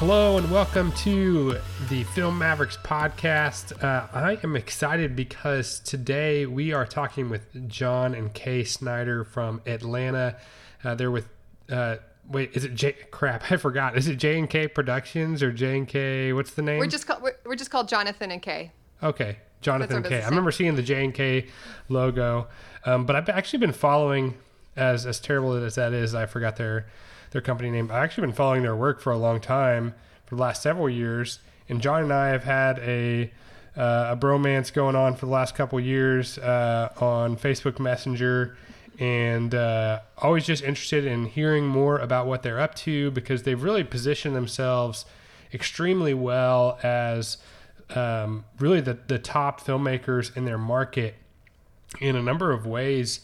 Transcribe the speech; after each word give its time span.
Hello 0.00 0.38
and 0.38 0.50
welcome 0.50 0.92
to 0.92 1.58
the 1.90 2.04
Film 2.04 2.38
Mavericks 2.38 2.78
podcast. 2.78 3.84
Uh, 3.84 4.06
I 4.14 4.38
am 4.42 4.56
excited 4.56 5.14
because 5.14 5.78
today 5.78 6.46
we 6.46 6.72
are 6.72 6.86
talking 6.86 7.28
with 7.28 7.68
John 7.68 8.14
and 8.14 8.32
Kay 8.32 8.64
Snyder 8.64 9.24
from 9.24 9.60
Atlanta. 9.66 10.38
Uh, 10.82 10.94
they're 10.94 11.10
with 11.10 11.28
uh, 11.70 11.96
wait, 12.26 12.56
is 12.56 12.64
it 12.64 12.74
J? 12.74 12.92
Crap, 13.10 13.52
I 13.52 13.58
forgot. 13.58 13.98
Is 13.98 14.08
it 14.08 14.16
J 14.16 14.38
and 14.38 14.48
K 14.48 14.68
Productions 14.68 15.42
or 15.42 15.52
J 15.52 15.76
and 15.76 15.86
K? 15.86 16.32
What's 16.32 16.52
the 16.52 16.62
name? 16.62 16.78
We're 16.78 16.86
just 16.86 17.06
called 17.06 17.20
we're, 17.20 17.36
we're 17.44 17.54
just 17.54 17.70
called 17.70 17.86
Jonathan 17.86 18.30
and 18.30 18.40
Kay. 18.40 18.72
Okay, 19.02 19.36
Jonathan 19.60 20.02
K. 20.02 20.22
I 20.22 20.28
remember 20.30 20.50
seeing 20.50 20.76
the 20.76 20.82
J 20.82 21.04
and 21.04 21.12
K 21.12 21.48
logo, 21.90 22.48
um, 22.86 23.04
but 23.04 23.16
I've 23.16 23.28
actually 23.28 23.58
been 23.58 23.74
following. 23.74 24.32
As 24.76 25.04
as 25.04 25.20
terrible 25.20 25.52
as 25.52 25.74
that 25.74 25.92
is, 25.92 26.14
I 26.14 26.24
forgot 26.24 26.56
their 26.56 26.86
their 27.30 27.40
company 27.40 27.70
name. 27.70 27.90
I've 27.90 28.04
actually 28.04 28.26
been 28.26 28.34
following 28.34 28.62
their 28.62 28.76
work 28.76 29.00
for 29.00 29.12
a 29.12 29.18
long 29.18 29.40
time, 29.40 29.94
for 30.26 30.36
the 30.36 30.40
last 30.40 30.62
several 30.62 30.88
years. 30.88 31.40
And 31.68 31.80
John 31.80 32.02
and 32.02 32.12
I 32.12 32.28
have 32.28 32.44
had 32.44 32.78
a 32.80 33.30
uh, 33.76 34.08
a 34.10 34.16
bromance 34.16 34.72
going 34.72 34.96
on 34.96 35.14
for 35.14 35.26
the 35.26 35.32
last 35.32 35.54
couple 35.54 35.78
years 35.78 36.38
uh, 36.38 36.92
on 36.98 37.36
Facebook 37.36 37.78
Messenger, 37.78 38.56
and 38.98 39.54
uh, 39.54 40.00
always 40.18 40.44
just 40.44 40.62
interested 40.64 41.04
in 41.04 41.26
hearing 41.26 41.66
more 41.66 41.98
about 41.98 42.26
what 42.26 42.42
they're 42.42 42.60
up 42.60 42.74
to 42.74 43.12
because 43.12 43.44
they've 43.44 43.62
really 43.62 43.84
positioned 43.84 44.34
themselves 44.34 45.04
extremely 45.54 46.14
well 46.14 46.78
as 46.82 47.38
um, 47.94 48.44
really 48.58 48.80
the, 48.80 48.98
the 49.06 49.18
top 49.18 49.60
filmmakers 49.60 50.36
in 50.36 50.44
their 50.44 50.58
market 50.58 51.14
in 52.00 52.16
a 52.16 52.22
number 52.22 52.52
of 52.52 52.66
ways 52.66 53.20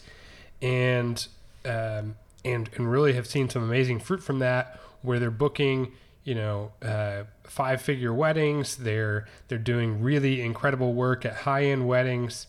and 0.61 1.27
um, 1.65 2.15
and 2.47 2.69
and 2.75 2.91
really 2.91 3.13
have 3.13 3.27
seen 3.27 3.49
some 3.49 3.63
amazing 3.63 3.99
fruit 3.99 4.23
from 4.23 4.39
that 4.39 4.79
where 5.01 5.19
they're 5.19 5.31
booking 5.31 5.91
you 6.23 6.35
know 6.35 6.71
uh, 6.81 7.23
five 7.43 7.81
figure 7.81 8.13
weddings. 8.13 8.77
They're 8.77 9.27
they're 9.47 9.57
doing 9.57 10.01
really 10.01 10.41
incredible 10.41 10.93
work 10.93 11.25
at 11.25 11.33
high 11.33 11.65
end 11.65 11.87
weddings 11.87 12.47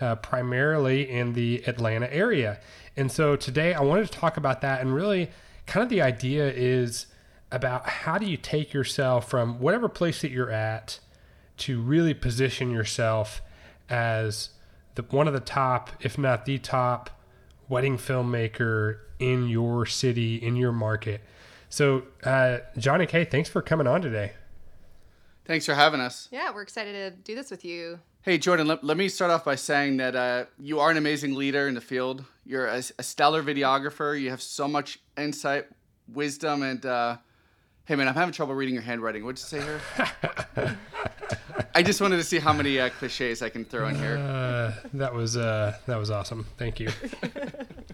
uh, 0.00 0.16
primarily 0.16 1.08
in 1.08 1.34
the 1.34 1.62
Atlanta 1.66 2.12
area. 2.12 2.58
And 2.96 3.10
so 3.10 3.36
today 3.36 3.74
I 3.74 3.80
wanted 3.80 4.10
to 4.10 4.18
talk 4.18 4.36
about 4.36 4.60
that 4.62 4.80
and 4.80 4.94
really 4.94 5.30
kind 5.66 5.82
of 5.82 5.88
the 5.88 6.02
idea 6.02 6.50
is 6.50 7.06
about 7.52 7.86
how 7.88 8.18
do 8.18 8.26
you 8.26 8.36
take 8.36 8.72
yourself 8.72 9.28
from 9.28 9.58
whatever 9.60 9.88
place 9.88 10.22
that 10.22 10.30
you're 10.30 10.50
at 10.50 10.98
to 11.58 11.80
really 11.80 12.14
position 12.14 12.70
yourself 12.70 13.42
as 13.88 14.50
the 14.94 15.02
one 15.02 15.26
of 15.28 15.34
the 15.34 15.40
top, 15.40 15.90
if 16.00 16.16
not 16.16 16.44
the 16.44 16.58
top, 16.58 17.10
wedding 17.68 17.96
filmmaker 17.98 18.98
in 19.20 19.48
your 19.48 19.86
city, 19.86 20.36
in 20.36 20.56
your 20.56 20.72
market. 20.72 21.20
So, 21.68 22.02
uh, 22.24 22.58
John 22.76 23.00
and 23.00 23.08
Kay, 23.08 23.24
thanks 23.24 23.48
for 23.48 23.62
coming 23.62 23.86
on 23.86 24.02
today. 24.02 24.32
Thanks 25.44 25.66
for 25.66 25.74
having 25.74 26.00
us. 26.00 26.28
Yeah, 26.32 26.52
we're 26.52 26.62
excited 26.62 26.92
to 26.92 27.10
do 27.22 27.34
this 27.34 27.50
with 27.50 27.64
you. 27.64 28.00
Hey, 28.22 28.38
Jordan, 28.38 28.66
let, 28.66 28.84
let 28.84 28.96
me 28.96 29.08
start 29.08 29.30
off 29.30 29.44
by 29.44 29.54
saying 29.54 29.96
that 29.98 30.14
uh, 30.14 30.44
you 30.58 30.80
are 30.80 30.90
an 30.90 30.96
amazing 30.96 31.34
leader 31.34 31.68
in 31.68 31.74
the 31.74 31.80
field. 31.80 32.24
You're 32.44 32.66
a, 32.66 32.82
a 32.98 33.02
stellar 33.02 33.42
videographer. 33.42 34.20
You 34.20 34.30
have 34.30 34.42
so 34.42 34.68
much 34.68 34.98
insight, 35.16 35.66
wisdom, 36.12 36.62
and 36.62 36.84
uh, 36.84 37.16
hey, 37.84 37.96
man, 37.96 38.08
I'm 38.08 38.14
having 38.14 38.32
trouble 38.32 38.54
reading 38.54 38.74
your 38.74 38.82
handwriting. 38.82 39.24
What'd 39.24 39.38
you 39.38 39.44
say 39.44 39.60
here? 39.60 40.76
I 41.74 41.82
just 41.82 42.00
wanted 42.00 42.16
to 42.18 42.24
see 42.24 42.38
how 42.38 42.52
many 42.52 42.78
uh, 42.78 42.90
cliches 42.90 43.42
I 43.42 43.48
can 43.48 43.64
throw 43.64 43.88
in 43.88 43.94
here. 43.94 44.18
Uh, 44.18 44.72
that 44.94 45.14
was 45.14 45.36
uh, 45.36 45.76
that 45.86 45.96
was 45.96 46.10
awesome. 46.10 46.46
Thank 46.58 46.80
you. 46.80 46.90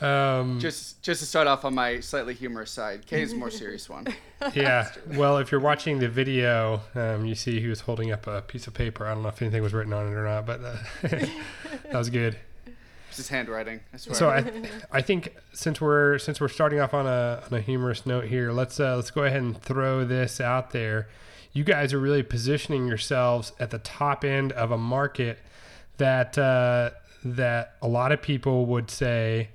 Um, 0.00 0.58
Just 0.58 1.02
just 1.02 1.20
to 1.20 1.26
start 1.26 1.46
off 1.46 1.64
on 1.64 1.74
my 1.74 2.00
slightly 2.00 2.34
humorous 2.34 2.70
side, 2.70 3.06
Kay 3.06 3.22
is 3.22 3.32
a 3.32 3.36
more 3.36 3.50
serious 3.50 3.88
one. 3.88 4.06
yeah. 4.54 4.90
Well, 5.14 5.38
if 5.38 5.52
you're 5.52 5.60
watching 5.60 6.00
the 6.00 6.08
video, 6.08 6.80
um, 6.94 7.24
you 7.24 7.34
see 7.34 7.60
he 7.60 7.68
was 7.68 7.80
holding 7.80 8.10
up 8.10 8.26
a 8.26 8.42
piece 8.42 8.66
of 8.66 8.74
paper. 8.74 9.06
I 9.06 9.14
don't 9.14 9.22
know 9.22 9.28
if 9.28 9.40
anything 9.40 9.62
was 9.62 9.72
written 9.72 9.92
on 9.92 10.08
it 10.08 10.14
or 10.14 10.24
not, 10.24 10.46
but 10.46 10.60
uh, 10.64 10.76
that 11.02 11.92
was 11.92 12.10
good. 12.10 12.36
It's 13.08 13.18
his 13.18 13.28
handwriting. 13.28 13.80
I 13.92 13.96
swear. 13.98 14.14
So 14.16 14.28
I, 14.30 14.44
I 14.90 15.00
think 15.00 15.32
since 15.52 15.80
we're 15.80 16.18
since 16.18 16.40
we're 16.40 16.48
starting 16.48 16.80
off 16.80 16.92
on 16.92 17.06
a 17.06 17.44
on 17.46 17.56
a 17.56 17.60
humorous 17.60 18.04
note 18.04 18.24
here, 18.24 18.50
let's 18.50 18.80
uh, 18.80 18.96
let's 18.96 19.12
go 19.12 19.22
ahead 19.22 19.40
and 19.40 19.56
throw 19.56 20.04
this 20.04 20.40
out 20.40 20.72
there. 20.72 21.08
You 21.52 21.62
guys 21.62 21.92
are 21.92 22.00
really 22.00 22.24
positioning 22.24 22.88
yourselves 22.88 23.52
at 23.60 23.70
the 23.70 23.78
top 23.78 24.24
end 24.24 24.50
of 24.50 24.72
a 24.72 24.78
market 24.78 25.38
that 25.98 26.36
uh, 26.36 26.90
that 27.24 27.76
a 27.80 27.86
lot 27.86 28.10
of 28.10 28.20
people 28.20 28.66
would 28.66 28.90
say 28.90 29.50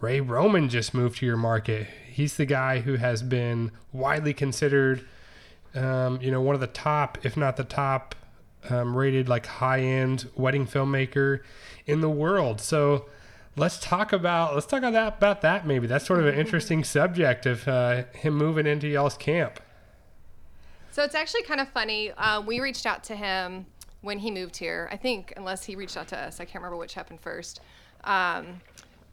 Ray 0.00 0.20
Roman 0.20 0.68
just 0.68 0.92
moved 0.92 1.18
to 1.18 1.26
your 1.26 1.36
market. 1.36 1.86
He's 2.06 2.36
the 2.36 2.46
guy 2.46 2.80
who 2.80 2.96
has 2.96 3.22
been 3.22 3.72
widely 3.92 4.34
considered, 4.34 5.06
um, 5.74 6.20
you 6.20 6.30
know, 6.30 6.40
one 6.40 6.54
of 6.54 6.60
the 6.60 6.66
top, 6.66 7.18
if 7.24 7.36
not 7.36 7.56
the 7.56 7.64
top, 7.64 8.14
um, 8.68 8.96
rated 8.96 9.28
like 9.28 9.46
high 9.46 9.80
end 9.80 10.28
wedding 10.34 10.66
filmmaker 10.66 11.40
in 11.86 12.00
the 12.00 12.10
world. 12.10 12.60
So 12.60 13.06
let's 13.56 13.78
talk 13.78 14.12
about 14.12 14.54
let's 14.54 14.66
talk 14.66 14.80
about 14.80 14.92
that 14.92 15.16
about 15.16 15.40
that 15.42 15.66
maybe. 15.66 15.86
That's 15.86 16.06
sort 16.06 16.20
of 16.20 16.26
an 16.26 16.34
interesting 16.38 16.84
subject 16.84 17.46
of 17.46 17.66
uh, 17.66 18.04
him 18.12 18.34
moving 18.34 18.66
into 18.66 18.88
y'all's 18.88 19.16
camp. 19.16 19.60
So 20.90 21.04
it's 21.04 21.14
actually 21.14 21.42
kind 21.42 21.60
of 21.60 21.68
funny. 21.68 22.10
Uh, 22.12 22.40
we 22.40 22.60
reached 22.60 22.86
out 22.86 23.04
to 23.04 23.16
him 23.16 23.66
when 24.00 24.18
he 24.18 24.30
moved 24.30 24.56
here. 24.56 24.88
I 24.90 24.96
think, 24.96 25.32
unless 25.36 25.64
he 25.64 25.76
reached 25.76 25.96
out 25.96 26.08
to 26.08 26.18
us, 26.18 26.40
I 26.40 26.44
can't 26.44 26.56
remember 26.56 26.78
which 26.78 26.94
happened 26.94 27.20
first. 27.20 27.60
Um, 28.04 28.60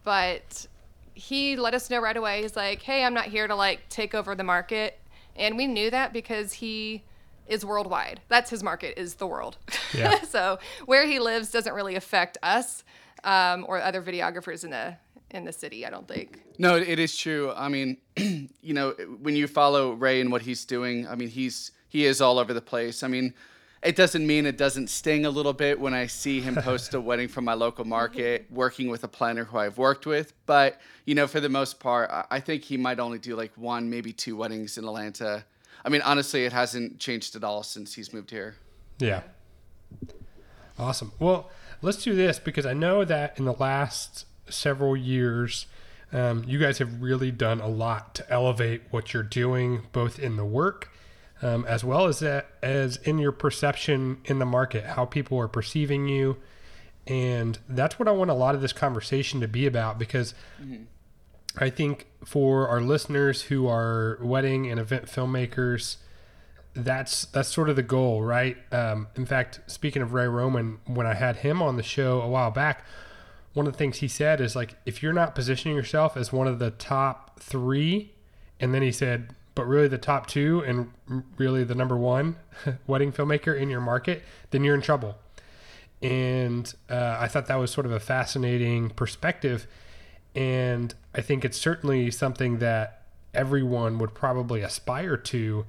but 0.05 0.67
he 1.13 1.55
let 1.55 1.73
us 1.73 1.89
know 1.89 1.99
right 1.99 2.17
away. 2.17 2.41
He's 2.41 2.55
like, 2.55 2.81
"Hey, 2.81 3.03
I'm 3.03 3.13
not 3.13 3.25
here 3.25 3.47
to 3.47 3.55
like 3.55 3.87
take 3.89 4.13
over 4.13 4.35
the 4.35 4.43
market," 4.43 4.99
and 5.35 5.57
we 5.57 5.67
knew 5.67 5.89
that 5.89 6.13
because 6.13 6.53
he 6.53 7.03
is 7.47 7.65
worldwide. 7.65 8.21
That's 8.29 8.49
his 8.49 8.63
market 8.63 8.99
is 8.99 9.15
the 9.15 9.27
world. 9.27 9.57
Yeah. 9.93 10.21
so 10.23 10.59
where 10.85 11.05
he 11.05 11.19
lives 11.19 11.51
doesn't 11.51 11.73
really 11.73 11.95
affect 11.95 12.37
us 12.41 12.83
um, 13.23 13.65
or 13.67 13.81
other 13.81 14.01
videographers 14.01 14.63
in 14.63 14.71
the 14.71 14.95
in 15.31 15.45
the 15.45 15.53
city. 15.53 15.85
I 15.85 15.89
don't 15.89 16.07
think. 16.07 16.41
No, 16.57 16.75
it 16.75 16.99
is 16.99 17.17
true. 17.17 17.51
I 17.55 17.69
mean, 17.69 17.97
you 18.17 18.73
know, 18.73 18.91
when 19.21 19.35
you 19.35 19.47
follow 19.47 19.93
Ray 19.93 20.21
and 20.21 20.31
what 20.31 20.43
he's 20.43 20.65
doing, 20.65 21.07
I 21.07 21.15
mean, 21.15 21.29
he's 21.29 21.71
he 21.87 22.05
is 22.05 22.21
all 22.21 22.39
over 22.39 22.53
the 22.53 22.61
place. 22.61 23.03
I 23.03 23.07
mean, 23.07 23.33
it 23.85 23.95
doesn't 23.95 24.25
mean 24.25 24.45
it 24.45 24.57
doesn't 24.57 24.89
sting 24.89 25.25
a 25.25 25.29
little 25.29 25.53
bit 25.53 25.79
when 25.79 25.93
I 25.93 26.07
see 26.07 26.41
him 26.41 26.55
post 26.55 26.93
a 26.93 27.01
wedding 27.09 27.27
from 27.27 27.45
my 27.45 27.53
local 27.53 27.85
market, 27.85 28.45
working 28.49 28.89
with 28.89 29.03
a 29.03 29.07
planner 29.07 29.43
who 29.43 29.57
I've 29.57 29.77
worked 29.77 30.05
with. 30.05 30.33
But 30.45 30.79
you 31.05 31.15
know, 31.15 31.27
for 31.27 31.39
the 31.39 31.49
most 31.49 31.79
part, 31.79 32.09
I- 32.29 32.39
think 32.39 32.63
he 32.63 32.77
might 32.77 32.99
only 32.99 33.19
do 33.19 33.35
like 33.35 33.51
one, 33.55 33.89
maybe 33.89 34.11
two 34.11 34.35
weddings 34.35 34.77
in 34.77 34.83
Atlanta. 34.83 35.45
I 35.85 35.89
mean, 35.89 36.01
honestly, 36.01 36.45
it 36.45 36.53
hasn't 36.53 36.99
changed 36.99 37.35
at 37.35 37.43
all 37.43 37.63
since 37.63 37.93
he's 37.93 38.13
moved 38.13 38.31
here. 38.31 38.55
Yeah. 38.99 39.21
Awesome. 40.77 41.11
Well, 41.19 41.49
let's 41.81 42.03
do 42.03 42.15
this 42.15 42.39
because 42.39 42.65
I 42.65 42.73
know 42.73 43.05
that 43.05 43.37
in 43.37 43.45
the 43.45 43.53
last 43.53 44.25
several 44.49 44.97
years, 44.97 45.67
um, 46.11 46.43
you 46.45 46.59
guys 46.59 46.77
have 46.79 47.01
really 47.01 47.31
done 47.31 47.59
a 47.59 47.67
lot 47.67 48.15
to 48.15 48.29
elevate 48.31 48.83
what 48.91 49.13
you're 49.13 49.23
doing, 49.23 49.87
both 49.91 50.19
in 50.19 50.35
the 50.35 50.45
work 50.45 50.89
um, 51.43 51.65
as 51.65 51.83
well 51.83 52.05
as 52.07 52.19
that, 52.19 52.47
as 52.61 52.97
in 52.97 53.17
your 53.17 53.31
perception 53.31 54.19
in 54.25 54.39
the 54.39 54.45
market, 54.45 54.85
how 54.85 55.05
people 55.05 55.37
are 55.39 55.47
perceiving 55.47 56.07
you, 56.07 56.37
and 57.05 57.59
that's 57.67 57.99
what 57.99 58.07
I 58.07 58.11
want 58.11 58.31
a 58.31 58.33
lot 58.33 58.55
of 58.55 58.61
this 58.61 58.73
conversation 58.73 59.41
to 59.41 59.47
be 59.47 59.65
about 59.65 59.99
because 59.99 60.33
I 61.57 61.69
think 61.69 62.07
for 62.23 62.67
our 62.67 62.81
listeners 62.81 63.43
who 63.43 63.67
are 63.67 64.17
wedding 64.21 64.71
and 64.71 64.79
event 64.79 65.05
filmmakers, 65.05 65.97
that's 66.73 67.25
that's 67.25 67.49
sort 67.49 67.69
of 67.69 67.75
the 67.75 67.83
goal, 67.83 68.23
right? 68.23 68.57
Um, 68.71 69.07
in 69.15 69.25
fact, 69.25 69.59
speaking 69.67 70.01
of 70.01 70.13
Ray 70.13 70.27
Roman, 70.27 70.79
when 70.85 71.05
I 71.05 71.13
had 71.13 71.37
him 71.37 71.61
on 71.61 71.75
the 71.75 71.83
show 71.83 72.21
a 72.21 72.27
while 72.27 72.51
back, 72.51 72.85
one 73.53 73.67
of 73.67 73.73
the 73.73 73.77
things 73.77 73.97
he 73.97 74.07
said 74.07 74.41
is 74.41 74.55
like, 74.55 74.75
if 74.85 75.03
you're 75.03 75.13
not 75.13 75.35
positioning 75.35 75.75
yourself 75.77 76.17
as 76.17 76.31
one 76.33 76.47
of 76.47 76.59
the 76.59 76.71
top 76.71 77.39
three, 77.39 78.13
and 78.59 78.73
then 78.73 78.81
he 78.81 78.91
said, 78.91 79.35
but 79.55 79.67
really 79.67 79.87
the 79.87 79.97
top 79.97 80.27
two 80.27 80.63
and 80.65 80.91
really 81.37 81.63
the 81.63 81.75
number 81.75 81.95
one 81.95 82.37
wedding 82.87 83.11
filmmaker 83.11 83.57
in 83.59 83.69
your 83.69 83.81
market, 83.81 84.23
then 84.51 84.63
you're 84.63 84.75
in 84.75 84.81
trouble. 84.81 85.17
And 86.01 86.73
uh, 86.89 87.17
I 87.19 87.27
thought 87.27 87.47
that 87.47 87.55
was 87.55 87.71
sort 87.71 87.85
of 87.85 87.91
a 87.91 87.99
fascinating 87.99 88.89
perspective. 88.89 89.67
And 90.35 90.93
I 91.13 91.21
think 91.21 91.45
it's 91.45 91.57
certainly 91.57 92.11
something 92.11 92.59
that 92.59 93.03
everyone 93.33 93.99
would 93.99 94.13
probably 94.13 94.61
aspire 94.61 95.17
to. 95.17 95.65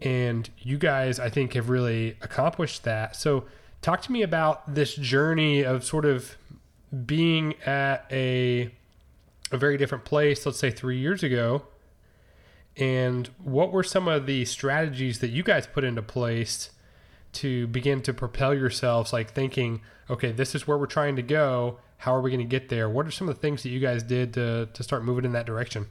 And 0.00 0.48
you 0.58 0.78
guys, 0.78 1.18
I 1.18 1.28
think, 1.28 1.54
have 1.54 1.70
really 1.70 2.16
accomplished 2.20 2.84
that. 2.84 3.16
So, 3.16 3.44
talk 3.80 4.02
to 4.02 4.12
me 4.12 4.22
about 4.22 4.74
this 4.74 4.94
journey 4.94 5.62
of 5.64 5.84
sort 5.84 6.04
of 6.04 6.36
being 7.06 7.54
at 7.64 8.06
a 8.10 8.72
a 9.50 9.58
very 9.58 9.76
different 9.76 10.04
place, 10.04 10.46
let's 10.46 10.58
say 10.58 10.70
three 10.70 10.98
years 10.98 11.22
ago, 11.22 11.62
and 12.76 13.28
what 13.42 13.72
were 13.72 13.82
some 13.82 14.08
of 14.08 14.26
the 14.26 14.44
strategies 14.44 15.20
that 15.20 15.28
you 15.28 15.42
guys 15.42 15.66
put 15.66 15.84
into 15.84 16.02
place 16.02 16.70
to 17.34 17.66
begin 17.68 18.02
to 18.02 18.12
propel 18.12 18.54
yourselves, 18.54 19.12
like 19.12 19.32
thinking, 19.32 19.80
okay, 20.10 20.32
this 20.32 20.54
is 20.54 20.66
where 20.66 20.76
we're 20.76 20.86
trying 20.86 21.16
to 21.16 21.22
go. 21.22 21.78
How 21.98 22.14
are 22.14 22.20
we 22.20 22.30
going 22.30 22.40
to 22.40 22.44
get 22.44 22.68
there? 22.68 22.88
What 22.88 23.06
are 23.06 23.10
some 23.10 23.28
of 23.28 23.34
the 23.34 23.40
things 23.40 23.62
that 23.62 23.70
you 23.70 23.80
guys 23.80 24.02
did 24.02 24.34
to, 24.34 24.68
to 24.72 24.82
start 24.82 25.04
moving 25.04 25.24
in 25.24 25.32
that 25.32 25.46
direction? 25.46 25.86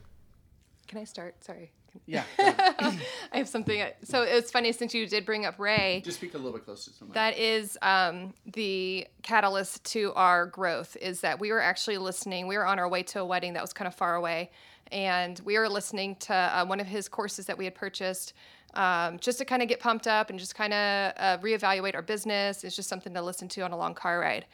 can 0.92 1.00
I 1.00 1.04
start? 1.04 1.42
Sorry. 1.42 1.72
Yeah. 2.04 2.24
I 2.38 2.98
have 3.32 3.48
something. 3.48 3.82
So 4.04 4.24
it's 4.24 4.50
funny 4.50 4.72
since 4.72 4.92
you 4.92 5.06
did 5.06 5.24
bring 5.24 5.46
up 5.46 5.58
Ray. 5.58 6.02
Just 6.04 6.18
speak 6.18 6.34
a 6.34 6.36
little 6.36 6.52
bit 6.52 6.66
closer 6.66 6.90
to 6.90 6.96
somebody. 6.98 7.14
That 7.14 7.38
is 7.38 7.78
um, 7.80 8.34
the 8.44 9.06
catalyst 9.22 9.84
to 9.92 10.12
our 10.14 10.44
growth. 10.44 10.98
Is 11.00 11.22
that 11.22 11.40
we 11.40 11.50
were 11.50 11.62
actually 11.62 11.96
listening. 11.96 12.46
We 12.46 12.58
were 12.58 12.66
on 12.66 12.78
our 12.78 12.90
way 12.90 13.02
to 13.04 13.20
a 13.20 13.24
wedding 13.24 13.54
that 13.54 13.62
was 13.62 13.72
kind 13.72 13.88
of 13.88 13.94
far 13.94 14.16
away, 14.16 14.50
and 14.90 15.40
we 15.44 15.58
were 15.58 15.68
listening 15.68 16.16
to 16.16 16.34
uh, 16.34 16.64
one 16.64 16.80
of 16.80 16.86
his 16.86 17.08
courses 17.08 17.46
that 17.46 17.56
we 17.56 17.64
had 17.64 17.74
purchased. 17.74 18.32
Um, 18.74 19.18
just 19.18 19.36
to 19.36 19.44
kind 19.44 19.60
of 19.60 19.68
get 19.68 19.80
pumped 19.80 20.06
up 20.06 20.30
and 20.30 20.38
just 20.38 20.54
kind 20.54 20.72
of 20.72 21.12
uh, 21.18 21.36
reevaluate 21.42 21.94
our 21.94 22.00
business. 22.00 22.64
It's 22.64 22.74
just 22.74 22.88
something 22.88 23.12
to 23.12 23.20
listen 23.20 23.46
to 23.48 23.60
on 23.60 23.72
a 23.72 23.76
long 23.76 23.92
car 23.92 24.20
ride. 24.20 24.46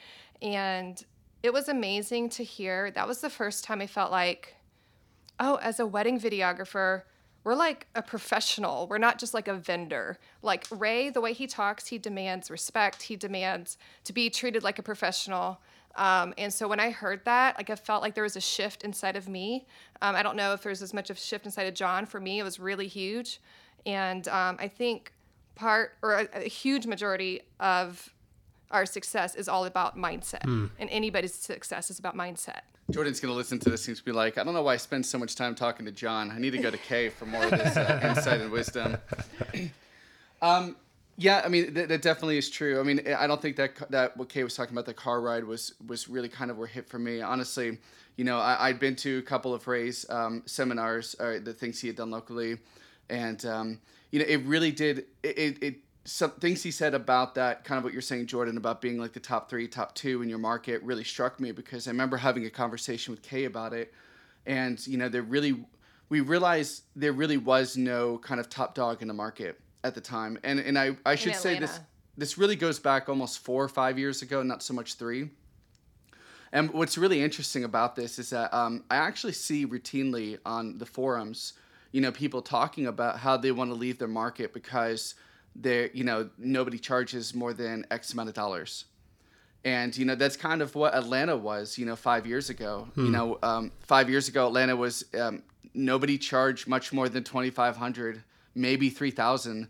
And 0.43 1.01
it 1.43 1.53
was 1.53 1.69
amazing 1.69 2.31
to 2.31 2.45
hear. 2.45 2.91
That 2.91 3.07
was 3.07 3.21
the 3.21 3.31
first 3.31 3.63
time 3.63 3.81
I 3.81 3.87
felt 3.87 4.11
like, 4.11 4.57
oh, 5.39 5.57
as 5.63 5.79
a 5.79 5.87
wedding 5.87 6.19
videographer, 6.19 7.03
we're 7.45 7.55
like 7.55 7.87
a 7.95 8.03
professional. 8.03 8.87
We're 8.89 8.99
not 8.99 9.19
just 9.19 9.35
like 9.35 9.49
a 9.49 9.55
vendor. 9.55 10.19
Like 10.43 10.67
Ray, 10.71 11.11
the 11.11 11.21
way 11.21 11.33
he 11.33 11.47
talks, 11.47 11.87
he 11.87 11.97
demands 11.97 12.51
respect. 12.51 13.03
He 13.03 13.17
demands 13.17 13.79
to 14.05 14.13
be 14.13 14.29
treated 14.31 14.63
like 14.63 14.79
a 14.79 14.83
professional. 14.83 15.61
Um, 15.97 16.33
and 16.39 16.53
so 16.53 16.69
when 16.69 16.81
I 16.81 16.91
heard 16.91 17.25
that, 17.25 17.57
like 17.57 17.71
I 17.71 17.77
felt 17.77 18.03
like 18.03 18.15
there 18.15 18.25
was 18.25 18.37
a 18.37 18.41
shift 18.41 18.85
inside 18.85 19.17
of 19.17 19.29
me. 19.29 19.67
Um, 20.01 20.15
I 20.15 20.23
don't 20.23 20.37
know 20.37 20.53
if 20.53 20.63
there's 20.63 20.83
as 20.83 20.95
much 20.95 21.11
of 21.11 21.17
a 21.17 21.21
shift 21.21 21.45
inside 21.45 21.67
of 21.67 21.75
John. 21.75 22.07
For 22.07 22.21
me, 22.21 22.39
it 22.39 22.45
was 22.45 22.61
really 22.61 22.87
huge. 22.87 23.41
And 23.85 24.27
um, 24.29 24.57
I 24.61 24.69
think 24.69 25.13
part 25.55 25.95
or 26.03 26.15
a, 26.15 26.29
a 26.35 26.49
huge 26.49 26.87
majority 26.87 27.41
of 27.59 28.15
our 28.71 28.87
success 28.87 29.35
is 29.35 29.49
all 29.49 29.65
about 29.65 29.97
mindset. 29.97 30.45
And 30.79 30.91
anybody's 30.91 31.35
success 31.35 31.91
is 31.91 31.99
about 31.99 32.17
mindset. 32.17 32.61
Jordan's 32.91 33.21
going 33.21 33.33
to 33.33 33.37
listen 33.37 33.59
to 33.59 33.71
this 33.71 33.87
and 33.87 34.03
be 34.05 34.13
like, 34.13 34.39
I 34.39 34.45
don't 34.45 34.55
know 34.55 34.63
why 34.63 34.75
I 34.75 34.77
spend 34.79 35.05
so 35.05 35.19
much 35.19 35.35
time 35.35 35.55
talking 35.55 35.85
to 35.85 35.93
John. 35.93 36.31
I 36.31 36.39
need 36.39 36.53
to 36.53 36.59
go 36.59 36.71
to 36.71 36.79
Kay 36.79 37.11
for 37.11 37.27
more 37.27 37.45
of 37.45 37.51
this 37.51 37.77
uh, 37.77 38.01
insight 38.17 38.41
and 38.41 38.51
wisdom. 38.51 38.97
yeah, 41.21 41.43
I 41.45 41.49
mean, 41.49 41.75
that, 41.75 41.89
that 41.89 42.01
definitely 42.01 42.39
is 42.39 42.49
true. 42.49 42.79
I 42.79 42.85
mean, 42.85 43.01
I 43.09 43.27
don't 43.27 43.43
think 43.43 43.57
that 43.57 43.91
that 43.91 44.17
what 44.17 44.29
Kay 44.29 44.45
was 44.45 44.55
talking 44.55 44.73
about, 44.73 44.87
the 44.87 44.95
car 44.95 45.21
ride, 45.21 45.43
was 45.43 45.75
was 45.85 46.09
really 46.09 46.29
kind 46.29 46.49
of 46.49 46.57
where 46.57 46.69
hit 46.69 46.89
for 46.89 47.01
me. 47.01 47.21
Honestly, 47.21 47.79
you 48.15 48.25
know, 48.25 48.39
I, 48.39 48.69
I'd 48.69 48.79
been 48.79 48.95
to 48.97 49.19
a 49.19 49.23
couple 49.23 49.53
of 49.53 49.67
Ray's 49.67 50.09
um, 50.11 50.45
seminars, 50.47 51.17
uh, 51.19 51.41
the 51.43 51.53
things 51.53 51.81
he 51.81 51.89
had 51.89 51.97
done 51.97 52.13
locally, 52.13 52.59
and 53.11 53.45
um, 53.47 53.81
you 54.13 54.21
know, 54.21 54.27
it 54.29 54.45
really 54.45 54.71
did. 54.71 55.07
It, 55.25 55.39
it, 55.39 55.63
it 55.63 55.75
some 56.05 56.31
things 56.31 56.63
he 56.63 56.71
said 56.71 56.95
about 56.95 57.35
that, 57.35 57.65
kind 57.65 57.79
of 57.79 57.85
what 57.85 57.93
you're 57.93 58.01
saying, 58.01 58.27
Jordan, 58.27 58.57
about 58.57 58.81
being 58.81 58.99
like 58.99 59.13
the 59.13 59.21
top 59.21 59.51
three, 59.51 59.67
top 59.67 59.97
two 59.97 60.23
in 60.23 60.29
your 60.29 60.39
market, 60.39 60.81
really 60.85 61.05
struck 61.05 61.41
me 61.41 61.51
because 61.51 61.89
I 61.89 61.91
remember 61.91 62.17
having 62.17 62.47
a 62.47 62.51
conversation 62.51 63.13
with 63.13 63.23
Kay 63.23 63.45
about 63.45 63.73
it, 63.73 63.93
and 64.47 64.87
you 64.87 64.97
know, 64.97 65.09
there 65.09 65.23
really, 65.23 65.65
we 66.11 66.21
realized 66.21 66.85
there 66.95 67.13
really 67.13 67.39
was 67.39 67.77
no 67.77 68.19
kind 68.19 68.39
of 68.39 68.49
top 68.49 68.77
dog 68.77 69.03
in 69.03 69.09
the 69.09 69.15
market 69.15 69.61
at 69.85 69.95
the 69.95 70.01
time, 70.01 70.39
and 70.43 70.59
and 70.59 70.79
I 70.79 70.97
I 71.05 71.15
should 71.15 71.37
say 71.37 71.59
this 71.59 71.81
this 72.17 72.37
really 72.37 72.57
goes 72.57 72.79
back 72.81 73.09
almost 73.09 73.39
four 73.39 73.63
or 73.63 73.69
five 73.69 73.99
years 73.99 74.23
ago, 74.23 74.43
not 74.43 74.63
so 74.63 74.75
much 74.75 74.95
three. 74.95 75.31
And 76.53 76.71
what's 76.73 76.99
really 76.99 77.23
interesting 77.23 77.65
about 77.65 77.95
this 77.95 78.19
is 78.19 78.31
that 78.31 78.53
um, 78.55 78.85
I 78.91 78.97
actually 78.97 79.35
see 79.35 79.67
routinely 79.67 80.39
on 80.45 80.79
the 80.79 80.87
forums, 80.87 81.53
you 81.93 82.01
know, 82.01 82.11
people 82.11 82.43
talking 82.43 82.87
about 82.87 83.19
how 83.19 83.37
they 83.37 83.53
want 83.53 83.71
to 83.71 83.75
leave 83.75 83.99
their 83.99 84.09
market 84.09 84.53
because 84.53 85.15
they're, 85.55 85.91
you 85.93 86.05
know, 86.05 86.31
nobody 86.39 86.79
charges 86.79 87.35
more 87.35 87.53
than 87.53 87.87
X 87.91 88.13
amount 88.13 88.31
of 88.31 88.35
dollars. 88.35 88.87
And, 89.65 89.97
you 89.97 90.05
know, 90.05 90.15
that's 90.15 90.37
kind 90.37 90.63
of 90.63 90.75
what 90.75 90.95
Atlanta 90.95 91.37
was, 91.37 91.77
you 91.77 91.85
know, 91.85 91.97
five 91.97 92.27
years 92.27 92.49
ago. 92.49 92.89
You 93.05 93.11
know, 93.11 93.39
um, 93.43 93.73
five 93.81 94.09
years 94.09 94.29
ago, 94.29 94.47
Atlanta 94.47 94.75
was, 94.75 95.05
um, 95.19 95.43
nobody 95.75 96.17
charged 96.17 96.67
much 96.67 96.93
more 96.93 97.09
than 97.09 97.25
2500 97.25 98.23
maybe 98.59 98.91
3000 98.91 99.69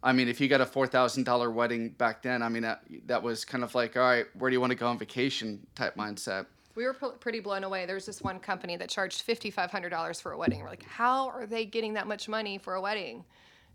I 0.00 0.12
mean, 0.12 0.28
if 0.28 0.40
you 0.40 0.48
got 0.48 0.60
a 0.60 0.66
four 0.66 0.86
thousand 0.86 1.24
dollar 1.24 1.50
wedding 1.50 1.90
back 1.90 2.22
then, 2.22 2.42
I 2.42 2.48
mean 2.48 2.62
that 2.62 2.82
that 3.06 3.22
was 3.22 3.44
kind 3.44 3.64
of 3.64 3.74
like, 3.74 3.96
all 3.96 4.02
right, 4.02 4.26
where 4.34 4.48
do 4.48 4.54
you 4.54 4.60
want 4.60 4.70
to 4.70 4.76
go 4.76 4.86
on 4.86 4.96
vacation 4.96 5.66
type 5.74 5.96
mindset. 5.96 6.46
We 6.76 6.84
were 6.84 6.92
pr- 6.92 7.06
pretty 7.18 7.40
blown 7.40 7.64
away. 7.64 7.86
There's 7.86 8.06
this 8.06 8.22
one 8.22 8.38
company 8.38 8.76
that 8.76 8.88
charged 8.88 9.26
$5,500 9.26 10.22
for 10.22 10.30
a 10.30 10.38
wedding. 10.38 10.60
We're 10.60 10.68
like, 10.68 10.84
how 10.84 11.28
are 11.30 11.44
they 11.44 11.64
getting 11.64 11.94
that 11.94 12.06
much 12.06 12.28
money 12.28 12.56
for 12.56 12.74
a 12.74 12.80
wedding? 12.80 13.24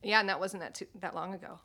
Yeah, 0.02 0.22
and 0.22 0.30
that 0.30 0.40
wasn't 0.40 0.64
that 0.64 0.76
too, 0.76 0.86
that 1.02 1.14
long 1.14 1.34
ago. 1.34 1.60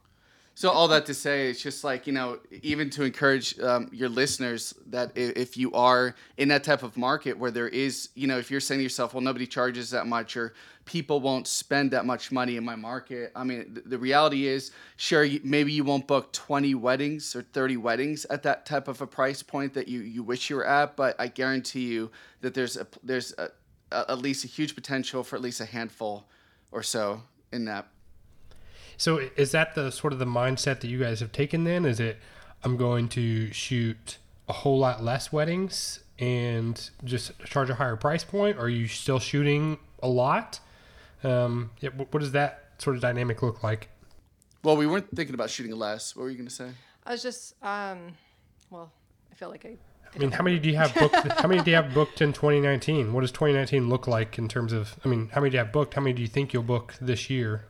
So 0.58 0.70
all 0.70 0.88
that 0.88 1.06
to 1.06 1.14
say, 1.14 1.50
it's 1.50 1.62
just 1.62 1.84
like 1.84 2.08
you 2.08 2.12
know, 2.12 2.40
even 2.64 2.90
to 2.90 3.04
encourage 3.04 3.56
um, 3.60 3.88
your 3.92 4.08
listeners 4.08 4.74
that 4.86 5.12
if 5.14 5.56
you 5.56 5.72
are 5.72 6.16
in 6.36 6.48
that 6.48 6.64
type 6.64 6.82
of 6.82 6.96
market 6.96 7.38
where 7.38 7.52
there 7.52 7.68
is, 7.68 8.08
you 8.16 8.26
know, 8.26 8.38
if 8.38 8.50
you're 8.50 8.58
saying 8.58 8.80
to 8.80 8.82
yourself, 8.82 9.14
well, 9.14 9.20
nobody 9.20 9.46
charges 9.46 9.90
that 9.90 10.08
much, 10.08 10.36
or 10.36 10.54
people 10.84 11.20
won't 11.20 11.46
spend 11.46 11.92
that 11.92 12.06
much 12.06 12.32
money 12.32 12.56
in 12.56 12.64
my 12.64 12.74
market. 12.74 13.30
I 13.36 13.44
mean, 13.44 13.72
th- 13.72 13.86
the 13.86 13.98
reality 13.98 14.48
is, 14.48 14.72
sure, 14.96 15.24
maybe 15.44 15.70
you 15.70 15.84
won't 15.84 16.08
book 16.08 16.32
20 16.32 16.74
weddings 16.74 17.36
or 17.36 17.42
30 17.42 17.76
weddings 17.76 18.24
at 18.24 18.42
that 18.42 18.66
type 18.66 18.88
of 18.88 19.00
a 19.00 19.06
price 19.06 19.44
point 19.44 19.74
that 19.74 19.86
you 19.86 20.00
you 20.00 20.24
wish 20.24 20.50
you 20.50 20.56
were 20.56 20.66
at, 20.66 20.96
but 20.96 21.14
I 21.20 21.28
guarantee 21.28 21.86
you 21.86 22.10
that 22.40 22.54
there's 22.54 22.76
a 22.76 22.88
there's 23.04 23.32
a, 23.38 23.50
a, 23.92 24.10
at 24.10 24.18
least 24.18 24.44
a 24.44 24.48
huge 24.48 24.74
potential 24.74 25.22
for 25.22 25.36
at 25.36 25.42
least 25.42 25.60
a 25.60 25.66
handful 25.66 26.26
or 26.72 26.82
so 26.82 27.22
in 27.52 27.64
that 27.66 27.86
So 28.98 29.18
is 29.36 29.52
that 29.52 29.74
the 29.76 29.90
sort 29.90 30.12
of 30.12 30.18
the 30.18 30.26
mindset 30.26 30.80
that 30.80 30.88
you 30.88 30.98
guys 30.98 31.20
have 31.20 31.32
taken 31.32 31.64
then? 31.64 31.86
Is 31.86 32.00
it 32.00 32.18
I'm 32.64 32.76
going 32.76 33.08
to 33.10 33.50
shoot 33.52 34.18
a 34.48 34.52
whole 34.52 34.78
lot 34.78 35.02
less 35.02 35.32
weddings 35.32 36.00
and 36.18 36.90
just 37.04 37.38
charge 37.44 37.70
a 37.70 37.76
higher 37.76 37.96
price 37.96 38.24
point? 38.24 38.58
Or 38.58 38.62
are 38.62 38.68
you 38.68 38.88
still 38.88 39.20
shooting 39.20 39.78
a 40.02 40.08
lot? 40.08 40.58
Um, 41.22 41.70
yeah, 41.80 41.90
what 41.90 42.18
does 42.18 42.32
that 42.32 42.70
sort 42.78 42.96
of 42.96 43.02
dynamic 43.02 43.40
look 43.40 43.62
like? 43.62 43.88
Well, 44.64 44.76
we 44.76 44.86
weren't 44.86 45.14
thinking 45.14 45.34
about 45.34 45.50
shooting 45.50 45.72
less. 45.76 46.16
What 46.16 46.24
were 46.24 46.30
you 46.30 46.36
going 46.36 46.48
to 46.48 46.54
say? 46.54 46.70
I 47.06 47.12
was 47.12 47.22
just, 47.22 47.54
um, 47.62 48.14
well, 48.70 48.90
I 49.30 49.34
feel 49.36 49.48
like 49.48 49.64
I. 49.64 49.76
I 50.12 50.18
mean, 50.18 50.32
how 50.32 50.42
many 50.42 50.58
do 50.58 50.68
you 50.68 50.76
have 50.76 50.92
booked? 50.94 51.14
how 51.40 51.46
many 51.46 51.62
do 51.62 51.70
you 51.70 51.76
have 51.76 51.94
booked 51.94 52.20
in 52.20 52.32
2019? 52.32 53.12
What 53.12 53.20
does 53.20 53.30
2019 53.30 53.88
look 53.88 54.08
like 54.08 54.38
in 54.38 54.48
terms 54.48 54.72
of? 54.72 54.96
I 55.04 55.08
mean, 55.08 55.28
how 55.32 55.40
many 55.40 55.50
do 55.50 55.54
you 55.54 55.62
have 55.62 55.72
booked? 55.72 55.94
How 55.94 56.00
many 56.00 56.14
do 56.14 56.22
you 56.22 56.28
think 56.28 56.52
you'll 56.52 56.64
book 56.64 56.94
this 57.00 57.30
year? 57.30 57.67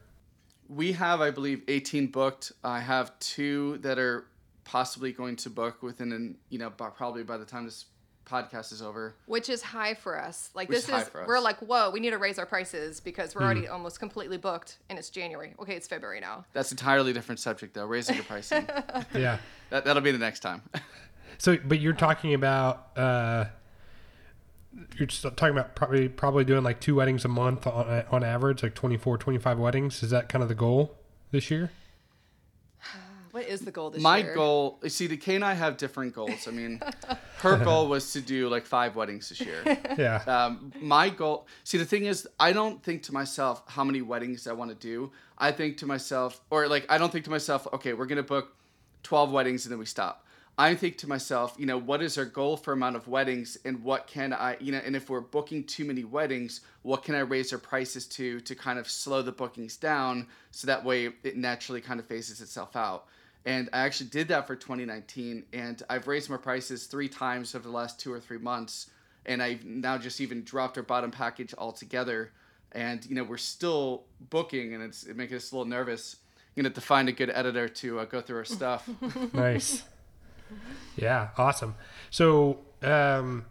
We 0.68 0.92
have, 0.92 1.20
I 1.20 1.30
believe, 1.30 1.62
18 1.68 2.08
booked. 2.08 2.52
I 2.62 2.80
have 2.80 3.18
two 3.20 3.78
that 3.78 3.98
are 3.98 4.26
possibly 4.64 5.12
going 5.12 5.36
to 5.36 5.50
book 5.50 5.82
within, 5.82 6.12
an, 6.12 6.36
you 6.50 6.58
know, 6.58 6.70
probably 6.70 7.22
by 7.22 7.38
the 7.38 7.44
time 7.46 7.64
this 7.64 7.86
podcast 8.28 8.72
is 8.72 8.82
over. 8.82 9.14
Which 9.26 9.48
is 9.48 9.62
high 9.62 9.94
for 9.94 10.20
us. 10.20 10.50
Like 10.54 10.68
Which 10.68 10.76
this 10.78 10.84
is 10.84 10.90
high 10.90 11.00
is, 11.02 11.08
for 11.08 11.22
us. 11.22 11.28
we're 11.28 11.40
like, 11.40 11.58
whoa, 11.60 11.90
we 11.90 12.00
need 12.00 12.10
to 12.10 12.18
raise 12.18 12.38
our 12.38 12.44
prices 12.46 13.00
because 13.00 13.34
we're 13.34 13.42
already 13.42 13.66
almost 13.66 13.98
completely 13.98 14.36
booked, 14.36 14.78
and 14.90 14.98
it's 14.98 15.08
January. 15.08 15.54
Okay, 15.60 15.74
it's 15.74 15.88
February 15.88 16.20
now. 16.20 16.44
That's 16.52 16.70
entirely 16.70 17.12
different 17.14 17.40
subject, 17.40 17.72
though. 17.74 17.86
Raising 17.86 18.16
your 18.16 18.24
pricing. 18.24 18.68
Yeah. 19.14 19.38
that, 19.70 19.84
that'll 19.86 20.02
be 20.02 20.12
the 20.12 20.18
next 20.18 20.40
time. 20.40 20.62
So, 21.40 21.56
but 21.56 21.78
you're 21.78 21.92
talking 21.92 22.34
about 22.34 22.88
uh, 22.98 23.44
you're 24.96 25.06
just 25.06 25.22
talking 25.22 25.50
about 25.50 25.74
probably 25.74 26.08
probably 26.08 26.44
doing 26.44 26.62
like 26.64 26.80
two 26.80 26.94
weddings 26.96 27.24
a 27.24 27.28
month 27.28 27.66
on 27.66 28.04
on 28.10 28.24
average, 28.24 28.62
like 28.62 28.74
24, 28.74 29.18
25 29.18 29.58
weddings. 29.58 30.02
Is 30.02 30.10
that 30.10 30.28
kind 30.28 30.42
of 30.42 30.48
the 30.48 30.54
goal 30.54 30.96
this 31.30 31.50
year? 31.50 31.70
What 33.30 33.46
is 33.46 33.60
the 33.60 33.70
goal 33.70 33.90
this 33.90 34.02
My 34.02 34.18
year? 34.18 34.34
goal, 34.34 34.80
you 34.82 34.88
see, 34.88 35.06
the 35.06 35.16
K 35.16 35.34
and 35.34 35.44
I 35.44 35.52
have 35.52 35.76
different 35.76 36.14
goals. 36.14 36.48
I 36.48 36.50
mean, 36.50 36.80
her 37.40 37.56
goal 37.64 37.86
was 37.86 38.10
to 38.14 38.22
do 38.22 38.48
like 38.48 38.64
five 38.64 38.96
weddings 38.96 39.28
this 39.28 39.40
year. 39.42 39.62
Yeah. 39.98 40.22
Um, 40.26 40.72
my 40.80 41.10
goal. 41.10 41.46
See, 41.62 41.76
the 41.76 41.84
thing 41.84 42.06
is, 42.06 42.26
I 42.40 42.52
don't 42.52 42.82
think 42.82 43.02
to 43.04 43.12
myself 43.12 43.62
how 43.66 43.84
many 43.84 44.00
weddings 44.00 44.46
I 44.46 44.54
want 44.54 44.70
to 44.70 44.76
do. 44.76 45.12
I 45.36 45.52
think 45.52 45.76
to 45.78 45.86
myself, 45.86 46.40
or 46.50 46.68
like, 46.68 46.86
I 46.88 46.96
don't 46.98 47.12
think 47.12 47.26
to 47.26 47.30
myself, 47.30 47.66
okay, 47.74 47.92
we're 47.92 48.06
gonna 48.06 48.22
book 48.22 48.56
twelve 49.02 49.30
weddings 49.30 49.66
and 49.66 49.72
then 49.72 49.78
we 49.78 49.86
stop. 49.86 50.24
I 50.58 50.74
think 50.74 50.98
to 50.98 51.08
myself, 51.08 51.54
you 51.56 51.66
know, 51.66 51.78
what 51.78 52.02
is 52.02 52.18
our 52.18 52.24
goal 52.24 52.56
for 52.56 52.72
amount 52.72 52.96
of 52.96 53.06
weddings, 53.06 53.56
and 53.64 53.82
what 53.82 54.08
can 54.08 54.32
I, 54.32 54.56
you 54.58 54.72
know, 54.72 54.80
and 54.84 54.96
if 54.96 55.08
we're 55.08 55.20
booking 55.20 55.62
too 55.64 55.84
many 55.84 56.02
weddings, 56.02 56.62
what 56.82 57.04
can 57.04 57.14
I 57.14 57.20
raise 57.20 57.52
our 57.52 57.58
prices 57.58 58.06
to 58.06 58.40
to 58.40 58.54
kind 58.54 58.78
of 58.78 58.90
slow 58.90 59.22
the 59.22 59.32
bookings 59.32 59.76
down, 59.76 60.26
so 60.50 60.66
that 60.66 60.84
way 60.84 61.10
it 61.22 61.36
naturally 61.36 61.80
kind 61.80 62.00
of 62.00 62.06
phases 62.06 62.40
itself 62.40 62.76
out. 62.76 63.06
And 63.46 63.70
I 63.72 63.78
actually 63.80 64.10
did 64.10 64.28
that 64.28 64.46
for 64.46 64.56
2019, 64.56 65.44
and 65.52 65.82
I've 65.88 66.08
raised 66.08 66.28
my 66.28 66.36
prices 66.36 66.86
three 66.86 67.08
times 67.08 67.54
over 67.54 67.62
the 67.62 67.74
last 67.74 68.00
two 68.00 68.12
or 68.12 68.20
three 68.20 68.38
months 68.38 68.90
and 69.28 69.42
I've 69.42 69.64
now 69.64 69.98
just 69.98 70.20
even 70.20 70.42
dropped 70.42 70.76
our 70.78 70.82
bottom 70.82 71.10
package 71.10 71.54
altogether. 71.56 72.32
And 72.72 73.04
you 73.06 73.14
know 73.14 73.24
we're 73.24 73.36
still 73.36 74.04
booking, 74.28 74.74
and 74.74 74.82
it's 74.82 75.04
it 75.04 75.16
making 75.16 75.36
us 75.36 75.52
a 75.52 75.56
little 75.56 75.70
nervous. 75.70 76.16
You 76.54 76.62
know 76.62 76.70
to 76.70 76.80
find 76.80 77.08
a 77.08 77.12
good 77.12 77.30
editor 77.30 77.68
to 77.68 78.00
uh, 78.00 78.04
go 78.04 78.20
through 78.20 78.38
our 78.38 78.44
stuff. 78.44 78.88
nice. 79.32 79.84
Yeah. 80.96 81.28
Awesome. 81.36 81.74
So, 82.10 82.58
um, 82.82 83.44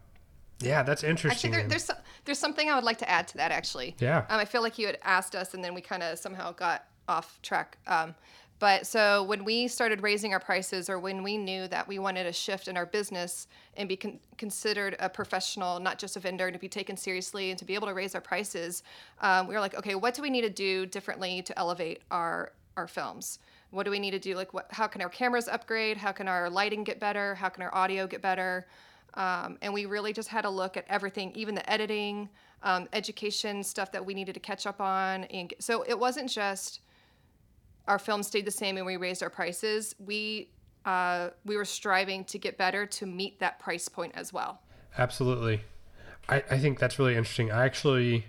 yeah, 0.60 0.84
that's 0.84 1.04
Actually, 1.04 1.10
interesting. 1.10 1.51
there, 1.51 1.68
there's 1.68 1.92
there's 2.25 2.39
something 2.39 2.70
I 2.70 2.75
would 2.75 2.84
like 2.84 2.98
to 3.00 3.10
add 3.10 3.27
to 3.30 3.38
that. 3.38 3.51
Actually, 3.51 3.96
Yeah. 4.00 4.25
Um, 4.30 4.39
I 4.39 4.46
feel 4.46 4.62
like 4.62 4.77
you 4.77 4.88
had 4.88 4.98
asked 5.04 5.36
us, 5.36 5.54
and 5.54 5.63
then 5.63 5.74
we 5.74 5.82
kind 5.82 6.04
of 6.04 6.18
somehow 6.20 6.51
got 6.51 6.86
off 7.08 7.39
track. 7.42 7.77
Um, 7.88 8.16
But 8.60 8.88
so 8.88 9.22
when 9.24 9.46
we 9.46 9.68
started 9.68 10.01
raising 10.01 10.34
our 10.34 10.39
prices, 10.39 10.89
or 10.89 10.98
when 10.98 11.22
we 11.22 11.38
knew 11.38 11.68
that 11.68 11.88
we 11.88 12.00
wanted 12.00 12.25
a 12.25 12.34
shift 12.34 12.68
in 12.68 12.75
our 12.75 12.88
business 12.88 13.48
and 13.77 13.88
be 13.88 13.96
con- 13.96 14.20
considered 14.38 14.96
a 15.00 15.10
professional, 15.10 15.80
not 15.80 16.00
just 16.00 16.18
a 16.18 16.20
vendor, 16.20 16.50
to 16.51 16.58
be 16.58 16.68
taken 16.68 16.98
seriously 16.98 17.51
and 17.51 17.60
to 17.60 17.66
be 17.66 17.75
able 17.75 17.86
to 17.88 17.94
raise 17.94 18.16
our 18.16 18.22
prices, 18.22 18.82
um, 19.22 19.48
we 19.48 19.54
were 19.54 19.60
like, 19.60 19.75
okay, 19.75 19.94
what 19.94 20.16
do 20.16 20.24
we 20.24 20.32
need 20.32 20.42
to 20.42 20.50
do 20.50 20.88
differently 20.88 21.44
to 21.44 21.58
elevate 21.58 22.01
our 22.10 22.51
our 22.75 22.88
films? 22.88 23.38
What 23.72 23.84
do 23.84 23.92
we 23.92 24.00
need 24.00 24.12
to 24.12 24.20
do? 24.20 24.36
Like, 24.36 24.54
what? 24.54 24.68
How 24.72 24.88
can 24.88 25.02
our 25.02 25.10
cameras 25.10 25.48
upgrade? 25.48 25.98
How 25.98 26.12
can 26.12 26.28
our 26.28 26.50
lighting 26.50 26.84
get 26.84 27.00
better? 27.00 27.36
How 27.36 27.50
can 27.50 27.64
our 27.64 27.74
audio 27.76 28.08
get 28.08 28.22
better? 28.22 28.68
Um, 29.14 29.58
and 29.62 29.74
we 29.74 29.86
really 29.86 30.14
just 30.14 30.30
had 30.30 30.46
a 30.46 30.50
look 30.50 30.78
at 30.78 30.86
everything, 30.88 31.32
even 31.36 31.56
the 31.56 31.68
editing, 31.70 32.30
um, 32.64 32.88
education 32.94 33.64
stuff 33.64 33.92
that 33.92 34.06
we 34.06 34.14
needed 34.14 34.34
to 34.34 34.40
catch 34.40 34.68
up 34.68 34.80
on. 34.80 35.24
And 35.26 35.54
so 35.60 35.84
it 35.88 35.98
wasn't 35.98 36.30
just 36.30 36.82
our 37.88 38.00
film 38.00 38.22
stayed 38.22 38.46
the 38.46 38.52
same 38.52 38.78
and 38.78 38.86
we 38.86 38.98
raised 38.98 39.24
our 39.24 39.30
prices. 39.30 39.96
We 40.00 40.50
uh, 40.86 41.32
we 41.46 41.58
were 41.58 41.66
striving 41.66 42.24
to 42.26 42.38
get 42.38 42.58
better 42.58 42.86
to 42.86 43.06
meet 43.06 43.40
that 43.40 43.60
price 43.60 43.90
point 43.90 44.14
as 44.16 44.32
well. 44.32 44.62
Absolutely, 44.98 45.62
I, 46.30 46.44
I 46.50 46.58
think 46.60 46.80
that's 46.80 46.98
really 46.98 47.16
interesting. 47.16 47.52
I 47.52 47.66
actually 47.66 48.26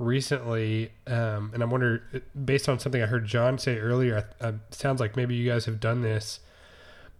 recently, 0.00 0.90
um, 1.06 1.50
and 1.52 1.62
I 1.62 1.66
wonder, 1.66 2.02
based 2.44 2.68
on 2.68 2.78
something 2.78 3.02
I 3.02 3.06
heard 3.06 3.26
John 3.26 3.58
say 3.58 3.78
earlier, 3.78 4.28
uh, 4.40 4.52
sounds 4.70 4.98
like 4.98 5.14
maybe 5.14 5.34
you 5.34 5.48
guys 5.48 5.66
have 5.66 5.78
done 5.78 6.00
this. 6.00 6.40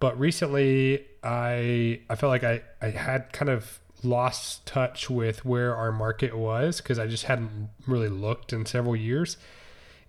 But 0.01 0.19
recently, 0.19 1.05
I 1.23 2.01
I 2.09 2.17
felt 2.17 2.31
like 2.31 2.43
I, 2.43 2.63
I 2.81 2.91
had 2.91 3.33
kind 3.33 3.51
of 3.51 3.81
lost 4.03 4.65
touch 4.65 5.11
with 5.11 5.45
where 5.45 5.77
our 5.77 5.93
market 5.93 6.37
was 6.37 6.81
because 6.81 6.99
I 6.99 7.07
just 7.07 7.25
hadn't 7.25 7.69
really 7.87 8.09
looked 8.09 8.53
in 8.53 8.65
several 8.65 8.97
years, 8.97 9.37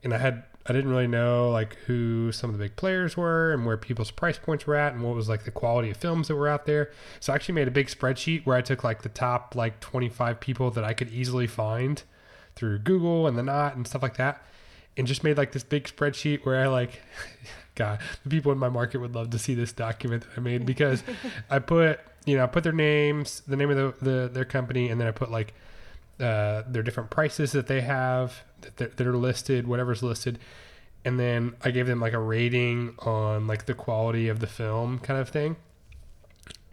and 0.02 0.14
I 0.14 0.18
had 0.18 0.44
I 0.66 0.72
didn't 0.72 0.92
really 0.92 1.08
know 1.08 1.50
like 1.52 1.76
who 1.88 2.32
some 2.32 2.52
of 2.52 2.58
the 2.58 2.64
big 2.64 2.78
players 2.78 3.18
were 3.18 3.52
and 3.52 3.66
where 3.66 3.76
people's 3.76 4.12
price 4.12 4.38
points 4.38 4.66
were 4.66 4.76
at 4.76 4.94
and 4.94 5.04
what 5.04 5.16
was 5.16 5.28
like 5.28 5.44
the 5.44 5.52
quality 5.52 5.90
of 5.90 5.98
films 5.98 6.30
that 6.30 6.36
were 6.36 6.48
out 6.48 6.66
there. 6.66 6.92
So 7.20 7.34
I 7.34 7.36
actually 7.36 7.56
made 7.56 7.68
a 7.68 7.72
big 7.72 7.88
spreadsheet 7.88 8.46
where 8.46 8.56
I 8.56 8.62
took 8.62 8.84
like 8.84 9.02
the 9.02 9.10
top 9.10 9.56
like 9.56 9.82
25 9.82 10.40
people 10.40 10.72
that 10.72 10.86
I 10.86 10.94
could 10.94 11.10
easily 11.10 11.48
find 11.48 12.02
through 12.56 12.80
Google 12.80 13.28
and 13.28 13.38
the 13.38 13.44
Knot 13.44 13.76
and 13.76 13.88
stuff 13.88 14.02
like 14.02 14.18
that, 14.18 14.46
and 14.98 15.08
just 15.08 15.24
made 15.24 15.38
like 15.38 15.52
this 15.52 15.64
big 15.64 15.86
spreadsheet 15.86 16.46
where 16.46 16.62
I 16.62 16.68
like, 16.68 17.02
God, 17.76 18.00
the 18.24 18.30
people 18.30 18.52
in 18.52 18.58
my 18.58 18.70
market 18.70 19.00
would 19.00 19.16
love 19.16 19.30
to 19.32 19.40
see 19.40 19.56
this 19.56 19.72
document 19.72 20.24
that 20.24 20.38
I 20.38 20.42
made 20.42 20.66
because 20.66 21.04
I 21.50 21.60
put 21.60 22.00
you 22.26 22.38
know 22.38 22.44
I 22.44 22.48
put 22.48 22.64
their 22.64 22.74
names, 22.74 23.42
the 23.48 23.56
name 23.56 23.70
of 23.70 23.78
the, 23.78 24.06
the 24.06 24.30
their 24.30 24.46
company, 24.46 24.90
and 24.90 25.00
then 25.00 25.08
I 25.08 25.12
put 25.12 25.32
like 25.32 25.54
uh, 26.20 26.64
their 26.68 26.84
different 26.84 27.10
prices 27.10 27.52
that 27.54 27.68
they 27.68 27.82
have 27.82 28.44
that, 28.78 28.98
that 28.98 29.08
are 29.08 29.18
listed, 29.18 29.68
whatever's 29.68 30.04
listed, 30.04 30.40
and 31.04 31.20
then 31.20 31.56
I 31.64 31.72
gave 31.72 31.88
them 31.88 32.00
like 32.00 32.14
a 32.14 32.20
rating 32.20 32.96
on 33.00 33.48
like 33.48 33.66
the 33.66 33.74
quality 33.74 34.28
of 34.28 34.40
the 34.40 34.48
film 34.48 35.00
kind 35.00 35.20
of 35.20 35.30
thing, 35.30 35.56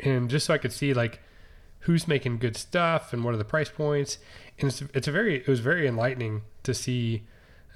and 0.00 0.28
just 0.28 0.47
so 0.47 0.54
I 0.54 0.58
could 0.58 0.73
see 0.73 0.92
like 0.92 1.20
who's 1.80 2.08
making 2.08 2.38
good 2.38 2.56
stuff 2.56 3.12
and 3.12 3.25
what 3.25 3.35
are 3.35 3.38
the 3.38 3.44
price 3.44 3.70
points, 3.70 4.18
and 4.58 4.68
it's 4.68 4.82
it's 4.94 5.08
a 5.08 5.12
very 5.12 5.37
it 5.37 5.49
was 5.49 5.61
very 5.61 5.87
enlightening 5.87 6.42
to 6.62 6.75
see 6.75 7.25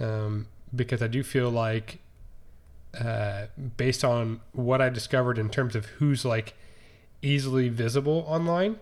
um, 0.00 0.46
because 0.74 1.02
I 1.02 1.06
do 1.06 1.22
feel 1.22 1.50
like 1.50 1.98
uh, 2.98 3.46
based 3.76 4.04
on 4.04 4.40
what 4.52 4.80
I 4.80 4.88
discovered 4.88 5.38
in 5.38 5.48
terms 5.48 5.74
of 5.74 5.86
who's 5.86 6.24
like 6.24 6.54
easily 7.22 7.68
visible 7.68 8.24
online 8.26 8.78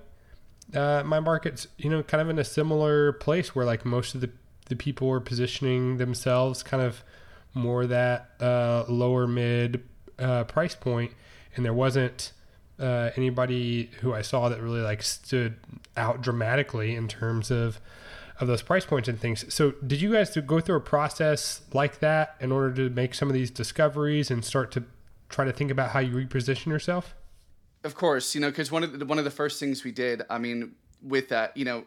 uh, 0.74 1.02
my 1.04 1.20
market's 1.20 1.66
you 1.78 1.90
know 1.90 2.02
kind 2.02 2.20
of 2.20 2.28
in 2.28 2.38
a 2.38 2.44
similar 2.44 3.12
place 3.12 3.54
where 3.54 3.64
like 3.64 3.84
most 3.84 4.14
of 4.14 4.20
the 4.20 4.30
the 4.66 4.76
people 4.76 5.10
are 5.10 5.20
positioning 5.20 5.96
themselves 5.96 6.62
kind 6.62 6.82
of 6.82 7.02
more 7.54 7.86
that 7.86 8.30
uh, 8.40 8.84
lower 8.88 9.26
mid 9.26 9.82
uh, 10.18 10.44
price 10.44 10.74
point, 10.74 11.12
and 11.56 11.64
there 11.64 11.74
wasn't 11.74 12.32
uh, 12.80 13.10
anybody 13.16 13.90
who 14.00 14.14
I 14.14 14.22
saw 14.22 14.48
that 14.48 14.60
really 14.60 14.80
like 14.80 15.02
stood 15.02 15.56
out 15.96 16.22
dramatically 16.22 16.94
in 16.94 17.08
terms 17.08 17.50
of 17.50 17.80
of 18.40 18.48
those 18.48 18.62
price 18.62 18.86
points 18.86 19.08
and 19.08 19.20
things. 19.20 19.52
So, 19.52 19.72
did 19.86 20.00
you 20.00 20.12
guys 20.12 20.34
go 20.34 20.60
through 20.60 20.76
a 20.76 20.80
process 20.80 21.60
like 21.72 22.00
that 22.00 22.36
in 22.40 22.50
order 22.50 22.72
to 22.74 22.94
make 22.94 23.14
some 23.14 23.28
of 23.28 23.34
these 23.34 23.50
discoveries 23.50 24.30
and 24.30 24.44
start 24.44 24.72
to 24.72 24.84
try 25.28 25.44
to 25.44 25.52
think 25.52 25.70
about 25.70 25.90
how 25.90 26.00
you 26.00 26.12
reposition 26.12 26.66
yourself? 26.66 27.14
Of 27.84 27.94
course, 27.94 28.34
you 28.34 28.40
know, 28.40 28.50
because 28.50 28.70
one 28.70 28.82
of 28.82 28.98
the, 28.98 29.06
one 29.06 29.18
of 29.18 29.24
the 29.24 29.30
first 29.30 29.60
things 29.60 29.84
we 29.84 29.92
did, 29.92 30.22
I 30.30 30.38
mean, 30.38 30.72
with 31.02 31.28
that, 31.28 31.56
you 31.56 31.64
know, 31.64 31.84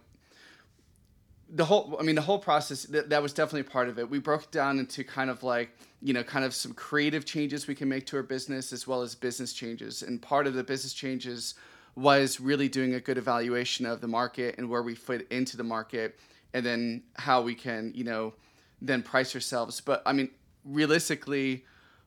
the 1.55 1.65
whole, 1.65 1.95
I 1.99 2.03
mean, 2.03 2.15
the 2.15 2.21
whole 2.21 2.39
process 2.39 2.83
that, 2.85 3.09
that 3.09 3.21
was 3.21 3.31
definitely 3.31 3.69
part 3.69 3.87
of 3.87 3.99
it. 3.99 4.09
We 4.09 4.17
broke 4.17 4.43
it 4.43 4.51
down 4.51 4.79
into 4.79 5.03
kind 5.03 5.29
of 5.29 5.43
like, 5.43 5.77
you 6.01 6.11
know, 6.11 6.23
kind 6.23 6.43
of 6.43 6.53
some 6.53 6.73
creative 6.73 7.25
changes 7.25 7.67
we 7.67 7.75
can 7.75 7.87
make 7.87 8.07
to 8.07 8.17
our 8.17 8.23
business 8.23 8.73
as 8.73 8.87
well 8.87 9.03
as 9.03 9.13
business 9.13 9.53
changes. 9.53 10.01
And 10.01 10.19
part 10.19 10.47
of 10.47 10.55
the 10.55 10.63
business 10.63 10.93
changes 10.93 11.53
was 11.95 12.39
really 12.39 12.67
doing 12.67 12.95
a 12.95 12.99
good 12.99 13.19
evaluation 13.19 13.85
of 13.85 14.01
the 14.01 14.07
market 14.07 14.55
and 14.57 14.67
where 14.67 14.81
we 14.81 14.95
fit 14.95 15.27
into 15.31 15.55
the 15.55 15.63
market, 15.63 16.19
and 16.55 16.65
then 16.65 17.03
how 17.15 17.41
we 17.41 17.53
can, 17.53 17.91
you 17.93 18.03
know, 18.03 18.33
then 18.81 19.03
price 19.03 19.35
ourselves. 19.35 19.79
But 19.79 20.01
I 20.05 20.13
mean, 20.13 20.29
realistically 20.65 21.65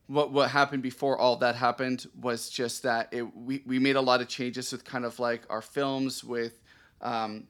what 0.09 0.33
what 0.33 0.51
happened 0.51 0.83
before 0.83 1.19
all 1.19 1.37
that 1.37 1.55
happened 1.55 2.07
was 2.21 2.49
just 2.49 2.83
that 2.83 3.09
it 3.13 3.23
we, 3.37 3.63
we 3.67 3.79
made 3.79 3.97
a 3.97 4.01
lot 4.01 4.21
of 4.21 4.29
changes 4.29 4.73
with 4.73 4.85
kind 4.85 5.05
of 5.05 5.19
like 5.19 5.43
our 5.51 5.63
films 5.63 6.25
with 6.25 6.61
um, 7.01 7.45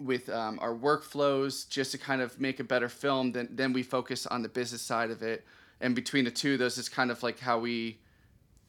with 0.00 0.28
um, 0.28 0.58
our 0.60 0.74
workflows 0.74 1.68
just 1.68 1.92
to 1.92 1.98
kind 1.98 2.20
of 2.20 2.40
make 2.40 2.60
a 2.60 2.64
better 2.64 2.88
film 2.88 3.32
then 3.32 3.48
then 3.52 3.72
we 3.72 3.82
focus 3.82 4.26
on 4.26 4.42
the 4.42 4.48
business 4.48 4.82
side 4.82 5.10
of 5.10 5.22
it. 5.22 5.44
And 5.80 5.94
between 5.94 6.24
the 6.24 6.30
two 6.30 6.56
those 6.56 6.78
is 6.78 6.88
kind 6.88 7.10
of 7.10 7.22
like 7.22 7.38
how 7.38 7.58
we 7.58 7.98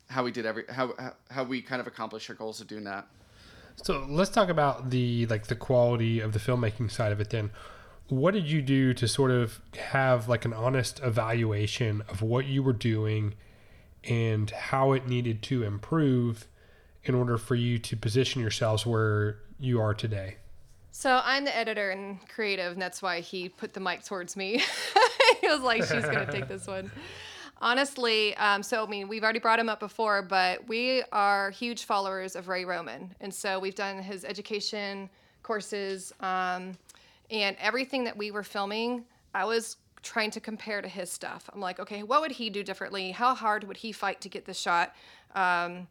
how 0.08 0.24
we 0.24 0.32
did 0.32 0.46
every 0.46 0.66
how 0.70 0.94
how 1.30 1.44
we 1.44 1.62
kind 1.62 1.82
of 1.82 1.88
accomplished 1.88 2.30
our 2.30 2.36
goals 2.36 2.62
of 2.62 2.68
doing 2.68 2.84
that. 2.84 3.08
So 3.84 4.06
let's 4.08 4.30
talk 4.30 4.50
about 4.50 4.90
the 4.90 5.26
like 5.28 5.48
the 5.48 5.56
quality 5.56 6.20
of 6.20 6.34
the 6.34 6.40
filmmaking 6.40 6.92
side 6.92 7.12
of 7.12 7.20
it 7.20 7.30
then. 7.30 7.52
What 8.08 8.36
did 8.36 8.50
you 8.50 8.62
do 8.62 8.94
to 8.94 9.08
sort 9.08 9.32
of 9.32 9.60
have 9.78 10.28
like 10.30 10.46
an 10.46 10.54
honest 10.54 11.00
evaluation 11.04 12.04
of 12.08 12.22
what 12.22 12.46
you 12.46 12.62
were 12.62 12.74
doing 12.74 13.34
and 14.04 14.50
how 14.52 14.92
it 14.92 15.08
needed 15.08 15.42
to 15.44 15.64
improve 15.64 16.48
in 17.04 17.16
order 17.16 17.38
for 17.38 17.56
you 17.56 17.80
to 17.80 17.98
position 17.98 18.42
yourselves 18.42 18.86
where 18.86 19.40
you 19.60 19.82
are 19.82 19.96
today? 19.96 20.38
So 20.98 21.20
I'm 21.26 21.44
the 21.44 21.54
editor 21.54 21.90
and 21.90 22.26
creative, 22.30 22.72
and 22.72 22.82
that's 22.82 23.02
why 23.02 23.20
he 23.20 23.50
put 23.50 23.74
the 23.74 23.82
mic 23.82 24.06
towards 24.06 24.38
me. 24.38 24.64
he 25.42 25.48
was 25.48 25.60
like, 25.60 25.84
"She's 25.84 26.06
gonna 26.06 26.32
take 26.32 26.48
this 26.48 26.68
one." 26.68 26.90
Honestly, 27.62 28.34
um, 28.38 28.64
so 28.64 28.86
I 28.86 28.88
mean, 28.88 29.10
we've 29.10 29.22
already 29.22 29.40
brought 29.40 29.60
him 29.60 29.68
up 29.68 29.82
before, 29.82 30.22
but 30.22 30.66
we 30.70 31.04
are 31.12 31.50
huge 31.50 31.84
followers 31.84 32.38
of 32.38 32.48
Ray 32.48 32.64
Roman, 32.64 33.14
and 33.20 33.34
so 33.34 33.60
we've 33.60 33.76
done 33.76 34.02
his 34.02 34.24
education 34.24 35.10
courses. 35.44 36.14
Um, 36.22 36.78
and 37.30 37.58
everything 37.60 38.06
that 38.06 38.16
we 38.16 38.32
were 38.32 38.44
filming, 38.44 39.04
I 39.34 39.44
was 39.44 39.76
trying 40.02 40.32
to 40.32 40.40
compare 40.40 40.82
to 40.82 40.88
his 40.88 41.12
stuff. 41.12 41.50
I'm 41.54 41.60
like, 41.60 41.78
okay, 41.82 42.04
what 42.04 42.22
would 42.22 42.32
he 42.32 42.50
do 42.50 42.64
differently? 42.64 43.12
How 43.12 43.36
hard 43.36 43.66
would 43.66 43.78
he 43.78 43.92
fight 43.92 44.22
to 44.22 44.30
get 44.30 44.46
this 44.46 44.58
shot? 44.58 44.96
Um, 45.36 45.88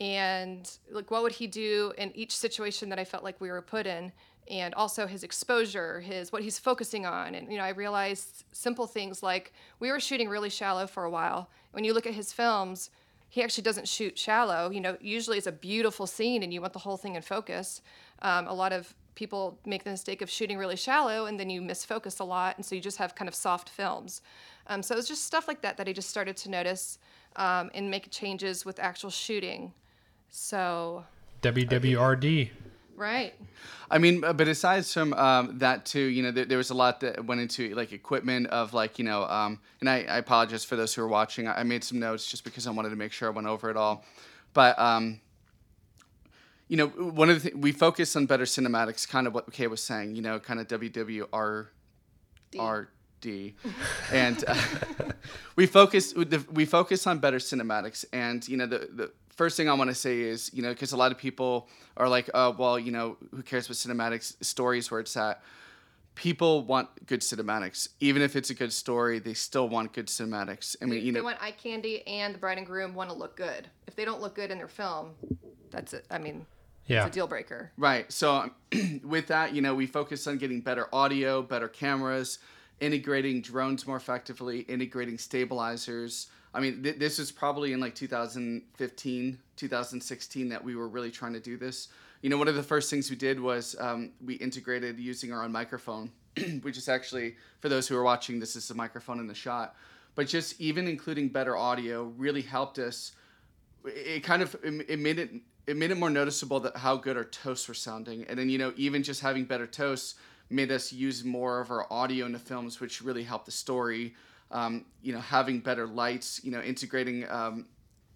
and 0.00 0.78
like, 0.90 1.10
what 1.10 1.22
would 1.22 1.32
he 1.32 1.46
do 1.46 1.92
in 1.98 2.10
each 2.16 2.34
situation 2.34 2.88
that 2.88 2.98
I 2.98 3.04
felt 3.04 3.22
like 3.22 3.38
we 3.38 3.50
were 3.50 3.60
put 3.60 3.86
in? 3.86 4.12
And 4.50 4.74
also 4.74 5.06
his 5.06 5.22
exposure, 5.22 6.00
his 6.00 6.32
what 6.32 6.42
he's 6.42 6.58
focusing 6.58 7.06
on. 7.06 7.34
And 7.34 7.50
you 7.50 7.56
know, 7.56 7.64
I 7.64 7.70
realized 7.70 8.44
simple 8.52 8.86
things 8.86 9.22
like 9.22 9.52
we 9.78 9.90
were 9.90 10.00
shooting 10.00 10.28
really 10.28 10.50
shallow 10.50 10.86
for 10.86 11.04
a 11.04 11.10
while. 11.10 11.48
When 11.70 11.84
you 11.84 11.94
look 11.94 12.06
at 12.06 12.14
his 12.14 12.32
films, 12.32 12.90
he 13.28 13.44
actually 13.44 13.62
doesn't 13.62 13.86
shoot 13.86 14.18
shallow. 14.18 14.70
You 14.70 14.80
know, 14.80 14.96
usually 15.00 15.38
it's 15.38 15.46
a 15.46 15.52
beautiful 15.52 16.06
scene 16.06 16.42
and 16.42 16.52
you 16.52 16.60
want 16.60 16.72
the 16.72 16.80
whole 16.80 16.96
thing 16.96 17.14
in 17.14 17.22
focus. 17.22 17.80
Um, 18.22 18.48
a 18.48 18.52
lot 18.52 18.72
of 18.72 18.92
people 19.14 19.58
make 19.66 19.84
the 19.84 19.90
mistake 19.90 20.22
of 20.22 20.30
shooting 20.30 20.56
really 20.56 20.76
shallow 20.76 21.26
and 21.26 21.38
then 21.38 21.50
you 21.50 21.60
misfocus 21.60 22.20
a 22.20 22.24
lot 22.24 22.56
and 22.56 22.64
so 22.64 22.74
you 22.74 22.80
just 22.80 22.96
have 22.96 23.14
kind 23.14 23.28
of 23.28 23.34
soft 23.34 23.68
films 23.68 24.22
um, 24.68 24.82
so 24.82 24.94
was 24.94 25.08
just 25.08 25.24
stuff 25.24 25.46
like 25.48 25.60
that 25.60 25.76
that 25.76 25.88
i 25.88 25.92
just 25.92 26.08
started 26.08 26.36
to 26.36 26.48
notice 26.48 26.98
um, 27.36 27.70
and 27.74 27.90
make 27.90 28.10
changes 28.10 28.64
with 28.64 28.78
actual 28.78 29.10
shooting 29.10 29.72
so 30.30 31.04
wwrd 31.42 32.50
right. 33.00 33.34
I 33.90 33.98
mean 33.98 34.20
but 34.20 34.46
aside 34.46 34.86
from 34.86 35.12
um, 35.14 35.58
that 35.58 35.84
too 35.84 36.00
you 36.00 36.22
know 36.22 36.30
there, 36.30 36.44
there, 36.44 36.58
was 36.58 36.70
a 36.70 36.74
lot 36.74 37.00
that 37.00 37.24
went 37.24 37.40
into 37.40 37.74
like 37.74 37.92
equipment 37.92 38.46
of 38.48 38.72
like 38.72 38.98
you 38.98 39.04
know 39.04 39.24
um, 39.24 39.58
and 39.80 39.90
I, 39.90 40.02
I, 40.02 40.18
apologize 40.18 40.64
for 40.64 40.76
those 40.76 40.94
who 40.94 41.02
are 41.02 41.08
watching. 41.08 41.48
I, 41.48 41.60
I, 41.60 41.62
made 41.64 41.82
some 41.82 41.98
notes 41.98 42.30
just 42.30 42.44
because 42.44 42.66
i 42.66 42.70
wanted 42.70 42.90
to 42.90 42.96
make 42.96 43.12
sure 43.12 43.28
i 43.28 43.32
went 43.32 43.48
over 43.48 43.70
it 43.70 43.76
all. 43.76 44.04
But 44.52 44.78
um, 44.78 45.20
you 46.70 46.76
know, 46.76 46.86
one 46.86 47.28
of 47.28 47.42
the 47.42 47.50
things 47.50 47.60
we 47.60 47.72
focus 47.72 48.14
on 48.14 48.26
better 48.26 48.44
cinematics, 48.44 49.08
kind 49.08 49.26
of 49.26 49.34
what 49.34 49.52
Kay 49.52 49.66
was 49.66 49.82
saying, 49.82 50.14
you 50.14 50.22
know, 50.22 50.38
kind 50.38 50.60
of 50.60 50.68
WWR, 50.68 51.66
RD, 53.24 53.52
and 54.12 54.44
uh, 54.46 54.54
we 55.56 55.66
focus 55.66 56.14
we 56.52 56.64
focus 56.64 57.06
on 57.06 57.18
better 57.18 57.38
cinematics. 57.38 58.04
And 58.12 58.46
you 58.48 58.56
know, 58.56 58.66
the 58.66 58.88
the 58.92 59.12
first 59.28 59.56
thing 59.56 59.68
I 59.68 59.74
want 59.74 59.88
to 59.90 59.94
say 59.94 60.20
is, 60.20 60.50
you 60.52 60.62
know, 60.62 60.70
because 60.70 60.92
a 60.92 60.96
lot 60.96 61.12
of 61.12 61.18
people 61.18 61.68
are 61.96 62.08
like, 62.08 62.28
oh, 62.34 62.54
well, 62.58 62.78
you 62.78 62.92
know, 62.92 63.16
who 63.34 63.42
cares 63.42 63.68
what 63.68 63.76
cinematics 63.76 64.42
stories 64.44 64.90
where 64.90 65.00
it's 65.00 65.16
at. 65.16 65.42
people 66.14 66.62
want 66.64 66.88
good 67.06 67.20
cinematics. 67.20 67.88
Even 68.00 68.20
if 68.22 68.36
it's 68.36 68.50
a 68.50 68.54
good 68.54 68.72
story, 68.72 69.18
they 69.18 69.34
still 69.34 69.68
want 69.68 69.92
good 69.92 70.06
cinematics. 70.08 70.76
I 70.82 70.84
mean, 70.86 71.04
you 71.04 71.12
know, 71.12 71.20
they 71.20 71.24
want 71.24 71.38
eye 71.42 71.52
candy, 71.52 72.06
and 72.06 72.34
the 72.34 72.38
bride 72.38 72.58
and 72.58 72.66
groom 72.66 72.94
want 72.94 73.10
to 73.10 73.16
look 73.16 73.36
good. 73.36 73.68
If 73.86 73.96
they 73.96 74.04
don't 74.04 74.20
look 74.20 74.34
good 74.34 74.50
in 74.50 74.58
their 74.58 74.68
film, 74.68 75.12
that's 75.70 75.92
it. 75.94 76.04
I 76.10 76.18
mean, 76.18 76.44
Yeah. 76.86 77.06
it's 77.06 77.10
a 77.16 77.18
deal 77.18 77.26
breaker. 77.26 77.70
Right. 77.78 78.10
So 78.12 78.34
um, 78.34 79.00
with 79.04 79.28
that, 79.28 79.54
you 79.54 79.62
know, 79.62 79.74
we 79.74 79.86
focus 79.86 80.26
on 80.26 80.36
getting 80.38 80.60
better 80.60 80.88
audio, 80.92 81.40
better 81.42 81.68
cameras, 81.68 82.38
integrating 82.80 83.40
drones 83.42 83.86
more 83.86 83.96
effectively, 83.96 84.60
integrating 84.60 85.18
stabilizers. 85.18 86.28
I 86.52 86.60
mean, 86.60 86.82
th- 86.82 86.98
this 86.98 87.18
was 87.18 87.30
probably 87.30 87.72
in 87.72 87.80
like 87.80 87.94
2015, 87.94 89.38
2016 89.56 90.48
that 90.48 90.64
we 90.64 90.76
were 90.76 90.88
really 90.88 91.10
trying 91.10 91.32
to 91.34 91.40
do 91.40 91.56
this. 91.56 91.88
You 92.22 92.30
know, 92.30 92.38
one 92.38 92.48
of 92.48 92.54
the 92.54 92.62
first 92.62 92.90
things 92.90 93.08
we 93.08 93.16
did 93.16 93.40
was 93.40 93.76
um, 93.78 94.12
we 94.24 94.34
integrated 94.34 94.98
using 94.98 95.32
our 95.32 95.42
own 95.44 95.52
microphone, 95.52 96.10
which 96.62 96.76
is 96.76 96.88
actually, 96.88 97.36
for 97.60 97.68
those 97.68 97.88
who 97.88 97.96
are 97.96 98.02
watching, 98.02 98.40
this 98.40 98.56
is 98.56 98.68
the 98.68 98.74
microphone 98.74 99.20
in 99.20 99.26
the 99.26 99.34
shot. 99.34 99.74
But 100.14 100.26
just 100.26 100.60
even 100.60 100.86
including 100.88 101.28
better 101.28 101.56
audio 101.56 102.12
really 102.16 102.42
helped 102.42 102.78
us 102.78 103.12
it 103.84 104.22
kind 104.22 104.42
of 104.42 104.56
it 104.62 104.98
made 104.98 105.18
it 105.18 105.30
it 105.66 105.76
made 105.76 105.90
it 105.90 105.96
more 105.96 106.10
noticeable 106.10 106.60
that 106.60 106.76
how 106.76 106.96
good 106.96 107.16
our 107.16 107.24
toasts 107.24 107.68
were 107.68 107.74
sounding 107.74 108.24
and 108.24 108.38
then 108.38 108.48
you 108.48 108.58
know 108.58 108.72
even 108.76 109.02
just 109.02 109.20
having 109.20 109.44
better 109.44 109.66
toasts 109.66 110.16
made 110.50 110.70
us 110.70 110.92
use 110.92 111.24
more 111.24 111.60
of 111.60 111.70
our 111.70 111.86
audio 111.92 112.26
in 112.26 112.32
the 112.32 112.38
films 112.38 112.80
which 112.80 113.00
really 113.00 113.22
helped 113.22 113.46
the 113.46 113.52
story. 113.52 114.14
Um, 114.50 114.84
you 115.00 115.12
know 115.12 115.20
having 115.20 115.60
better 115.60 115.86
lights 115.86 116.40
you 116.42 116.50
know 116.50 116.60
integrating 116.60 117.28
um, 117.30 117.66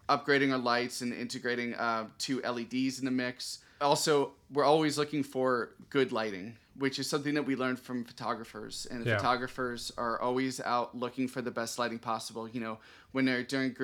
upgrading 0.09 0.53
our 0.53 0.59
lights 0.59 1.01
and 1.01 1.13
integrating 1.13 1.75
uh, 1.75 2.07
two 2.19 2.43
leds 2.43 2.99
in 2.99 3.05
the 3.05 3.11
mix. 3.11 3.61
Also 3.81 4.33
we're 4.53 4.65
always 4.65 4.99
looking 4.99 5.23
for 5.23 5.71
good 5.91 6.11
lighting 6.13 6.57
which 6.77 6.99
is 6.99 7.09
something 7.09 7.35
that 7.35 7.43
we 7.45 7.55
learned 7.55 7.79
from 7.79 8.05
photographers. 8.05 8.87
And 8.91 9.07
Yeah. 9.07 9.17
photographers 9.17 9.93
are 9.97 10.21
always 10.21 10.61
out 10.61 10.97
looking 10.97 11.29
for 11.29 11.41
the 11.41 11.51
best 11.51 11.79
lighting 11.79 11.99
possible. 11.99 12.49
You 12.49 12.61
know 12.61 12.79
when 13.13 13.25
they're 13.25 13.43
during 13.45 13.75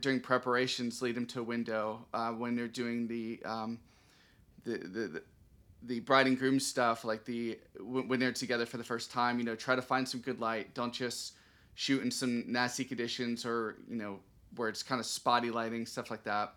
during 0.00 0.20
preparations 0.20 1.00
lead 1.00 1.14
them 1.14 1.26
to 1.26 1.40
a 1.40 1.44
window. 1.44 2.06
Uh, 2.12 2.32
when 2.32 2.56
they're 2.56 2.68
doing 2.68 3.06
the 3.06 3.40
um, 3.44 3.78
the, 4.64 4.78
the, 4.78 5.08
the 5.08 5.22
the 5.84 6.00
bride 6.00 6.26
and 6.26 6.38
groom 6.38 6.60
stuff 6.60 7.04
like 7.04 7.24
the 7.24 7.58
when 7.80 8.08
when 8.08 8.20
they're 8.20 8.32
together 8.32 8.66
for 8.66 8.76
the 8.76 8.84
first 8.84 9.10
time 9.10 9.38
you 9.38 9.44
know 9.44 9.54
try 9.54 9.74
to 9.74 9.82
find 9.82 10.08
some 10.08 10.20
good 10.20 10.40
light 10.40 10.74
don't 10.74 10.92
just 10.92 11.34
shoot 11.74 12.02
in 12.02 12.10
some 12.10 12.44
nasty 12.46 12.84
conditions 12.84 13.46
or 13.46 13.76
you 13.88 13.96
know 13.96 14.18
where 14.56 14.68
it's 14.68 14.82
kind 14.82 15.00
of 15.00 15.06
spotty 15.06 15.50
lighting 15.50 15.86
stuff 15.86 16.10
like 16.10 16.22
that 16.24 16.54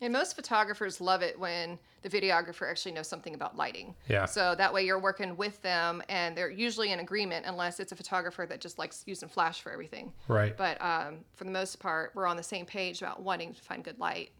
And 0.00 0.12
most 0.12 0.36
photographers 0.36 1.00
love 1.00 1.22
it 1.22 1.38
when 1.38 1.78
the 2.02 2.08
videographer 2.08 2.70
actually 2.70 2.92
knows 2.92 3.08
something 3.08 3.34
about 3.34 3.56
lighting. 3.56 3.96
Yeah. 4.08 4.26
So 4.26 4.54
that 4.54 4.72
way 4.72 4.86
you're 4.86 5.00
working 5.00 5.36
with 5.36 5.60
them, 5.62 6.00
and 6.08 6.36
they're 6.36 6.50
usually 6.50 6.92
in 6.92 7.00
agreement, 7.00 7.46
unless 7.46 7.80
it's 7.80 7.90
a 7.90 7.96
photographer 7.96 8.46
that 8.46 8.60
just 8.60 8.78
likes 8.78 9.02
using 9.06 9.28
flash 9.28 9.60
for 9.60 9.72
everything. 9.72 10.12
Right. 10.28 10.56
But 10.56 10.80
um, 10.80 11.24
for 11.34 11.42
the 11.42 11.50
most 11.50 11.80
part, 11.80 12.12
we're 12.14 12.28
on 12.28 12.36
the 12.36 12.42
same 12.44 12.66
page 12.66 13.02
about 13.02 13.22
wanting 13.22 13.52
to 13.52 13.60
find 13.60 13.82
good 13.82 13.98
light. 13.98 14.30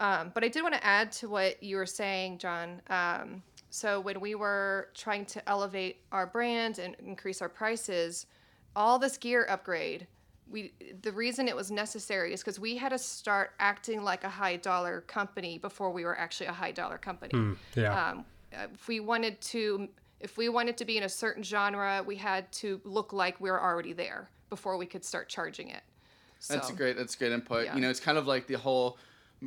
Um, 0.00 0.32
but 0.34 0.42
I 0.42 0.48
did 0.48 0.62
want 0.62 0.74
to 0.74 0.84
add 0.84 1.12
to 1.12 1.28
what 1.28 1.62
you 1.62 1.76
were 1.76 1.86
saying, 1.86 2.38
John. 2.38 2.80
Um, 2.88 3.42
so 3.68 4.00
when 4.00 4.18
we 4.20 4.34
were 4.34 4.88
trying 4.94 5.26
to 5.26 5.48
elevate 5.48 5.98
our 6.10 6.26
brand 6.26 6.78
and 6.78 6.96
increase 7.06 7.40
our 7.42 7.48
prices, 7.48 8.26
all 8.74 8.98
this 8.98 9.16
gear 9.18 9.46
upgrade, 9.48 10.06
we 10.50 10.72
the 11.02 11.12
reason 11.12 11.46
it 11.46 11.54
was 11.54 11.70
necessary 11.70 12.32
is 12.32 12.40
because 12.40 12.58
we 12.58 12.76
had 12.76 12.88
to 12.88 12.98
start 12.98 13.52
acting 13.60 14.02
like 14.02 14.24
a 14.24 14.28
high 14.28 14.56
dollar 14.56 15.02
company 15.02 15.58
before 15.58 15.92
we 15.92 16.04
were 16.04 16.18
actually 16.18 16.46
a 16.46 16.52
high 16.52 16.72
dollar 16.72 16.98
company. 16.98 17.56
yeah. 17.76 18.10
Um, 18.10 18.24
if 18.72 18.88
we 18.88 18.98
wanted 18.98 19.40
to, 19.42 19.88
if 20.18 20.36
we 20.36 20.48
wanted 20.48 20.76
to 20.78 20.84
be 20.84 20.96
in 20.96 21.04
a 21.04 21.08
certain 21.08 21.44
genre, 21.44 22.02
we 22.04 22.16
had 22.16 22.50
to 22.52 22.80
look 22.84 23.12
like 23.12 23.40
we 23.40 23.48
were 23.50 23.62
already 23.62 23.92
there 23.92 24.28
before 24.48 24.76
we 24.76 24.86
could 24.86 25.04
start 25.04 25.28
charging 25.28 25.68
it. 25.68 25.82
That's 26.48 26.66
So- 26.68 26.74
a 26.74 26.76
great. 26.76 26.96
That's 26.96 27.14
great 27.14 27.30
input. 27.30 27.66
Yeah. 27.66 27.74
You 27.76 27.82
know, 27.82 27.90
it's 27.90 28.00
kind 28.00 28.18
of 28.18 28.26
like 28.26 28.48
the 28.48 28.54
whole 28.58 28.98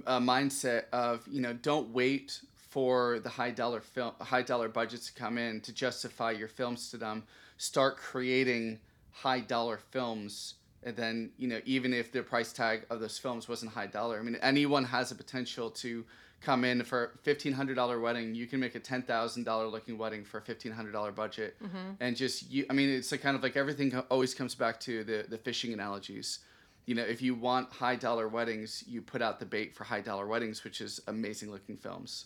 uh, 0.05 0.19
mindset 0.19 0.85
of 0.91 1.27
you 1.27 1.41
know 1.41 1.53
don't 1.53 1.89
wait 1.89 2.41
for 2.55 3.19
the 3.19 3.29
high 3.29 3.51
dollar 3.51 3.81
film, 3.81 4.13
high 4.19 4.41
dollar 4.41 4.67
budgets 4.67 5.07
to 5.07 5.13
come 5.13 5.37
in 5.37 5.61
to 5.61 5.71
justify 5.71 6.31
your 6.31 6.47
films 6.47 6.89
to 6.89 6.97
them. 6.97 7.23
Start 7.57 7.97
creating 7.97 8.79
high 9.11 9.39
dollar 9.39 9.77
films, 9.77 10.55
and 10.83 10.95
then 10.95 11.31
you 11.37 11.47
know 11.47 11.59
even 11.65 11.93
if 11.93 12.11
the 12.11 12.23
price 12.23 12.51
tag 12.51 12.85
of 12.89 12.99
those 12.99 13.17
films 13.17 13.47
wasn't 13.47 13.71
high 13.71 13.87
dollar, 13.87 14.19
I 14.19 14.23
mean 14.23 14.37
anyone 14.41 14.85
has 14.85 15.11
a 15.11 15.15
potential 15.15 15.69
to 15.71 16.03
come 16.41 16.65
in 16.65 16.83
for 16.83 17.05
a 17.05 17.17
fifteen 17.19 17.53
hundred 17.53 17.75
dollar 17.75 17.99
wedding. 17.99 18.33
You 18.33 18.47
can 18.47 18.59
make 18.59 18.75
a 18.75 18.79
ten 18.79 19.03
thousand 19.03 19.43
dollar 19.43 19.67
looking 19.67 19.97
wedding 19.97 20.25
for 20.25 20.39
a 20.39 20.41
fifteen 20.41 20.71
hundred 20.71 20.93
dollar 20.93 21.11
budget, 21.11 21.55
and 21.99 22.15
just 22.17 22.49
you. 22.51 22.65
I 22.69 22.73
mean, 22.73 22.89
it's 22.89 23.11
like 23.11 23.21
kind 23.21 23.35
of 23.37 23.43
like 23.43 23.55
everything 23.55 23.95
always 24.09 24.33
comes 24.33 24.55
back 24.55 24.79
to 24.81 25.03
the 25.03 25.25
the 25.29 25.37
fishing 25.37 25.73
analogies 25.73 26.39
you 26.85 26.95
know, 26.95 27.03
if 27.03 27.21
you 27.21 27.33
want 27.35 27.71
high 27.71 27.95
dollar 27.95 28.27
weddings, 28.27 28.83
you 28.87 29.01
put 29.01 29.21
out 29.21 29.39
the 29.39 29.45
bait 29.45 29.73
for 29.73 29.83
high 29.83 30.01
dollar 30.01 30.27
weddings, 30.27 30.63
which 30.63 30.81
is 30.81 30.99
amazing 31.07 31.51
looking 31.51 31.77
films, 31.77 32.25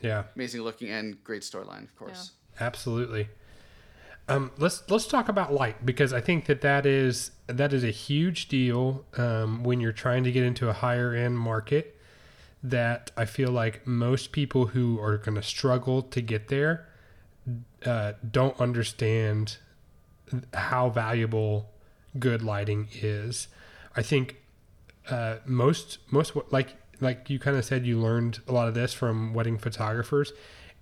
yeah. 0.00 0.24
amazing 0.36 0.62
looking 0.62 0.90
and 0.90 1.22
great 1.24 1.42
storyline, 1.42 1.84
of 1.84 1.96
course. 1.96 2.32
Absolutely. 2.60 3.28
Um, 4.28 4.52
let's 4.58 4.88
let's 4.88 5.06
talk 5.06 5.28
about 5.28 5.52
light 5.52 5.84
because 5.84 6.12
I 6.12 6.20
think 6.20 6.46
that 6.46 6.60
that 6.60 6.86
is 6.86 7.32
that 7.48 7.72
is 7.72 7.82
a 7.82 7.90
huge 7.90 8.46
deal 8.46 9.04
um, 9.16 9.64
when 9.64 9.80
you're 9.80 9.92
trying 9.92 10.22
to 10.22 10.30
get 10.30 10.44
into 10.44 10.68
a 10.68 10.72
higher 10.72 11.12
end 11.14 11.38
market. 11.38 11.96
That 12.62 13.10
I 13.16 13.24
feel 13.24 13.50
like 13.50 13.86
most 13.86 14.32
people 14.32 14.66
who 14.66 15.00
are 15.00 15.16
going 15.16 15.34
to 15.34 15.42
struggle 15.42 16.02
to 16.02 16.20
get 16.20 16.48
there 16.48 16.86
uh, 17.84 18.12
don't 18.30 18.60
understand 18.60 19.56
how 20.52 20.90
valuable 20.90 21.70
good 22.18 22.42
lighting 22.42 22.88
is. 22.92 23.48
I 23.96 24.02
think 24.02 24.36
uh, 25.08 25.36
most 25.46 25.98
most 26.10 26.32
like 26.50 26.76
like 27.00 27.30
you 27.30 27.38
kind 27.38 27.56
of 27.56 27.64
said 27.64 27.86
you 27.86 27.98
learned 27.98 28.40
a 28.46 28.52
lot 28.52 28.68
of 28.68 28.74
this 28.74 28.92
from 28.92 29.34
wedding 29.34 29.58
photographers. 29.58 30.32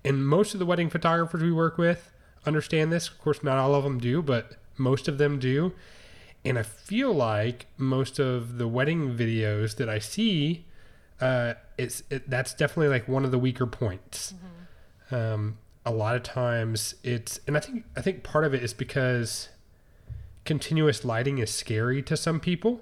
And 0.03 0.25
most 0.25 0.53
of 0.53 0.59
the 0.59 0.65
wedding 0.65 0.89
photographers 0.89 1.41
we 1.41 1.51
work 1.51 1.77
with 1.77 2.11
understand 2.45 2.91
this. 2.91 3.07
Of 3.07 3.19
course 3.19 3.43
not 3.43 3.57
all 3.57 3.75
of 3.75 3.83
them 3.83 3.99
do 3.99 4.21
but 4.21 4.53
most 4.77 5.07
of 5.07 5.17
them 5.17 5.39
do. 5.39 5.73
And 6.45 6.57
i 6.57 6.63
feel 6.63 7.11
like 7.13 7.67
most 7.77 8.17
of 8.17 8.57
the 8.57 8.67
wedding 8.67 9.15
videos 9.17 9.75
that 9.75 9.89
i 9.89 9.99
see 9.99 10.65
uh, 11.19 11.55
it's 11.77 12.03
it, 12.09 12.29
that's 12.29 12.53
definitely 12.53 12.87
like 12.87 13.07
one 13.09 13.25
of 13.25 13.31
the 13.31 13.39
weaker 13.39 13.65
points. 13.65 14.33
Um, 15.11 15.57
a 15.85 15.91
lot 15.91 16.15
of 16.15 16.23
times 16.23 16.95
it's 17.03 17.39
and 17.47 17.57
i 17.57 17.59
think 17.59 17.83
i 17.95 18.01
think 18.01 18.21
part 18.23 18.45
of 18.45 18.53
it 18.53 18.61
is 18.61 18.73
because 18.73 19.49
continuous 20.45 21.03
lighting 21.03 21.39
is 21.39 21.49
scary 21.49 22.01
to 22.03 22.15
some 22.15 22.39
people 22.39 22.81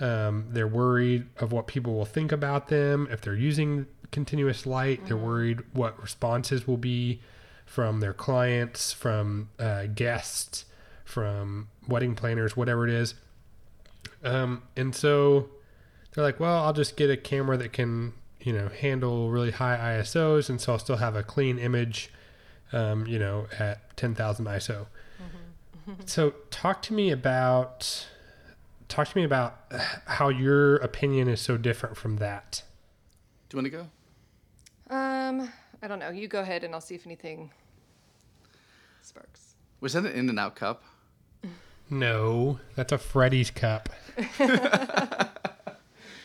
um, 0.00 0.46
they're 0.50 0.68
worried 0.68 1.26
of 1.38 1.52
what 1.52 1.66
people 1.66 1.94
will 1.94 2.04
think 2.04 2.32
about 2.32 2.68
them 2.68 3.08
if 3.10 3.20
they're 3.20 3.34
using 3.34 3.86
continuous 4.10 4.66
light. 4.66 5.06
They're 5.06 5.16
worried 5.16 5.62
what 5.72 6.00
responses 6.00 6.66
will 6.66 6.76
be 6.76 7.20
from 7.66 8.00
their 8.00 8.12
clients, 8.12 8.92
from 8.92 9.48
uh, 9.58 9.86
guests, 9.86 10.64
from 11.04 11.68
wedding 11.88 12.14
planners, 12.14 12.56
whatever 12.56 12.86
it 12.86 12.94
is. 12.94 13.14
Um, 14.22 14.62
and 14.76 14.94
so 14.94 15.48
they're 16.12 16.24
like, 16.24 16.40
well, 16.40 16.64
I'll 16.64 16.72
just 16.72 16.96
get 16.96 17.10
a 17.10 17.16
camera 17.16 17.56
that 17.56 17.72
can, 17.72 18.12
you 18.40 18.52
know, 18.52 18.68
handle 18.68 19.30
really 19.30 19.50
high 19.50 19.98
ISOs, 19.98 20.48
and 20.48 20.60
so 20.60 20.72
I'll 20.72 20.78
still 20.78 20.96
have 20.96 21.16
a 21.16 21.22
clean 21.22 21.58
image, 21.58 22.10
um, 22.72 23.06
you 23.06 23.18
know, 23.18 23.46
at 23.58 23.96
10,000 23.96 24.46
ISO. 24.46 24.86
so 26.06 26.34
talk 26.50 26.82
to 26.82 26.94
me 26.94 27.10
about 27.10 28.06
talk 28.88 29.08
to 29.08 29.16
me 29.16 29.24
about 29.24 29.58
how 30.06 30.28
your 30.28 30.76
opinion 30.76 31.28
is 31.28 31.40
so 31.40 31.56
different 31.56 31.96
from 31.96 32.16
that. 32.16 32.62
Do 33.48 33.56
you 33.56 33.62
want 33.62 33.72
to 33.72 33.78
go? 33.78 34.94
Um, 34.94 35.50
I 35.82 35.88
don't 35.88 35.98
know. 35.98 36.10
You 36.10 36.28
go 36.28 36.40
ahead, 36.40 36.64
and 36.64 36.74
I'll 36.74 36.80
see 36.80 36.94
if 36.94 37.06
anything 37.06 37.50
sparks. 39.02 39.54
Was 39.80 39.92
that 39.94 40.04
an 40.06 40.12
In-N-Out 40.12 40.56
cup? 40.56 40.82
No, 41.90 42.58
that's 42.76 42.92
a 42.92 42.98
Freddy's 42.98 43.50
cup. 43.50 43.90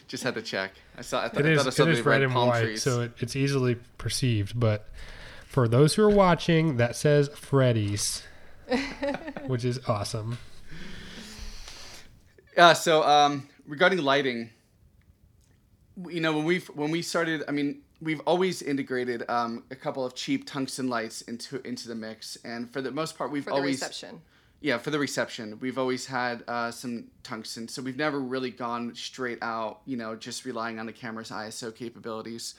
Just 0.07 0.23
had 0.23 0.33
to 0.35 0.41
check. 0.41 0.71
I 0.97 1.01
saw. 1.01 1.23
I 1.23 1.27
thought, 1.29 1.45
It 1.45 1.45
I 1.45 1.49
is, 1.51 1.57
thought 1.59 1.65
I 1.65 1.69
it 1.69 1.71
saw 1.73 1.85
is 1.85 1.97
the 1.99 2.03
red 2.03 2.11
red 2.13 2.21
and 2.23 2.31
palm 2.33 2.47
white, 2.49 2.63
trees. 2.63 2.81
so 2.81 3.01
it, 3.01 3.11
it's 3.19 3.35
easily 3.35 3.75
perceived. 3.97 4.59
But 4.59 4.89
for 5.45 5.67
those 5.67 5.93
who 5.95 6.03
are 6.03 6.09
watching, 6.09 6.77
that 6.77 6.95
says 6.95 7.29
Freddy's, 7.35 8.23
which 9.47 9.63
is 9.65 9.79
awesome. 9.87 10.39
Yeah. 12.59 12.73
So 12.73 13.03
um, 13.03 13.47
regarding 13.65 13.99
lighting, 13.99 14.49
you 16.09 16.19
know, 16.19 16.33
when 16.35 16.43
we 16.43 16.59
when 16.75 16.91
we 16.91 17.01
started, 17.01 17.43
I 17.47 17.51
mean, 17.51 17.83
we've 18.01 18.19
always 18.25 18.61
integrated 18.61 19.23
um, 19.29 19.63
a 19.71 19.75
couple 19.77 20.05
of 20.05 20.13
cheap 20.13 20.45
tungsten 20.45 20.89
lights 20.89 21.21
into 21.21 21.65
into 21.65 21.87
the 21.87 21.95
mix, 21.95 22.37
and 22.43 22.69
for 22.69 22.81
the 22.81 22.91
most 22.91 23.17
part, 23.17 23.31
we've 23.31 23.45
For 23.45 23.51
the 23.51 23.55
always 23.55 23.75
reception. 23.75 24.21
yeah 24.59 24.77
for 24.77 24.91
the 24.91 24.99
reception 24.99 25.57
we've 25.61 25.77
always 25.77 26.05
had 26.07 26.43
uh, 26.49 26.69
some 26.69 27.05
tungsten 27.23 27.69
so 27.69 27.81
we've 27.81 27.95
never 27.95 28.19
really 28.19 28.51
gone 28.51 28.93
straight 28.93 29.39
out 29.41 29.79
you 29.85 29.95
know 29.95 30.17
just 30.17 30.43
relying 30.43 30.79
on 30.79 30.85
the 30.85 30.91
camera's 30.91 31.29
iso 31.31 31.73
capabilities 31.73 32.55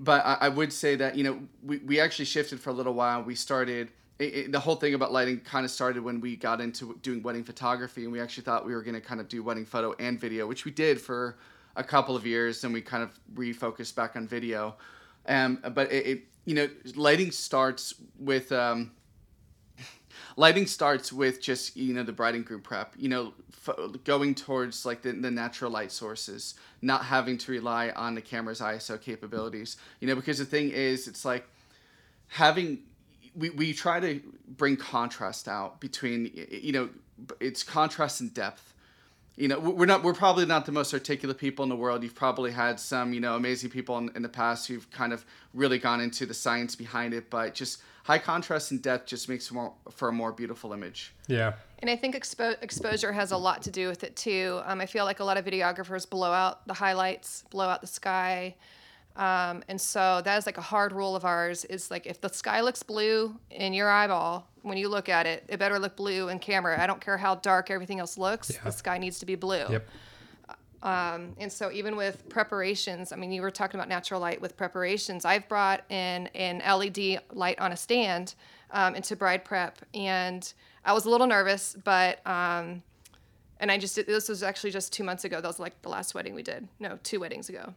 but 0.00 0.26
i, 0.26 0.34
I 0.46 0.48
would 0.48 0.72
say 0.72 0.96
that 0.96 1.14
you 1.14 1.22
know 1.22 1.38
we, 1.62 1.78
we 1.78 2.00
actually 2.00 2.24
shifted 2.24 2.58
for 2.58 2.70
a 2.70 2.72
little 2.72 2.94
while 2.94 3.22
we 3.22 3.36
started 3.36 3.88
it, 4.18 4.24
it, 4.24 4.52
the 4.52 4.60
whole 4.60 4.76
thing 4.76 4.94
about 4.94 5.12
lighting 5.12 5.40
kind 5.40 5.64
of 5.64 5.70
started 5.70 6.02
when 6.02 6.20
we 6.20 6.36
got 6.36 6.60
into 6.60 6.98
doing 7.02 7.22
wedding 7.22 7.44
photography, 7.44 8.04
and 8.04 8.12
we 8.12 8.20
actually 8.20 8.44
thought 8.44 8.66
we 8.66 8.74
were 8.74 8.82
going 8.82 8.94
to 8.94 9.00
kind 9.00 9.20
of 9.20 9.28
do 9.28 9.42
wedding 9.42 9.64
photo 9.64 9.94
and 9.98 10.18
video, 10.18 10.46
which 10.46 10.64
we 10.64 10.70
did 10.70 11.00
for 11.00 11.36
a 11.76 11.84
couple 11.84 12.16
of 12.16 12.26
years, 12.26 12.64
and 12.64 12.72
we 12.72 12.80
kind 12.80 13.02
of 13.02 13.18
refocused 13.34 13.94
back 13.94 14.16
on 14.16 14.26
video. 14.26 14.74
Um, 15.26 15.62
but 15.74 15.92
it, 15.92 16.06
it 16.06 16.22
you 16.44 16.54
know, 16.54 16.68
lighting 16.96 17.30
starts 17.30 17.94
with 18.18 18.50
um, 18.50 18.90
lighting 20.36 20.66
starts 20.66 21.12
with 21.12 21.40
just 21.40 21.76
you 21.76 21.94
know 21.94 22.02
the 22.02 22.12
bride 22.12 22.34
and 22.34 22.44
groom 22.44 22.62
prep 22.62 22.94
you 22.96 23.08
know 23.08 23.34
going 24.04 24.34
towards 24.34 24.86
like 24.86 25.02
the, 25.02 25.12
the 25.12 25.30
natural 25.30 25.70
light 25.70 25.92
sources 25.92 26.54
not 26.80 27.04
having 27.04 27.36
to 27.36 27.52
rely 27.52 27.90
on 27.90 28.14
the 28.14 28.20
camera's 28.22 28.60
iso 28.60 28.98
capabilities 28.98 29.76
you 30.00 30.08
know 30.08 30.14
because 30.14 30.38
the 30.38 30.44
thing 30.44 30.70
is 30.70 31.06
it's 31.06 31.22
like 31.22 31.46
having 32.28 32.78
we, 33.38 33.50
we 33.50 33.72
try 33.72 34.00
to 34.00 34.20
bring 34.46 34.76
contrast 34.76 35.48
out 35.48 35.80
between 35.80 36.30
you 36.50 36.72
know 36.72 36.88
it's 37.40 37.62
contrast 37.62 38.20
and 38.20 38.34
depth 38.34 38.74
you 39.36 39.48
know 39.48 39.58
we're 39.58 39.86
not 39.86 40.02
we're 40.02 40.14
probably 40.14 40.44
not 40.44 40.66
the 40.66 40.72
most 40.72 40.92
articulate 40.92 41.38
people 41.38 41.62
in 41.62 41.68
the 41.68 41.76
world 41.76 42.02
you've 42.02 42.14
probably 42.14 42.50
had 42.50 42.78
some 42.80 43.12
you 43.12 43.20
know 43.20 43.36
amazing 43.36 43.70
people 43.70 43.96
in, 43.98 44.10
in 44.16 44.22
the 44.22 44.28
past 44.28 44.66
who've 44.66 44.90
kind 44.90 45.12
of 45.12 45.24
really 45.54 45.78
gone 45.78 46.00
into 46.00 46.26
the 46.26 46.34
science 46.34 46.74
behind 46.74 47.14
it 47.14 47.30
but 47.30 47.54
just 47.54 47.80
high 48.04 48.18
contrast 48.18 48.70
and 48.70 48.80
depth 48.82 49.06
just 49.06 49.28
makes 49.28 49.52
more, 49.52 49.72
for 49.90 50.08
a 50.08 50.12
more 50.12 50.32
beautiful 50.32 50.72
image 50.72 51.14
Yeah. 51.28 51.52
And 51.80 51.88
I 51.88 51.94
think 51.94 52.16
expo- 52.16 52.60
exposure 52.60 53.12
has 53.12 53.30
a 53.30 53.36
lot 53.36 53.62
to 53.62 53.70
do 53.70 53.86
with 53.86 54.02
it 54.02 54.16
too. 54.16 54.60
Um, 54.64 54.80
I 54.80 54.86
feel 54.86 55.04
like 55.04 55.20
a 55.20 55.24
lot 55.24 55.36
of 55.36 55.44
videographers 55.44 56.10
blow 56.10 56.32
out 56.32 56.66
the 56.66 56.74
highlights, 56.74 57.44
blow 57.50 57.68
out 57.68 57.80
the 57.82 57.86
sky. 57.86 58.56
Um, 59.18 59.64
and 59.68 59.80
so 59.80 60.22
that 60.24 60.38
is 60.38 60.46
like 60.46 60.58
a 60.58 60.62
hard 60.62 60.92
rule 60.92 61.16
of 61.16 61.24
ours 61.24 61.64
is 61.64 61.90
like 61.90 62.06
if 62.06 62.20
the 62.20 62.28
sky 62.28 62.60
looks 62.60 62.84
blue 62.84 63.34
in 63.50 63.72
your 63.72 63.90
eyeball 63.90 64.46
when 64.62 64.78
you 64.78 64.88
look 64.88 65.08
at 65.08 65.26
it, 65.26 65.44
it 65.48 65.58
better 65.58 65.78
look 65.80 65.96
blue 65.96 66.28
in 66.28 66.38
camera. 66.38 66.80
I 66.80 66.86
don't 66.86 67.00
care 67.00 67.18
how 67.18 67.34
dark 67.34 67.68
everything 67.68 67.98
else 67.98 68.16
looks. 68.16 68.50
Yeah. 68.50 68.60
The 68.64 68.70
sky 68.70 68.96
needs 68.96 69.18
to 69.18 69.26
be 69.26 69.34
blue. 69.34 69.64
Yep. 69.68 69.88
Um, 70.80 71.34
and 71.38 71.52
so 71.52 71.72
even 71.72 71.96
with 71.96 72.28
preparations, 72.28 73.10
I 73.10 73.16
mean, 73.16 73.32
you 73.32 73.42
were 73.42 73.50
talking 73.50 73.80
about 73.80 73.88
natural 73.88 74.20
light 74.20 74.40
with 74.40 74.56
preparations. 74.56 75.24
I've 75.24 75.48
brought 75.48 75.84
in 75.90 76.28
an 76.28 76.58
LED 76.58 77.20
light 77.32 77.58
on 77.58 77.72
a 77.72 77.76
stand 77.76 78.36
um, 78.70 78.94
into 78.94 79.16
bride 79.16 79.44
prep, 79.44 79.80
and 79.94 80.52
I 80.84 80.92
was 80.92 81.06
a 81.06 81.10
little 81.10 81.26
nervous, 81.26 81.76
but 81.82 82.24
um, 82.24 82.84
and 83.58 83.72
I 83.72 83.78
just 83.78 83.96
did, 83.96 84.06
this 84.06 84.28
was 84.28 84.44
actually 84.44 84.70
just 84.70 84.92
two 84.92 85.02
months 85.02 85.24
ago. 85.24 85.40
That 85.40 85.48
was 85.48 85.58
like 85.58 85.82
the 85.82 85.88
last 85.88 86.14
wedding 86.14 86.34
we 86.34 86.44
did. 86.44 86.68
No, 86.78 86.98
two 87.02 87.18
weddings 87.18 87.48
ago. 87.48 87.74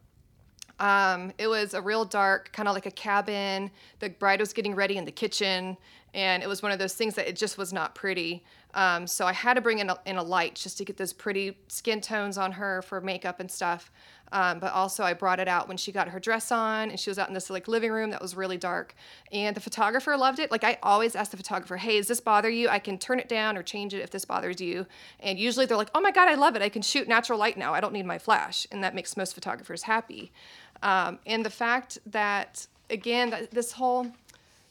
Um, 0.81 1.31
it 1.37 1.47
was 1.47 1.75
a 1.75 1.81
real 1.81 2.03
dark, 2.03 2.51
kind 2.53 2.67
of 2.67 2.73
like 2.73 2.87
a 2.87 2.91
cabin. 2.91 3.69
The 3.99 4.09
bride 4.09 4.39
was 4.39 4.51
getting 4.51 4.73
ready 4.73 4.97
in 4.97 5.05
the 5.05 5.11
kitchen, 5.11 5.77
and 6.15 6.41
it 6.41 6.49
was 6.49 6.63
one 6.63 6.71
of 6.71 6.79
those 6.79 6.95
things 6.95 7.13
that 7.15 7.29
it 7.29 7.35
just 7.35 7.55
was 7.57 7.71
not 7.71 7.93
pretty. 7.93 8.43
Um, 8.73 9.05
so 9.05 9.27
I 9.27 9.31
had 9.31 9.53
to 9.53 9.61
bring 9.61 9.77
in 9.77 9.91
a, 9.91 9.97
in 10.07 10.17
a 10.17 10.23
light 10.23 10.55
just 10.55 10.79
to 10.79 10.85
get 10.85 10.97
those 10.97 11.13
pretty 11.13 11.55
skin 11.67 12.01
tones 12.01 12.37
on 12.37 12.51
her 12.53 12.81
for 12.81 12.99
makeup 12.99 13.39
and 13.39 13.49
stuff. 13.49 13.91
Um, 14.31 14.59
but 14.59 14.73
also 14.73 15.03
I 15.03 15.13
brought 15.13 15.39
it 15.39 15.47
out 15.47 15.67
when 15.67 15.77
she 15.77 15.91
got 15.91 16.07
her 16.09 16.19
dress 16.19 16.51
on, 16.51 16.89
and 16.89 16.99
she 16.99 17.09
was 17.09 17.19
out 17.19 17.27
in 17.27 17.33
this 17.33 17.49
like 17.49 17.67
living 17.67 17.91
room 17.91 18.09
that 18.11 18.21
was 18.21 18.35
really 18.35 18.57
dark. 18.57 18.95
And 19.31 19.55
the 19.55 19.61
photographer 19.61 20.15
loved 20.17 20.39
it. 20.39 20.51
Like 20.51 20.63
I 20.63 20.77
always 20.83 21.15
ask 21.15 21.31
the 21.31 21.37
photographer, 21.37 21.77
"Hey, 21.77 21.97
does 21.97 22.07
this 22.07 22.21
bother 22.21 22.49
you? 22.49 22.69
I 22.69 22.79
can 22.79 22.97
turn 22.97 23.19
it 23.19 23.29
down 23.29 23.57
or 23.57 23.63
change 23.63 23.93
it 23.93 24.01
if 24.01 24.11
this 24.11 24.25
bothers 24.25 24.61
you." 24.61 24.85
And 25.19 25.37
usually 25.37 25.65
they're 25.65 25.77
like, 25.77 25.91
"Oh 25.93 26.01
my 26.01 26.11
God, 26.11 26.29
I 26.29 26.35
love 26.35 26.55
it! 26.55 26.61
I 26.61 26.69
can 26.69 26.81
shoot 26.81 27.07
natural 27.07 27.39
light 27.39 27.57
now. 27.57 27.73
I 27.73 27.81
don't 27.81 27.93
need 27.93 28.05
my 28.05 28.19
flash," 28.19 28.67
and 28.71 28.83
that 28.83 28.95
makes 28.95 29.17
most 29.17 29.33
photographers 29.33 29.83
happy. 29.83 30.31
Um, 30.81 31.19
and 31.25 31.45
the 31.45 31.49
fact 31.49 31.99
that 32.07 32.67
again, 32.89 33.47
this 33.51 33.73
whole 33.73 34.11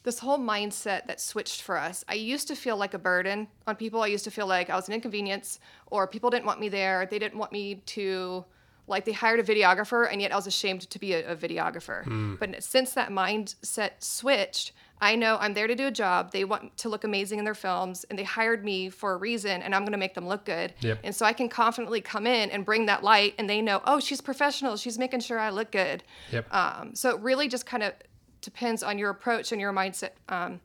this 0.03 0.19
whole 0.19 0.39
mindset 0.39 1.07
that 1.07 1.21
switched 1.21 1.61
for 1.63 1.77
us. 1.77 2.05
I 2.09 2.15
used 2.15 2.49
to 2.49 2.57
feel 2.57 2.77
like 2.77 2.95
a 2.95 2.99
burden 2.99 3.49
on 3.67 3.77
people. 3.77 4.03
I 4.03 4.07
used 4.07 4.25
to 4.25 4.31
feel 4.31 4.47
like 4.47 4.71
I 4.71 4.75
was 4.75 4.89
an 4.89 4.95
inconvenience, 4.95 5.61
or 5.91 6.07
people 6.07 6.31
didn't 6.31 6.47
want 6.47 6.59
me 6.59 6.69
there. 6.71 7.07
They 7.07 7.19
didn't 7.19 7.39
want 7.39 7.53
me 7.53 7.77
to, 7.87 8.45
like, 8.91 9.05
they 9.07 9.13
hired 9.13 9.41
a 9.41 9.43
videographer, 9.43 10.11
and 10.11 10.21
yet 10.21 10.33
I 10.33 10.37
was 10.37 10.47
ashamed 10.47 10.83
to 10.91 10.99
be 10.99 11.15
a, 11.15 11.33
a 11.33 11.37
videographer. 11.37 12.39
But 12.39 12.63
since 12.63 12.93
that 12.93 13.11
mindset 13.11 13.93
switched, 14.01 14.73
I 15.03 15.17
know 15.17 15.39
I'm 15.41 15.55
there 15.55 15.67
to 15.67 15.75
do 15.75 15.87
a 15.87 15.91
job. 15.91 16.31
They 16.31 16.45
want 16.45 16.77
to 16.77 16.91
look 16.91 17.05
amazing 17.05 17.39
in 17.39 17.47
their 17.47 17.55
films, 17.55 18.05
and 18.11 18.19
they 18.19 18.25
hired 18.25 18.63
me 18.63 18.91
for 18.91 19.15
a 19.15 19.17
reason, 19.17 19.63
and 19.63 19.75
I'm 19.75 19.83
going 19.83 19.93
to 19.93 19.99
make 19.99 20.13
them 20.13 20.29
look 20.29 20.45
good. 20.45 20.75
Yep. 20.81 20.99
And 21.03 21.15
so 21.15 21.25
I 21.25 21.33
can 21.33 21.49
confidently 21.49 22.03
come 22.03 22.27
in 22.27 22.51
and 22.51 22.67
bring 22.67 22.85
that 22.85 23.03
light, 23.03 23.35
and 23.39 23.49
they 23.49 23.63
know, 23.63 23.81
oh, 23.87 23.99
she's 23.99 24.21
professional. 24.21 24.77
She's 24.77 24.99
making 24.99 25.21
sure 25.21 25.39
I 25.39 25.49
look 25.49 25.73
good. 25.73 26.03
Yep. 26.33 26.53
Um, 26.53 26.95
so 26.95 27.17
it 27.17 27.21
really 27.23 27.49
just 27.49 27.65
kind 27.65 27.83
of 27.83 27.95
depends 28.43 28.83
on 28.83 28.99
your 28.99 29.09
approach 29.09 29.53
and 29.53 29.61
your 29.61 29.73
mindset 29.73 30.11
um, 30.29 30.61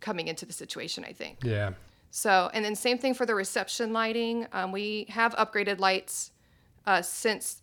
coming 0.00 0.28
into 0.28 0.44
the 0.44 0.52
situation, 0.52 1.04
I 1.08 1.12
think. 1.12 1.38
Yeah. 1.42 1.72
So, 2.10 2.50
and 2.52 2.62
then 2.62 2.74
same 2.74 2.98
thing 2.98 3.14
for 3.14 3.24
the 3.24 3.34
reception 3.34 3.94
lighting. 3.94 4.46
Um, 4.52 4.70
we 4.70 5.06
have 5.08 5.34
upgraded 5.36 5.78
lights 5.78 6.31
uh, 6.86 7.02
since, 7.02 7.62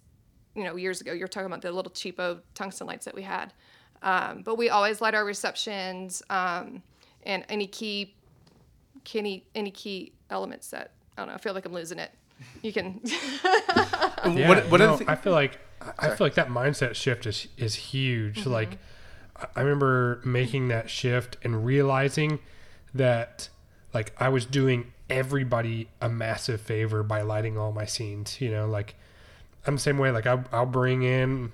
you 0.56 0.64
know, 0.64 0.76
years 0.76 1.02
ago. 1.02 1.12
You're 1.14 1.28
talking 1.28 1.48
about 1.48 1.62
the 1.62 1.72
little 1.72 1.92
cheapo 1.92 2.40
tungsten 2.56 2.88
lights 2.88 3.06
that 3.06 3.16
we 3.16 3.22
had. 3.24 3.54
Um, 4.02 4.42
but 4.44 4.56
we 4.58 4.70
always 4.70 5.02
light 5.02 5.14
our 5.16 5.26
receptions 5.26 6.24
um, 6.30 6.82
and 7.24 7.44
any 7.50 7.68
key, 7.68 8.16
any, 9.14 9.44
any 9.56 9.72
key 9.72 10.14
elements 10.30 10.70
that, 10.70 10.92
I 11.18 11.22
don't 11.22 11.28
know, 11.30 11.34
I 11.34 11.38
feel 11.38 11.54
like 11.54 11.66
I'm 11.66 11.74
losing 11.74 12.00
it. 12.00 12.12
You 12.62 12.72
can, 12.72 13.02
Yeah, 13.04 14.48
what, 14.48 14.70
what 14.70 14.80
you 14.80 14.86
are 14.86 14.92
know, 14.92 14.96
the 14.98 15.12
I 15.12 15.16
feel 15.16 15.34
like 15.34 15.60
I 15.98 16.10
feel 16.16 16.26
like 16.26 16.36
that 16.36 16.48
mindset 16.50 16.96
shift 16.96 17.26
is 17.26 17.48
is 17.58 17.76
huge. 17.76 18.46
Like 18.46 18.78
I- 19.36 19.48
I 19.56 19.62
remember 19.62 20.22
making 20.26 20.68
that 20.70 20.90
shift 20.90 21.38
and 21.44 21.66
realizing 21.66 22.40
that 22.94 23.50
like 23.94 24.14
I 24.18 24.30
was 24.30 24.46
doing 24.46 24.94
everybody 25.10 25.90
a 26.02 26.08
massive 26.10 26.62
favor 26.62 27.04
by 27.04 27.22
lighting 27.22 27.58
all 27.58 27.72
my 27.72 27.86
scenes. 27.86 28.40
You 28.40 28.52
know, 28.52 28.68
like 28.68 28.96
I'm 29.66 29.76
the 29.76 29.82
same 29.82 29.98
way. 29.98 30.12
Like 30.12 30.26
I'll, 30.26 30.44
I'll 30.52 30.66
bring 30.66 31.04
in 31.04 31.52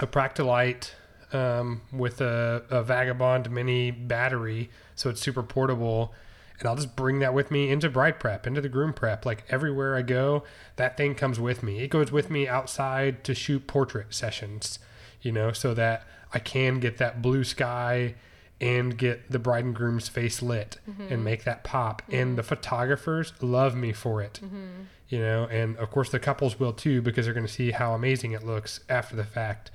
a 0.00 0.06
Practilite 0.06 0.90
um, 1.32 1.82
with 1.92 2.20
a, 2.20 2.64
a 2.70 2.82
Vagabond 2.82 3.50
mini 3.50 3.90
battery, 3.90 4.70
so 4.94 5.10
it's 5.10 5.20
super 5.20 5.42
portable. 5.42 6.12
And 6.58 6.68
I'll 6.68 6.76
just 6.76 6.94
bring 6.94 7.18
that 7.20 7.34
with 7.34 7.50
me 7.50 7.70
into 7.70 7.88
bride 7.88 8.20
prep, 8.20 8.46
into 8.46 8.60
the 8.60 8.68
groom 8.68 8.92
prep. 8.92 9.26
Like 9.26 9.44
everywhere 9.48 9.96
I 9.96 10.02
go, 10.02 10.44
that 10.76 10.96
thing 10.96 11.16
comes 11.16 11.40
with 11.40 11.62
me. 11.62 11.80
It 11.80 11.88
goes 11.88 12.12
with 12.12 12.30
me 12.30 12.46
outside 12.46 13.24
to 13.24 13.34
shoot 13.34 13.66
portrait 13.66 14.14
sessions, 14.14 14.78
you 15.22 15.32
know, 15.32 15.50
so 15.50 15.74
that 15.74 16.06
I 16.32 16.38
can 16.38 16.78
get 16.78 16.98
that 16.98 17.20
blue 17.20 17.42
sky 17.42 18.14
and 18.60 18.96
get 18.96 19.28
the 19.28 19.40
bride 19.40 19.64
and 19.64 19.74
groom's 19.74 20.08
face 20.08 20.40
lit 20.40 20.78
mm-hmm. 20.88 21.12
and 21.12 21.24
make 21.24 21.42
that 21.44 21.64
pop. 21.64 22.00
And 22.08 22.28
mm-hmm. 22.28 22.36
the 22.36 22.42
photographers 22.44 23.32
love 23.40 23.74
me 23.74 23.92
for 23.92 24.22
it 24.22 24.38
mm-hmm. 24.42 24.84
You 25.12 25.18
know 25.18 25.44
and 25.50 25.76
of 25.76 25.90
course 25.90 26.08
the 26.10 26.18
couples 26.18 26.58
will 26.58 26.72
too 26.72 27.02
because 27.02 27.26
they're 27.26 27.34
going 27.34 27.46
to 27.46 27.52
see 27.52 27.70
how 27.70 27.92
amazing 27.92 28.32
it 28.32 28.42
looks 28.42 28.80
after 28.88 29.14
the 29.14 29.24
fact 29.24 29.70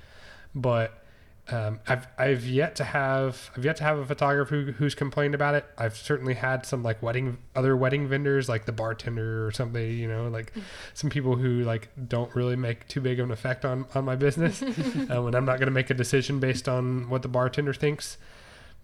but 0.54 1.04
um, 1.50 1.80
I've 1.88 2.06
I've 2.18 2.46
yet 2.46 2.76
to 2.76 2.84
have 2.84 3.50
I've 3.56 3.64
yet 3.64 3.76
to 3.76 3.84
have 3.84 3.98
a 3.98 4.04
photographer 4.04 4.54
who, 4.54 4.72
who's 4.72 4.94
complained 4.94 5.34
about 5.34 5.54
it. 5.54 5.64
I've 5.78 5.96
certainly 5.96 6.34
had 6.34 6.66
some 6.66 6.82
like 6.82 7.02
wedding 7.02 7.38
other 7.56 7.74
wedding 7.74 8.06
vendors 8.06 8.48
like 8.48 8.66
the 8.66 8.72
bartender 8.72 9.46
or 9.46 9.50
something, 9.50 9.90
you 9.90 10.06
know, 10.08 10.28
like 10.28 10.52
some 10.92 11.08
people 11.08 11.36
who 11.36 11.62
like 11.62 11.88
don't 12.08 12.34
really 12.34 12.56
make 12.56 12.86
too 12.88 13.00
big 13.00 13.18
of 13.18 13.26
an 13.26 13.32
effect 13.32 13.64
on 13.64 13.86
on 13.94 14.04
my 14.04 14.14
business, 14.14 14.60
um, 15.10 15.26
and 15.26 15.34
I'm 15.34 15.46
not 15.46 15.58
going 15.58 15.68
to 15.68 15.72
make 15.72 15.88
a 15.88 15.94
decision 15.94 16.38
based 16.38 16.68
on 16.68 17.08
what 17.08 17.22
the 17.22 17.28
bartender 17.28 17.72
thinks. 17.72 18.18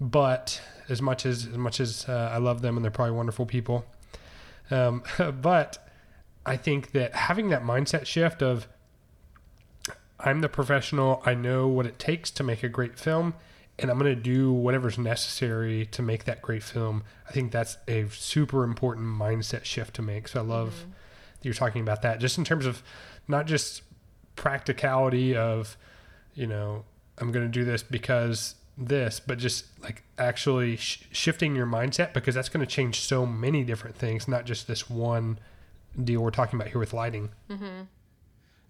But 0.01 0.61
as 0.89 1.03
much 1.03 1.27
as 1.27 1.47
as 1.47 1.59
much 1.59 1.81
as 1.81 2.09
uh, 2.09 2.31
I 2.33 2.39
love 2.39 2.63
them 2.63 2.77
and 2.77 2.85
they're 2.85 2.91
probably 2.91 3.15
wonderful 3.15 3.45
people, 3.45 3.85
um, 4.71 5.03
but 5.43 5.84
I 6.47 6.57
think 6.57 6.93
that 6.93 7.15
having 7.15 7.49
that 7.51 7.63
mindset 7.63 8.07
shift 8.07 8.43
of 8.43 8.69
I'm 10.21 10.41
the 10.41 10.49
professional, 10.49 11.23
I 11.25 11.35
know 11.35 11.67
what 11.69 11.87
it 11.87 11.99
takes 11.99 12.31
to 12.33 12.43
make 12.43 12.63
a 12.63 12.69
great 12.69 12.99
film, 12.99 13.35
and 13.79 13.91
I'm 13.91 13.99
going 13.99 14.15
to 14.15 14.21
do 14.21 14.53
whatever's 14.53 14.99
necessary 14.99 15.87
to 15.87 16.03
make 16.03 16.25
that 16.25 16.41
great 16.41 16.63
film. 16.63 17.03
I 17.29 17.33
think 17.33 17.53
that's 17.53 17.77
a 17.89 18.09
super 18.09 18.65
important 18.65 19.07
mindset 19.07 19.65
shift 19.65 19.95
to 19.97 20.03
make. 20.03 20.29
So 20.29 20.41
I 20.41 20.43
love 20.43 20.71
mm-hmm. 20.71 20.91
that 20.91 21.45
you're 21.45 21.55
talking 21.55 21.83
about 21.83 22.03
that 22.03 22.21
just 22.21 22.39
in 22.39 22.45
terms 22.45 22.67
of 22.67 22.83
not 23.27 23.47
just 23.47 23.83
practicality 24.37 25.37
of, 25.37 25.77
you 26.35 26.47
know, 26.47 26.85
I'm 27.19 27.33
going 27.33 27.45
to 27.45 27.51
do 27.51 27.65
this 27.65 27.83
because 27.83 28.55
this, 28.79 29.21
but 29.21 29.39
just 29.39 29.67
like 29.83 30.05
actually 30.19 30.77
sh- 30.77 31.05
shifting 31.13 31.55
your 31.55 31.67
mindset 31.67 32.13
because 32.13 32.35
that's 32.35 32.49
going 32.49 32.65
to 32.65 32.71
change 32.71 33.01
so 33.01 33.27
many 33.27 33.65
different 33.65 33.97
things, 33.97 34.27
not 34.27 34.47
just 34.47 34.67
this 34.67 34.89
one 34.89 35.39
deal 36.03 36.23
we're 36.23 36.31
talking 36.31 36.59
about 36.59 36.71
here 36.71 36.79
with 36.79 36.93
lighting. 36.93 37.31
Mm-hmm. 37.49 37.83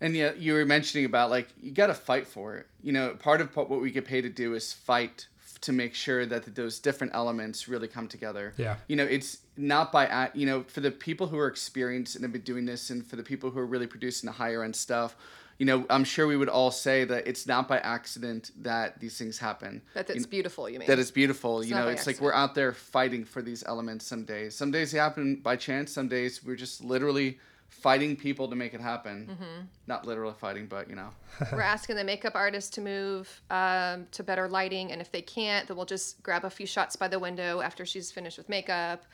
And 0.01 0.17
yeah, 0.17 0.33
you 0.37 0.53
were 0.55 0.67
mentioning 0.67 1.07
about 1.07 1.31
like 1.31 1.49
you 1.63 1.71
got 1.71 1.87
to 1.87 1.95
fight 1.95 2.27
for 2.27 2.57
it. 2.57 2.67
You 2.83 2.93
know, 2.93 3.15
part 3.15 3.41
of 3.41 3.55
what 3.57 3.71
we 3.71 3.91
get 3.91 4.05
paid 4.05 4.23
to 4.23 4.29
do 4.29 4.55
is 4.55 4.73
fight 4.73 5.29
to 5.65 5.73
make 5.73 5.95
sure 5.95 6.27
that 6.27 6.55
those 6.55 6.79
different 6.79 7.15
elements 7.15 7.69
really 7.69 7.89
come 7.89 8.07
together. 8.07 8.53
Yeah. 8.59 8.77
You 8.87 8.97
know, 8.97 9.05
it's 9.05 9.39
not 9.57 9.93
by 9.93 10.31
you 10.35 10.47
know 10.47 10.65
for 10.65 10.81
the 10.81 10.91
people 10.91 11.29
who 11.29 11.39
are 11.39 11.47
experienced 11.47 12.17
and 12.17 12.25
have 12.25 12.33
been 12.33 12.43
doing 12.43 12.67
this, 12.67 12.91
and 12.91 13.07
for 13.07 13.17
the 13.17 13.23
people 13.23 13.51
who 13.51 13.59
are 13.59 13.67
really 13.67 13.87
producing 13.87 14.27
the 14.27 14.33
higher 14.33 14.63
end 14.63 14.77
stuff. 14.77 15.17
You 15.59 15.67
know, 15.67 15.87
I'm 15.89 16.05
sure 16.05 16.27
we 16.27 16.37
would 16.37 16.49
all 16.49 16.71
say 16.71 17.05
that 17.05 17.27
it's 17.27 17.47
not 17.47 17.69
by 17.69 17.79
accident 17.79 18.51
that 18.63 19.01
these 19.01 19.17
things 19.17 19.39
happen. 19.39 19.83
That 19.95 20.09
You 20.09 20.17
it's 20.17 20.27
beautiful. 20.27 20.69
You 20.69 20.79
mean? 20.79 20.89
that 20.89 20.99
it's 20.99 21.11
beautiful. 21.11 21.65
you 21.65 21.75
know, 21.75 21.89
it's 21.89 22.07
like 22.07 22.21
we're 22.21 22.35
out 22.35 22.55
there 22.55 22.73
fighting 22.73 23.25
for 23.25 23.43
these 23.43 23.65
elements 23.65 24.07
some 24.07 24.25
days. 24.25 24.55
Some 24.55 24.71
days 24.71 24.93
they 24.93 24.99
happen 24.99 25.37
by 25.37 25.57
chance. 25.57 25.93
Some 25.93 26.09
days 26.09 26.45
we're 26.45 26.57
just 26.57 26.83
literally 26.83 27.39
fighting 27.69 28.17
people 28.17 28.49
to 28.49 28.57
make 28.57 28.73
it 28.73 28.81
happen. 28.81 29.29
Mm-hmm. 29.31 29.67
Not 29.87 30.07
literally 30.07 30.35
fighting, 30.39 30.67
but 30.67 30.89
you 30.89 30.97
know. 30.97 31.11
We're 31.53 31.61
asking 31.61 31.97
the 31.97 32.05
makeup 32.05 32.35
artist 32.35 32.73
to 32.75 32.81
move 32.81 33.43
um, 33.51 34.07
to 34.13 34.23
better 34.23 34.49
lighting, 34.49 34.93
and 34.93 35.01
if 35.01 35.11
they 35.11 35.23
can't, 35.23 35.67
then 35.67 35.77
we'll 35.77 35.87
just 35.87 36.23
grab 36.23 36.45
a 36.45 36.51
few 36.51 36.67
shots 36.67 36.95
by 36.95 37.09
the 37.09 37.19
window 37.19 37.61
after 37.61 37.85
she's 37.85 38.13
finished 38.13 38.39
with 38.39 38.49
makeup. 38.49 39.05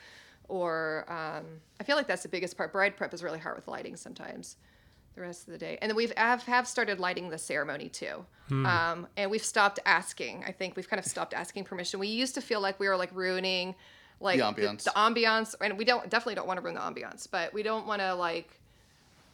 Or 0.47 1.05
um, 1.07 1.45
I 1.79 1.83
feel 1.83 1.95
like 1.95 2.07
that's 2.07 2.23
the 2.23 2.29
biggest 2.29 2.55
part. 2.55 2.71
Bride 2.71 2.95
prep 2.97 3.13
is 3.13 3.23
really 3.23 3.39
hard 3.39 3.55
with 3.55 3.67
lighting 3.67 3.95
sometimes. 3.95 4.57
The 5.15 5.21
rest 5.21 5.47
of 5.47 5.51
the 5.51 5.57
day, 5.57 5.77
and 5.81 5.89
then 5.89 5.95
we've 5.97 6.13
have, 6.15 6.43
have 6.43 6.67
started 6.67 6.99
lighting 6.99 7.29
the 7.29 7.37
ceremony 7.37 7.89
too, 7.89 8.25
um, 8.49 9.07
and 9.17 9.29
we've 9.29 9.43
stopped 9.43 9.79
asking. 9.85 10.43
I 10.47 10.51
think 10.53 10.75
we've 10.77 10.87
kind 10.89 10.99
of 10.99 11.05
stopped 11.05 11.33
asking 11.33 11.65
permission. 11.65 11.99
We 11.99 12.07
used 12.07 12.33
to 12.35 12.41
feel 12.41 12.61
like 12.61 12.79
we 12.79 12.87
were 12.87 12.95
like 12.95 13.09
ruining, 13.13 13.75
like 14.21 14.39
The 14.39 14.45
ambiance. 14.45 14.83
the 14.83 14.91
ambiance, 14.91 15.53
and 15.59 15.77
we 15.77 15.83
don't 15.85 16.09
definitely 16.09 16.35
don't 16.35 16.47
want 16.47 16.57
to 16.57 16.61
ruin 16.61 16.75
the 16.75 16.81
ambiance, 16.81 17.27
but 17.29 17.53
we 17.53 17.61
don't 17.61 17.85
want 17.85 18.01
to 18.01 18.13
like 18.15 18.57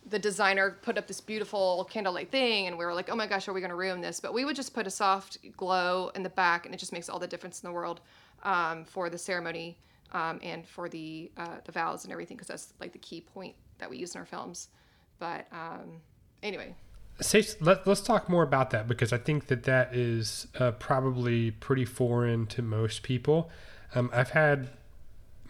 the 0.10 0.18
designer 0.20 0.78
put 0.82 0.98
up 0.98 1.06
this 1.08 1.20
beautiful 1.20 1.86
candlelight 1.92 2.32
thing 2.32 2.68
and 2.68 2.78
we 2.78 2.86
were 2.86 2.94
like 2.94 3.10
oh 3.10 3.16
my 3.16 3.28
gosh 3.28 3.50
are 3.50 3.54
we 3.54 3.60
going 3.60 3.70
to 3.70 3.76
ruin 3.76 4.00
this 4.00 4.22
but 4.22 4.34
we 4.34 4.46
would 4.46 4.56
just 4.56 4.74
put 4.74 4.88
a 4.88 4.90
soft 4.90 5.38
glow 5.58 6.10
in 6.16 6.24
the 6.24 6.30
back 6.30 6.66
and 6.66 6.74
it 6.74 6.78
just 6.78 6.94
makes 6.94 7.10
all 7.10 7.20
the 7.20 7.28
difference 7.28 7.62
in 7.62 7.68
the 7.68 7.74
world 7.74 8.00
um, 8.44 8.86
for 8.86 9.10
the 9.10 9.18
ceremony 9.18 9.78
um, 10.14 10.40
and 10.42 10.66
for 10.66 10.88
the 10.88 11.30
uh, 11.36 11.58
the 11.66 11.74
vows 11.74 12.06
and 12.06 12.14
everything 12.14 12.38
because 12.38 12.48
that's 12.48 12.74
like 12.80 12.94
the 12.94 13.00
key 13.00 13.20
point 13.20 13.54
that 13.80 13.90
we 13.90 13.98
use 13.98 14.16
in 14.16 14.20
our 14.20 14.26
films 14.26 14.70
but 15.20 15.48
um, 15.52 16.02
anyway 16.44 16.74
Say, 17.20 17.44
let, 17.60 17.88
let's 17.88 18.02
talk 18.02 18.30
more 18.30 18.44
about 18.44 18.70
that 18.72 18.88
because 18.88 19.12
I 19.12 19.18
think 19.18 19.48
that 19.48 19.64
that 19.64 19.96
is 19.96 20.48
uh, 20.60 20.72
probably 20.72 21.50
pretty 21.50 21.84
foreign 21.84 22.46
to 22.48 22.62
most 22.62 23.02
people. 23.02 23.50
Um, 23.96 24.12
I've 24.14 24.30
had 24.32 24.70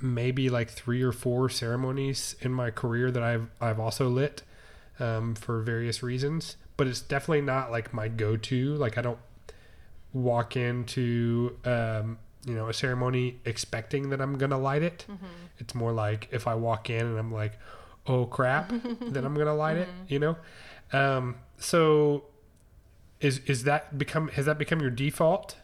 maybe 0.01 0.49
like 0.49 0.69
three 0.69 1.01
or 1.01 1.11
four 1.11 1.49
ceremonies 1.49 2.37
in 2.39 2.53
my 2.53 2.71
career 2.71 3.11
that 3.11 3.21
I've 3.21 3.49
I've 3.59 3.79
also 3.81 4.07
lit 4.07 4.43
um, 4.99 5.35
for 5.35 5.61
various 5.61 6.01
reasons, 6.01 6.55
but 6.77 6.87
it's 6.87 7.01
definitely 7.01 7.41
not 7.41 7.69
like 7.69 7.93
my 7.93 8.07
go-to. 8.07 8.75
Like 8.75 8.97
I 8.97 9.01
don't 9.01 9.19
walk 10.13 10.55
into 10.55 11.57
um, 11.65 12.17
you 12.45 12.55
know 12.55 12.69
a 12.69 12.73
ceremony 12.73 13.41
expecting 13.43 14.09
that 14.11 14.21
I'm 14.21 14.37
gonna 14.37 14.57
light 14.57 14.83
it. 14.83 15.05
It's 15.59 15.75
more 15.75 15.91
like 15.91 16.29
if 16.31 16.47
I 16.47 16.55
walk 16.55 16.89
in 16.89 17.05
and 17.05 17.17
I'm 17.19 17.33
like, 17.33 17.59
oh 18.07 18.25
crap, 18.25 18.69
then 19.01 19.25
I'm 19.25 19.35
gonna 19.35 19.55
light 19.55 19.77
it. 19.77 19.89
You 20.07 20.19
know. 20.19 20.37
Um, 20.93 21.35
so 21.57 22.25
is 23.19 23.39
is 23.45 23.63
that 23.63 23.97
become 23.97 24.29
has 24.29 24.45
that 24.45 24.57
become 24.57 24.79
your 24.79 24.89
default 24.89 25.57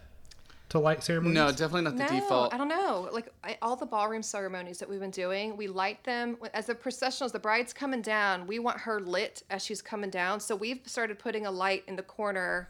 to 0.69 0.79
light 0.79 1.03
ceremonies? 1.03 1.36
No, 1.36 1.51
definitely 1.51 1.84
not 1.84 1.97
the 1.97 2.03
no, 2.03 2.19
default. 2.19 2.53
I 2.53 2.58
don't 2.58 2.67
know. 2.67 3.10
Like 3.12 3.32
I, 3.43 3.58
all 3.62 3.75
the 3.75 3.86
ballroom 3.86 4.23
ceremonies 4.23 4.79
that 4.79 4.89
we've 4.89 4.99
been 4.99 5.12
doing, 5.12 5.56
we 5.56 5.67
light 5.67 6.03
them 6.03 6.38
as 6.53 6.65
the 6.65 6.75
processionals. 6.75 7.32
The 7.32 7.39
bride's 7.39 7.73
coming 7.73 8.01
down. 8.01 8.47
We 8.47 8.58
want 8.60 8.79
her 8.79 8.99
lit 8.99 9.43
as 9.51 9.63
she's 9.63 9.82
coming 9.82 10.10
down. 10.10 10.39
So 10.39 10.56
we've 10.56 10.82
started 10.86 11.19
putting 11.19 11.45
a 11.45 11.51
light 11.51 11.84
in 11.88 11.95
the 11.95 12.03
corner, 12.03 12.69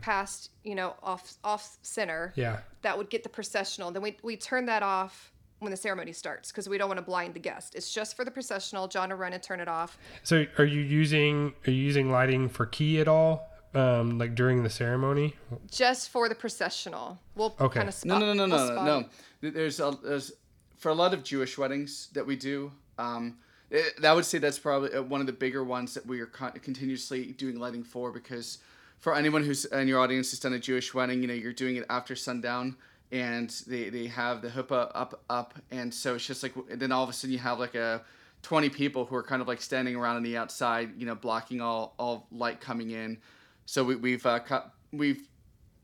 past 0.00 0.50
you 0.64 0.74
know 0.74 0.94
off 1.02 1.34
off 1.44 1.76
center. 1.82 2.32
Yeah. 2.36 2.60
That 2.82 2.96
would 2.96 3.10
get 3.10 3.22
the 3.22 3.28
processional. 3.28 3.90
Then 3.90 4.02
we 4.02 4.16
we 4.22 4.36
turn 4.36 4.66
that 4.66 4.82
off 4.82 5.31
when 5.62 5.70
the 5.70 5.76
ceremony 5.76 6.12
starts 6.12 6.50
because 6.50 6.68
we 6.68 6.76
don't 6.76 6.88
want 6.88 6.98
to 6.98 7.04
blind 7.04 7.34
the 7.34 7.40
guest. 7.40 7.74
It's 7.74 7.92
just 7.92 8.16
for 8.16 8.24
the 8.24 8.30
processional. 8.30 8.88
John 8.88 9.10
will 9.10 9.16
run 9.16 9.32
and 9.32 9.42
turn 9.42 9.60
it 9.60 9.68
off. 9.68 9.96
So 10.22 10.44
are 10.58 10.64
you 10.64 10.80
using 10.80 11.54
are 11.66 11.70
you 11.70 11.82
using 11.82 12.10
lighting 12.10 12.48
for 12.48 12.66
key 12.66 13.00
at 13.00 13.08
all? 13.08 13.48
Um, 13.74 14.18
like 14.18 14.34
during 14.34 14.62
the 14.64 14.68
ceremony? 14.68 15.34
Just 15.70 16.10
for 16.10 16.28
the 16.28 16.34
processional. 16.34 17.18
We'll 17.34 17.54
Okay. 17.58 17.78
kind 17.78 17.88
of 17.88 18.04
No, 18.04 18.16
spot. 18.16 18.20
no, 18.20 18.32
no, 18.34 18.46
no, 18.46 18.56
we'll 18.56 18.74
no, 18.84 19.00
no. 19.40 19.50
There's 19.50 19.80
a, 19.80 19.96
there's 20.04 20.32
for 20.76 20.90
a 20.90 20.94
lot 20.94 21.14
of 21.14 21.24
Jewish 21.24 21.56
weddings 21.56 22.08
that 22.12 22.26
we 22.26 22.36
do. 22.36 22.70
Um, 22.98 23.38
it, 23.70 23.98
that 24.02 24.14
would 24.14 24.26
say 24.26 24.36
that's 24.36 24.58
probably 24.58 24.92
uh, 24.92 25.00
one 25.02 25.20
of 25.22 25.26
the 25.26 25.32
bigger 25.32 25.64
ones 25.64 25.94
that 25.94 26.04
we 26.04 26.20
are 26.20 26.26
con- 26.26 26.52
continuously 26.60 27.32
doing 27.32 27.58
lighting 27.58 27.82
for 27.82 28.12
because 28.12 28.58
for 28.98 29.14
anyone 29.16 29.42
who's 29.42 29.64
in 29.64 29.88
your 29.88 30.00
audience 30.00 30.30
who's 30.32 30.40
done 30.40 30.52
a 30.52 30.58
Jewish 30.58 30.92
wedding, 30.92 31.22
you 31.22 31.26
know, 31.28 31.32
you're 31.34 31.54
doing 31.54 31.76
it 31.76 31.86
after 31.88 32.14
sundown 32.14 32.76
and 33.12 33.50
they, 33.66 33.90
they 33.90 34.06
have 34.06 34.42
the 34.42 34.48
huppah 34.48 34.90
up 34.94 35.22
up 35.30 35.54
and 35.70 35.92
so 35.92 36.14
it's 36.14 36.26
just 36.26 36.42
like 36.42 36.54
then 36.70 36.90
all 36.90 37.04
of 37.04 37.10
a 37.10 37.12
sudden 37.12 37.30
you 37.30 37.38
have 37.38 37.58
like 37.60 37.74
a 37.74 38.02
20 38.42 38.70
people 38.70 39.04
who 39.04 39.14
are 39.14 39.22
kind 39.22 39.40
of 39.40 39.46
like 39.46 39.60
standing 39.60 39.94
around 39.94 40.16
on 40.16 40.22
the 40.24 40.36
outside, 40.36 40.90
you 40.98 41.06
know, 41.06 41.14
blocking 41.14 41.60
all 41.60 41.94
all 41.98 42.26
light 42.32 42.60
coming 42.60 42.90
in. 42.90 43.18
So 43.66 43.84
we, 43.84 43.96
we've 43.96 44.26
uh, 44.26 44.40
cut 44.40 44.72
we've 44.92 45.28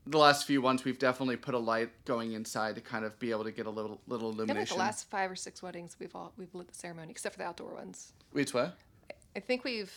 the 0.07 0.19
last 0.19 0.47
few 0.47 0.63
ones 0.63 0.85
we've 0.85 0.99
definitely 0.99 1.37
put 1.37 1.55
a 1.55 1.59
light 1.59 1.91
going 2.07 2.33
inside 2.33 2.75
to 2.75 2.81
kind 2.81 3.05
of 3.05 3.19
be 3.19 3.31
able 3.31 3.45
to 3.45 3.53
get 3.53 3.67
a 3.67 3.71
little 3.71 4.01
little 4.07 4.31
I 4.31 4.33
feel 4.33 4.47
like 4.47 4.49
illumination. 4.49 4.77
the 4.77 4.83
last 4.83 5.11
five 5.11 5.31
or 5.31 5.37
six 5.37 5.63
weddings 5.63 5.97
we've 6.01 6.15
all 6.17 6.33
we've 6.37 6.55
lit 6.55 6.69
the 6.69 6.75
ceremony 6.75 7.11
except 7.11 7.35
for 7.35 7.39
the 7.39 7.47
outdoor 7.47 7.75
ones. 7.75 8.13
Wait, 8.33 8.53
what? 8.53 8.77
I 9.37 9.41
think 9.41 9.65
we've 9.65 9.93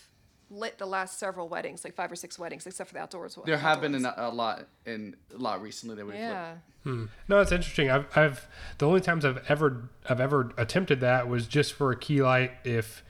lit 0.52 0.78
the 0.78 0.86
last 0.86 1.18
several 1.18 1.48
weddings, 1.48 1.84
like 1.84 1.96
five 1.96 2.12
or 2.12 2.16
six 2.16 2.38
weddings, 2.38 2.68
except 2.68 2.90
for 2.90 2.94
the 2.94 3.00
outdoors 3.00 3.38
one. 3.38 3.46
There 3.46 3.58
have 3.58 3.82
been 3.82 4.06
outdoor 4.06 4.26
a, 4.26 4.30
a 4.30 4.34
lot 4.36 4.68
in 4.86 5.16
a 5.34 5.38
lot 5.38 5.62
recently 5.62 5.96
that 5.96 6.06
we've 6.06 6.16
ones. 6.16 6.22
lit. 6.24 6.30
Yeah. 6.30 6.54
Hmm. 6.84 7.06
No, 7.28 7.40
it's 7.40 7.52
interesting. 7.52 7.90
I've, 7.90 8.06
I've 8.18 8.48
the 8.78 8.88
only 8.88 9.02
times 9.02 9.24
I've 9.24 9.44
ever 9.50 9.90
I've 10.10 10.20
ever 10.20 10.52
attempted 10.58 11.00
that 11.02 11.28
was 11.28 11.48
just 11.48 11.74
for 11.74 11.92
a 11.92 11.96
key 11.96 12.22
light 12.22 12.52
if 12.64 13.04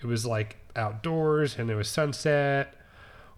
it 0.00 0.06
was 0.06 0.24
like 0.24 0.56
outdoors 0.74 1.56
and 1.58 1.70
it 1.70 1.74
was 1.74 1.88
sunset, 1.88 2.74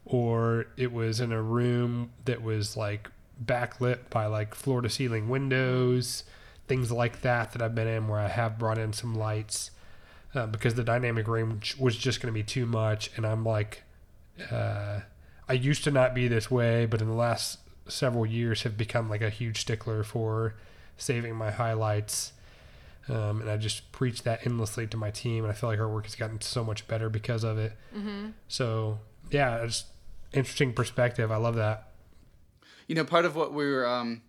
or 0.05 0.67
it 0.77 0.93
was 0.93 1.21
in 1.21 1.33
a 1.33 1.43
room 1.43 2.13
that 2.27 2.43
was 2.43 2.77
like 2.77 3.11
backlit 3.45 4.11
by 4.11 4.27
like 4.27 4.55
floor 4.55 4.83
to 4.83 4.91
ceiling 4.91 5.29
windows, 5.29 6.25
things 6.67 6.93
like 6.93 7.23
that 7.23 7.53
that 7.53 7.63
I've 7.63 7.75
been 7.75 7.89
in 7.89 8.09
where 8.09 8.21
I 8.21 8.29
have 8.29 8.59
brought 8.59 8.79
in 8.79 8.93
some 8.93 9.15
lights 9.15 9.71
uh, 10.35 10.47
because 10.47 10.75
the 10.75 10.85
dynamic 10.85 11.27
range 11.29 11.77
was 11.79 11.97
just 11.97 12.21
going 12.21 12.33
to 12.33 12.39
be 12.39 12.43
too 12.43 12.67
much, 12.67 13.11
and 13.17 13.27
I'm 13.27 13.45
like, 13.45 13.83
uh, 14.51 15.01
I 15.49 15.53
used 15.53 15.85
to 15.85 15.91
not 15.91 16.15
be 16.15 16.29
this 16.29 16.51
way, 16.51 16.87
but 16.87 17.01
in 17.01 17.09
the 17.09 17.15
last 17.15 17.59
several 17.89 18.27
years 18.27 18.63
have 18.63 18.77
become 18.77 19.09
like 19.09 19.23
a 19.23 19.31
huge 19.31 19.61
stickler 19.61 20.03
for 20.03 20.55
saving 20.97 21.35
my 21.35 21.51
highlights. 21.51 22.33
Um, 23.09 23.41
and 23.41 23.51
I 23.51 23.57
just 23.57 23.91
preach 23.91 24.23
that 24.25 24.45
endlessly 24.45 24.87
to 24.89 24.97
my 24.99 25.11
team, 25.11 25.45
and 25.45 25.51
I 25.51 25.55
feel 25.55 25.71
like 25.71 25.79
our 25.79 25.89
work 25.89 26.05
has 26.05 26.15
gotten 26.15 26.43
so 26.43 26.63
much 26.63 26.87
better 26.87 27.09
because 27.09 27.43
of 27.43 27.57
it. 27.57 27.73
Mm-hmm. 27.97 28.31
So 28.49 28.99
yeah, 29.31 29.63
it's 29.65 29.85
interesting 30.33 30.75
perspective. 30.75 31.33
I 31.33 31.37
love 31.37 31.55
that. 31.57 31.89
You 32.87 32.95
know, 32.95 33.05
part 33.05 33.25
of 33.25 33.35
what 33.35 33.55
we 33.55 33.71
were 33.71 33.87
um, 33.87 34.23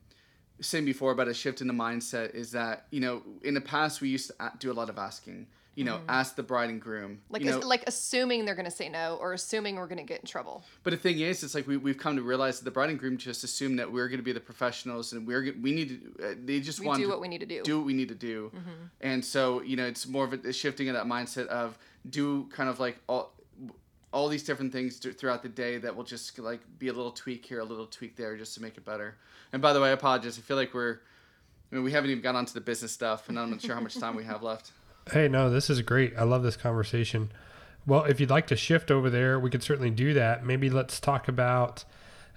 saying 0.62 0.86
before 0.86 1.12
about 1.12 1.28
a 1.28 1.34
shift 1.34 1.60
in 1.60 1.68
the 1.68 1.74
mindset 1.74 2.34
is 2.34 2.52
that 2.52 2.86
you 2.92 3.02
know 3.02 3.22
in 3.44 3.54
the 3.54 3.62
past 3.62 4.00
we 4.00 4.10
used 4.10 4.28
to 4.28 4.52
do 4.60 4.72
a 4.72 4.74
lot 4.74 4.90
of 4.90 4.98
asking. 4.98 5.48
You 5.80 5.86
know, 5.86 6.02
ask 6.10 6.36
the 6.36 6.44
bride 6.44 6.70
and 6.70 6.82
groom. 6.82 7.22
Like 7.30 7.42
you 7.42 7.52
know, 7.52 7.60
like 7.60 7.86
assuming 7.88 8.44
they're 8.44 8.54
gonna 8.54 8.70
say 8.70 8.90
no 8.90 9.18
or 9.22 9.32
assuming 9.32 9.78
we're 9.78 9.88
gonna 9.88 10.04
get 10.04 10.20
in 10.20 10.26
trouble. 10.26 10.62
But 10.84 10.92
the 10.92 10.98
thing 10.98 11.22
is, 11.22 11.42
it's 11.42 11.56
like 11.56 11.68
we, 11.68 11.78
we've 11.78 11.98
come 11.98 12.18
to 12.18 12.22
realize 12.22 12.60
that 12.60 12.66
the 12.66 12.72
bride 12.72 12.90
and 12.90 13.00
groom 13.00 13.16
just 13.16 13.46
assume 13.46 13.78
that 13.78 13.90
we're 13.90 14.10
going 14.10 14.20
to 14.20 14.24
be 14.24 14.34
the 14.34 14.42
professionals 14.42 15.14
and 15.14 15.26
we're 15.26 15.56
we 15.62 15.72
need 15.72 16.18
to. 16.18 16.32
Uh, 16.32 16.36
they 16.44 16.60
just 16.60 16.82
We 16.82 16.88
want 16.88 16.98
do 17.00 17.06
to 17.06 17.10
what 17.10 17.22
we 17.22 17.30
need 17.30 17.40
to 17.40 17.46
do. 17.46 17.64
Do 17.64 17.78
what 17.78 17.86
we 17.86 17.94
need 17.94 18.10
to 18.10 18.16
do, 18.16 18.52
and 19.00 19.24
so 19.24 19.62
you 19.62 19.78
know 19.78 19.86
it's 19.86 20.06
more 20.06 20.26
of 20.26 20.34
a, 20.34 20.52
shifting 20.52 20.90
of 20.90 20.96
that 20.96 21.06
mindset 21.06 21.48
of 21.48 21.78
do 22.10 22.50
kind 22.52 22.70
of 22.70 22.82
like 22.82 23.00
all 23.08 23.32
all 24.12 24.28
these 24.28 24.44
different 24.44 24.74
things 24.74 25.00
th- 25.00 25.16
throughout 25.16 25.44
the 25.44 25.50
day 25.50 25.78
that 25.78 25.96
will 25.96 26.04
just 26.04 26.38
like 26.40 26.60
be 26.78 26.90
a 26.90 26.94
little 26.94 27.12
tweak 27.12 27.46
here, 27.46 27.62
a 27.62 27.64
little 27.64 27.86
tweak 27.86 28.18
there, 28.18 28.36
just 28.36 28.54
to 28.56 28.62
make 28.62 28.76
it 28.76 28.84
better. 28.84 29.16
And 29.54 29.62
by 29.62 29.72
the 29.72 29.80
way, 29.80 29.90
I 29.90 29.92
apologize. 29.94 30.38
I 30.38 30.42
feel 30.42 30.58
like 30.58 30.74
we're. 30.74 31.00
I 31.72 31.76
mean, 31.76 31.86
we 31.86 31.92
haven't 31.94 32.10
even 32.10 32.24
got 32.24 32.36
onto 32.36 32.52
the 32.52 32.62
business 32.62 32.92
stuff, 32.92 33.30
and 33.30 33.40
I'm 33.40 33.52
not 33.52 33.62
sure 33.62 33.76
how 33.76 33.82
much 33.82 33.98
time 33.98 34.16
we 34.18 34.26
have 34.26 34.44
left. 34.44 34.72
Hey, 35.12 35.28
no, 35.28 35.50
this 35.50 35.70
is 35.70 35.82
great. 35.82 36.14
I 36.18 36.24
love 36.24 36.44
this 36.44 36.58
conversation. 36.58 37.32
Well, 37.86 38.04
if 38.04 38.20
you'd 38.20 38.30
like 38.30 38.48
to 38.48 38.56
shift 38.56 38.92
over 38.92 39.10
there, 39.10 39.40
we 39.40 39.50
could 39.50 39.64
certainly 39.64 39.90
do 39.90 40.14
that. 40.14 40.46
Maybe 40.46 40.70
let's 40.70 41.00
talk 41.00 41.28
about 41.28 41.84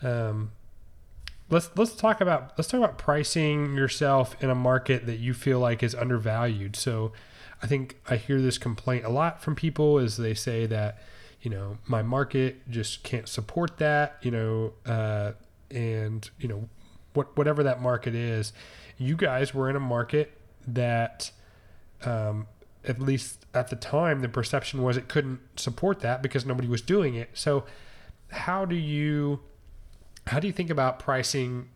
um, 0.02 0.52
let's 1.50 1.70
let's 1.76 1.94
talk 1.94 2.20
about 2.20 2.52
let's 2.56 2.68
talk 2.68 2.78
about 2.78 2.98
pricing 2.98 3.74
yourself 3.74 4.34
in 4.42 4.50
a 4.50 4.54
market 4.54 5.06
that 5.06 5.18
you 5.18 5.34
feel 5.34 5.60
like 5.60 5.82
is 5.82 5.94
undervalued. 5.94 6.76
So, 6.76 7.12
I 7.62 7.66
think 7.66 8.00
I 8.08 8.16
hear 8.16 8.40
this 8.40 8.58
complaint 8.58 9.04
a 9.04 9.10
lot 9.10 9.42
from 9.42 9.54
people 9.54 9.98
is 9.98 10.16
they 10.16 10.34
say 10.34 10.66
that 10.66 11.02
you 11.42 11.50
know 11.50 11.78
my 11.86 12.02
market 12.02 12.68
just 12.70 13.02
can't 13.02 13.28
support 13.28 13.76
that. 13.78 14.16
You 14.22 14.30
know, 14.30 14.72
uh, 14.86 15.32
and 15.70 16.28
you 16.38 16.48
know 16.48 16.68
what 17.12 17.36
whatever 17.36 17.62
that 17.62 17.80
market 17.80 18.14
is, 18.14 18.52
you 18.96 19.16
guys 19.16 19.52
were 19.54 19.68
in 19.68 19.76
a 19.76 19.80
market 19.80 20.32
that 20.66 21.30
um, 22.04 22.46
at 22.84 23.00
least 23.00 23.46
at 23.54 23.68
the 23.68 23.76
time, 23.76 24.20
the 24.20 24.28
perception 24.28 24.82
was 24.82 24.96
it 24.96 25.08
couldn't 25.08 25.40
support 25.56 26.00
that 26.00 26.22
because 26.22 26.44
nobody 26.44 26.68
was 26.68 26.80
doing 26.80 27.14
it. 27.14 27.30
So, 27.34 27.64
how 28.30 28.64
do 28.64 28.76
you 28.76 29.40
how 30.26 30.40
do 30.40 30.46
you 30.46 30.52
think 30.52 30.70
about 30.70 30.98
pricing 30.98 31.68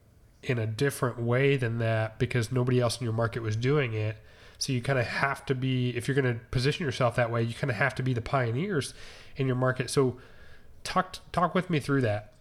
in 0.43 0.59
a 0.59 0.67
different 0.67 1.21
way 1.21 1.57
than 1.57 1.79
that 1.79 2.19
because 2.19 2.53
nobody 2.53 2.81
else 2.81 2.99
in 2.99 3.05
your 3.05 3.13
market 3.13 3.43
was 3.43 3.57
doing 3.57 3.93
it? 3.93 4.17
So 4.59 4.73
you 4.73 4.81
kind 4.81 4.99
of 4.99 5.07
have 5.07 5.45
to 5.47 5.55
be 5.55 5.91
if 5.97 6.09
you're 6.09 6.15
going 6.15 6.35
to 6.35 6.41
position 6.47 6.85
yourself 6.85 7.17
that 7.17 7.31
way, 7.31 7.43
you 7.43 7.55
kind 7.55 7.71
of 7.71 7.77
have 7.77 7.95
to 7.97 8.03
be 8.03 8.15
the 8.15 8.23
pioneers 8.23 8.95
in 9.37 9.47
your 9.47 9.57
market. 9.57 9.91
So 9.91 10.17
talk 10.83 11.19
talk 11.33 11.55
with 11.55 11.69
me 11.69 11.81
through 11.81 12.03
that. 12.03 12.33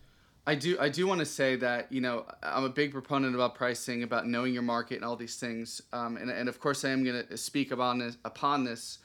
I 0.47 0.55
do. 0.55 0.77
I 0.79 0.89
do 0.89 1.08
want 1.08 1.19
to 1.19 1.25
say 1.25 1.55
that 1.55 1.91
you 1.91 2.01
know 2.01 2.25
I'm 2.43 2.65
a 2.65 2.69
big 2.69 2.91
proponent 2.91 3.34
about 3.34 3.55
pricing, 3.55 4.03
about 4.03 4.27
knowing 4.27 4.53
your 4.53 4.63
market, 4.63 4.95
and 4.95 5.05
all 5.05 5.15
these 5.15 5.38
things. 5.38 5.81
Um, 5.91 6.17
and, 6.17 6.29
and 6.29 6.47
of 6.47 6.60
course, 6.60 6.86
I 6.86 6.89
am 6.89 7.03
going 7.03 7.25
to 7.25 7.38
speak 7.38 7.71
upon 7.71 7.99
this, 7.99 8.17
upon 8.25 8.63
this. 8.63 8.99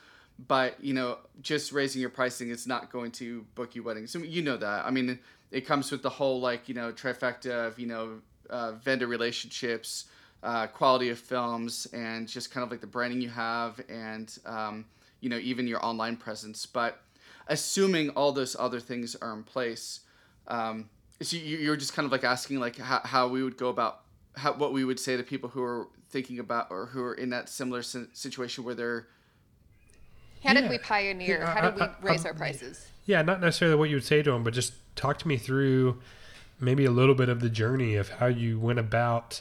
But 0.48 0.82
you 0.84 0.92
know, 0.92 1.18
just 1.40 1.72
raising 1.72 2.00
your 2.00 2.10
pricing 2.10 2.50
is 2.50 2.66
not 2.66 2.92
going 2.92 3.10
to 3.12 3.42
book 3.54 3.74
you 3.74 3.82
weddings. 3.82 4.14
You 4.14 4.42
know 4.42 4.58
that. 4.58 4.84
I 4.84 4.90
mean, 4.90 5.18
it 5.50 5.62
comes 5.62 5.90
with 5.90 6.02
the 6.02 6.10
whole 6.10 6.40
like 6.40 6.68
you 6.68 6.74
know 6.74 6.92
trifecta 6.92 7.68
of 7.68 7.78
you 7.78 7.86
know 7.86 8.20
uh, 8.50 8.72
vendor 8.72 9.06
relationships, 9.06 10.06
uh, 10.42 10.66
quality 10.66 11.08
of 11.08 11.18
films, 11.18 11.86
and 11.94 12.28
just 12.28 12.50
kind 12.50 12.64
of 12.64 12.70
like 12.70 12.82
the 12.82 12.86
branding 12.86 13.22
you 13.22 13.30
have, 13.30 13.80
and 13.88 14.38
um, 14.44 14.84
you 15.20 15.30
know 15.30 15.38
even 15.38 15.66
your 15.66 15.82
online 15.82 16.16
presence. 16.16 16.66
But 16.66 17.00
assuming 17.48 18.10
all 18.10 18.32
those 18.32 18.56
other 18.58 18.78
things 18.78 19.16
are 19.16 19.32
in 19.32 19.42
place. 19.42 20.00
Um, 20.46 20.90
so 21.22 21.36
you, 21.36 21.70
are 21.70 21.76
just 21.76 21.92
kind 21.94 22.06
of 22.06 22.12
like 22.12 22.24
asking 22.24 22.60
like 22.60 22.78
how, 22.78 23.00
how 23.04 23.28
we 23.28 23.42
would 23.42 23.56
go 23.56 23.68
about 23.68 24.00
how, 24.36 24.52
what 24.52 24.72
we 24.72 24.84
would 24.84 24.98
say 24.98 25.16
to 25.16 25.22
people 25.22 25.50
who 25.50 25.62
are 25.62 25.88
thinking 26.08 26.38
about 26.38 26.68
or 26.70 26.86
who 26.86 27.02
are 27.02 27.14
in 27.14 27.30
that 27.30 27.48
similar 27.48 27.82
situation 27.82 28.64
where 28.64 28.74
they're 28.74 29.06
how 30.44 30.54
did 30.54 30.70
we 30.70 30.78
pioneer? 30.78 31.44
How 31.44 31.70
did 31.70 31.78
we 31.78 31.86
raise 32.00 32.24
our 32.24 32.32
prices? 32.32 32.86
Yeah 33.04 33.22
not 33.22 33.40
necessarily 33.40 33.76
what 33.76 33.90
you 33.90 33.96
would 33.96 34.04
say 34.04 34.22
to 34.22 34.30
them 34.30 34.42
but 34.42 34.54
just 34.54 34.72
talk 34.96 35.18
to 35.18 35.28
me 35.28 35.36
through 35.36 36.00
maybe 36.58 36.84
a 36.84 36.90
little 36.90 37.14
bit 37.14 37.28
of 37.28 37.40
the 37.40 37.50
journey 37.50 37.96
of 37.96 38.08
how 38.08 38.26
you 38.26 38.58
went 38.58 38.78
about 38.78 39.40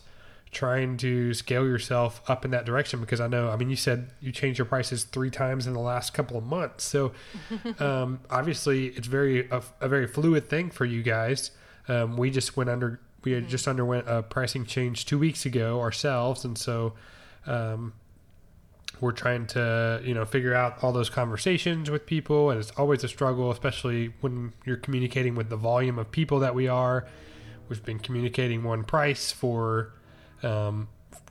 trying 0.51 0.97
to 0.97 1.33
scale 1.33 1.65
yourself 1.65 2.21
up 2.27 2.43
in 2.43 2.51
that 2.51 2.65
direction 2.65 2.99
because 2.99 3.21
I 3.21 3.27
know 3.27 3.49
I 3.49 3.55
mean 3.55 3.69
you 3.69 3.75
said 3.75 4.09
you 4.19 4.31
changed 4.31 4.57
your 4.57 4.65
prices 4.65 5.05
three 5.05 5.29
times 5.29 5.67
in 5.67 5.73
the 5.73 5.79
last 5.79 6.13
couple 6.13 6.37
of 6.37 6.43
months. 6.43 6.83
So 6.83 7.13
um, 7.79 8.19
obviously 8.29 8.87
it's 8.87 9.07
very 9.07 9.47
a, 9.49 9.61
a, 9.79 9.87
very 9.87 10.07
fluid 10.07 10.49
thing 10.49 10.71
for 10.71 10.85
you 10.85 11.03
guys 11.03 11.51
um, 11.89 12.15
we 12.15 12.29
just 12.29 12.55
went 12.55 12.69
under 12.69 12.99
we 13.23 13.33
had 13.33 13.49
just 13.49 13.67
underwent 13.67 14.07
a 14.07 14.23
pricing 14.23 14.65
change 14.65 15.05
two 15.05 15.19
weeks 15.19 15.45
ago 15.45 15.81
ourselves, 15.81 16.45
and 16.45 16.57
so 16.57 16.93
um, 17.45 17.93
we're 19.01 19.11
trying 19.11 19.45
to 19.47 20.01
you 20.03 20.13
know 20.13 20.25
figure 20.25 20.53
out 20.53 20.83
all 20.83 20.91
those 20.91 21.09
conversations 21.09 21.89
with 21.89 22.05
people, 22.05 22.49
and 22.49 22.59
it's 22.59 22.71
always 22.71 23.03
a 23.03 23.07
struggle, 23.07 23.51
especially 23.51 24.13
when 24.21 24.53
you're 24.65 24.77
communicating 24.77 25.35
with 25.35 25.49
the 25.49 25.57
volume 25.57 25.99
of 25.99 26.11
people 26.11 26.39
that 26.39 26.55
we 26.55 26.67
are. 26.67 27.07
We've 27.67 27.83
been 27.83 27.99
communicating 27.99 28.63
one 28.63 28.83
price 28.83 29.31
for 29.31 29.93
um, 30.41 30.87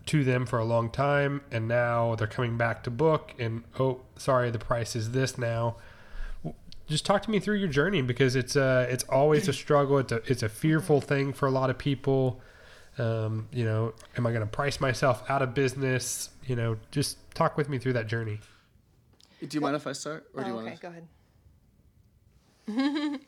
to 0.06 0.24
them 0.24 0.46
for 0.46 0.58
a 0.58 0.64
long 0.64 0.90
time, 0.90 1.40
and 1.50 1.66
now 1.66 2.14
they're 2.16 2.26
coming 2.26 2.58
back 2.58 2.82
to 2.84 2.90
book, 2.90 3.34
and 3.38 3.64
oh, 3.78 4.02
sorry, 4.16 4.50
the 4.50 4.58
price 4.58 4.94
is 4.94 5.12
this 5.12 5.38
now 5.38 5.76
just 6.88 7.04
talk 7.04 7.22
to 7.22 7.30
me 7.30 7.38
through 7.38 7.56
your 7.56 7.68
journey 7.68 8.02
because 8.02 8.34
it's 8.34 8.56
uh 8.56 8.86
it's 8.88 9.04
always 9.04 9.48
a 9.48 9.52
struggle. 9.52 9.98
It's 9.98 10.12
a 10.12 10.22
it's 10.26 10.42
a 10.42 10.48
fearful 10.48 11.00
thing 11.00 11.32
for 11.32 11.46
a 11.46 11.50
lot 11.50 11.70
of 11.70 11.78
people. 11.78 12.40
Um, 12.96 13.48
you 13.52 13.64
know, 13.64 13.94
am 14.16 14.26
I 14.26 14.30
going 14.30 14.42
to 14.42 14.46
price 14.46 14.80
myself 14.80 15.22
out 15.28 15.40
of 15.40 15.54
business? 15.54 16.30
You 16.46 16.56
know, 16.56 16.78
just 16.90 17.18
talk 17.34 17.56
with 17.56 17.68
me 17.68 17.78
through 17.78 17.92
that 17.92 18.08
journey. 18.08 18.40
Do 19.40 19.56
you 19.56 19.60
mind 19.60 19.76
if 19.76 19.86
I 19.86 19.92
start, 19.92 20.26
or 20.34 20.42
do 20.42 20.48
you 20.48 20.54
oh, 20.54 20.64
want 20.64 20.74
to? 20.74 20.82
Go 20.82 20.88
ahead. 20.88 21.06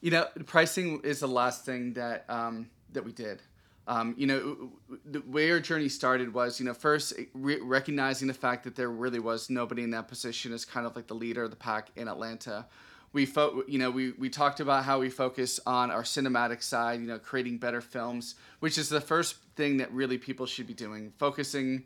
you 0.00 0.10
know, 0.10 0.26
pricing 0.46 1.00
is 1.00 1.20
the 1.20 1.26
last 1.26 1.64
thing 1.64 1.94
that 1.94 2.24
um, 2.28 2.68
that 2.92 3.04
we 3.04 3.12
did. 3.12 3.42
Um, 3.86 4.14
you 4.16 4.26
know, 4.26 4.72
the 5.04 5.20
way 5.26 5.50
our 5.50 5.58
journey 5.58 5.88
started 5.88 6.32
was, 6.32 6.60
you 6.60 6.66
know, 6.66 6.74
first 6.74 7.14
re- 7.34 7.60
recognizing 7.60 8.28
the 8.28 8.34
fact 8.34 8.62
that 8.64 8.76
there 8.76 8.90
really 8.90 9.18
was 9.18 9.50
nobody 9.50 9.82
in 9.82 9.90
that 9.90 10.06
position 10.06 10.52
as 10.52 10.64
kind 10.64 10.86
of 10.86 10.94
like 10.94 11.08
the 11.08 11.14
leader 11.14 11.42
of 11.42 11.50
the 11.50 11.56
pack 11.56 11.90
in 11.96 12.06
Atlanta. 12.06 12.66
We, 13.12 13.26
fo- 13.26 13.64
you 13.66 13.78
know, 13.78 13.90
we, 13.90 14.12
we 14.12 14.30
talked 14.30 14.60
about 14.60 14.84
how 14.84 15.00
we 15.00 15.10
focus 15.10 15.58
on 15.66 15.90
our 15.90 16.04
cinematic 16.04 16.62
side, 16.62 17.00
you 17.00 17.06
know, 17.06 17.18
creating 17.18 17.58
better 17.58 17.80
films, 17.80 18.36
which 18.60 18.78
is 18.78 18.88
the 18.88 19.00
first 19.00 19.36
thing 19.56 19.78
that 19.78 19.92
really 19.92 20.16
people 20.16 20.46
should 20.46 20.68
be 20.68 20.74
doing, 20.74 21.12
focusing 21.18 21.84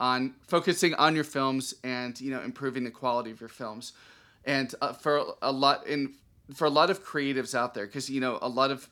on 0.00 0.34
focusing 0.46 0.94
on 0.94 1.14
your 1.14 1.24
films 1.24 1.74
and 1.82 2.20
you 2.20 2.30
know 2.30 2.40
improving 2.42 2.84
the 2.84 2.90
quality 2.90 3.30
of 3.30 3.40
your 3.40 3.48
films. 3.48 3.92
And 4.44 4.74
uh, 4.80 4.92
for 4.92 5.34
a 5.42 5.52
lot 5.52 5.86
in 5.86 6.14
for 6.54 6.66
a 6.66 6.70
lot 6.70 6.90
of 6.90 7.04
creatives 7.04 7.54
out 7.54 7.74
there, 7.74 7.86
because 7.86 8.10
you 8.10 8.20
know 8.20 8.38
a 8.42 8.48
lot 8.48 8.70
of 8.70 8.88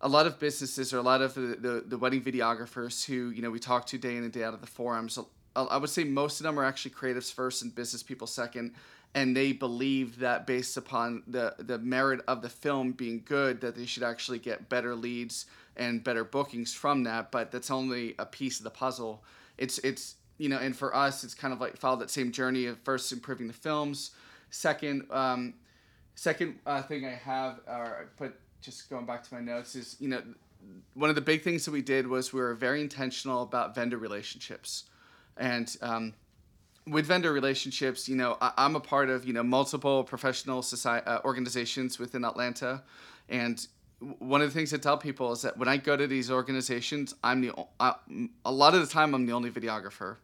a 0.00 0.08
lot 0.08 0.26
of 0.26 0.38
businesses 0.38 0.92
or 0.92 0.98
a 0.98 1.02
lot 1.02 1.22
of 1.22 1.34
the, 1.34 1.40
the, 1.40 1.84
the, 1.86 1.98
wedding 1.98 2.22
videographers 2.22 3.04
who 3.04 3.30
you 3.30 3.40
know 3.42 3.50
we 3.50 3.58
talk 3.58 3.86
to 3.86 3.98
day 3.98 4.16
in 4.16 4.24
and 4.24 4.32
day 4.32 4.44
out 4.44 4.54
of 4.54 4.60
the 4.60 4.66
forums 4.66 5.18
i 5.54 5.76
would 5.76 5.90
say 5.90 6.04
most 6.04 6.38
of 6.38 6.44
them 6.44 6.58
are 6.58 6.64
actually 6.64 6.90
creatives 6.90 7.32
first 7.32 7.62
and 7.62 7.74
business 7.74 8.02
people 8.02 8.26
second 8.26 8.74
and 9.16 9.34
they 9.34 9.50
believe 9.50 10.18
that 10.18 10.46
based 10.46 10.76
upon 10.76 11.22
the, 11.26 11.54
the 11.58 11.78
merit 11.78 12.20
of 12.28 12.42
the 12.42 12.50
film 12.50 12.92
being 12.92 13.22
good 13.24 13.62
that 13.62 13.74
they 13.74 13.86
should 13.86 14.02
actually 14.02 14.38
get 14.38 14.68
better 14.68 14.94
leads 14.94 15.46
and 15.74 16.04
better 16.04 16.22
bookings 16.22 16.74
from 16.74 17.02
that 17.04 17.32
but 17.32 17.50
that's 17.50 17.70
only 17.70 18.14
a 18.18 18.26
piece 18.26 18.58
of 18.58 18.64
the 18.64 18.70
puzzle. 18.70 19.24
It's 19.56 19.78
it's 19.78 20.16
you 20.36 20.50
know 20.50 20.58
and 20.58 20.76
for 20.76 20.94
us 20.94 21.24
it's 21.24 21.34
kind 21.34 21.54
of 21.54 21.60
like 21.60 21.78
follow 21.78 21.96
that 21.96 22.10
same 22.10 22.30
journey 22.30 22.66
of 22.66 22.78
first 22.80 23.10
improving 23.10 23.46
the 23.46 23.54
films. 23.54 24.10
Second 24.50 25.06
um, 25.10 25.54
second 26.14 26.58
uh, 26.66 26.82
thing 26.82 27.06
i 27.06 27.10
have 27.10 27.60
or 27.66 28.00
I 28.00 28.04
put 28.16 28.38
just 28.60 28.88
going 28.90 29.06
back 29.06 29.22
to 29.22 29.34
my 29.34 29.40
notes 29.40 29.74
is 29.74 29.96
you 30.00 30.08
know 30.08 30.22
one 30.94 31.10
of 31.10 31.16
the 31.16 31.22
big 31.22 31.42
things 31.42 31.64
that 31.64 31.70
we 31.70 31.82
did 31.82 32.06
was 32.06 32.32
we 32.32 32.40
were 32.40 32.54
very 32.54 32.80
intentional 32.80 33.42
about 33.42 33.74
vendor 33.74 33.98
relationships 33.98 34.84
and 35.36 35.76
um, 35.82 36.14
with 36.86 37.06
vendor 37.06 37.32
relationships 37.32 38.08
you 38.08 38.16
know 38.16 38.36
I, 38.40 38.52
am 38.58 38.76
a 38.76 38.80
part 38.80 39.10
of 39.10 39.24
you 39.24 39.32
know 39.32 39.42
multiple 39.42 40.04
professional 40.04 40.62
society 40.62 41.06
uh, 41.06 41.20
organizations 41.24 41.98
within 41.98 42.24
atlanta 42.24 42.82
and 43.28 43.66
one 43.98 44.42
of 44.42 44.52
the 44.52 44.54
things 44.58 44.74
I 44.74 44.76
tell 44.76 44.98
people 44.98 45.32
is 45.32 45.42
that 45.42 45.56
when 45.56 45.68
I 45.68 45.78
go 45.78 45.96
to 45.96 46.06
these 46.06 46.30
organizations, 46.30 47.14
I'm 47.24 47.40
the 47.40 47.52
uh, 47.80 47.94
a 48.44 48.52
lot 48.52 48.74
of 48.74 48.80
the 48.80 48.86
time 48.86 49.14
I'm 49.14 49.26
the 49.26 49.32
only 49.32 49.50
videographer. 49.50 50.16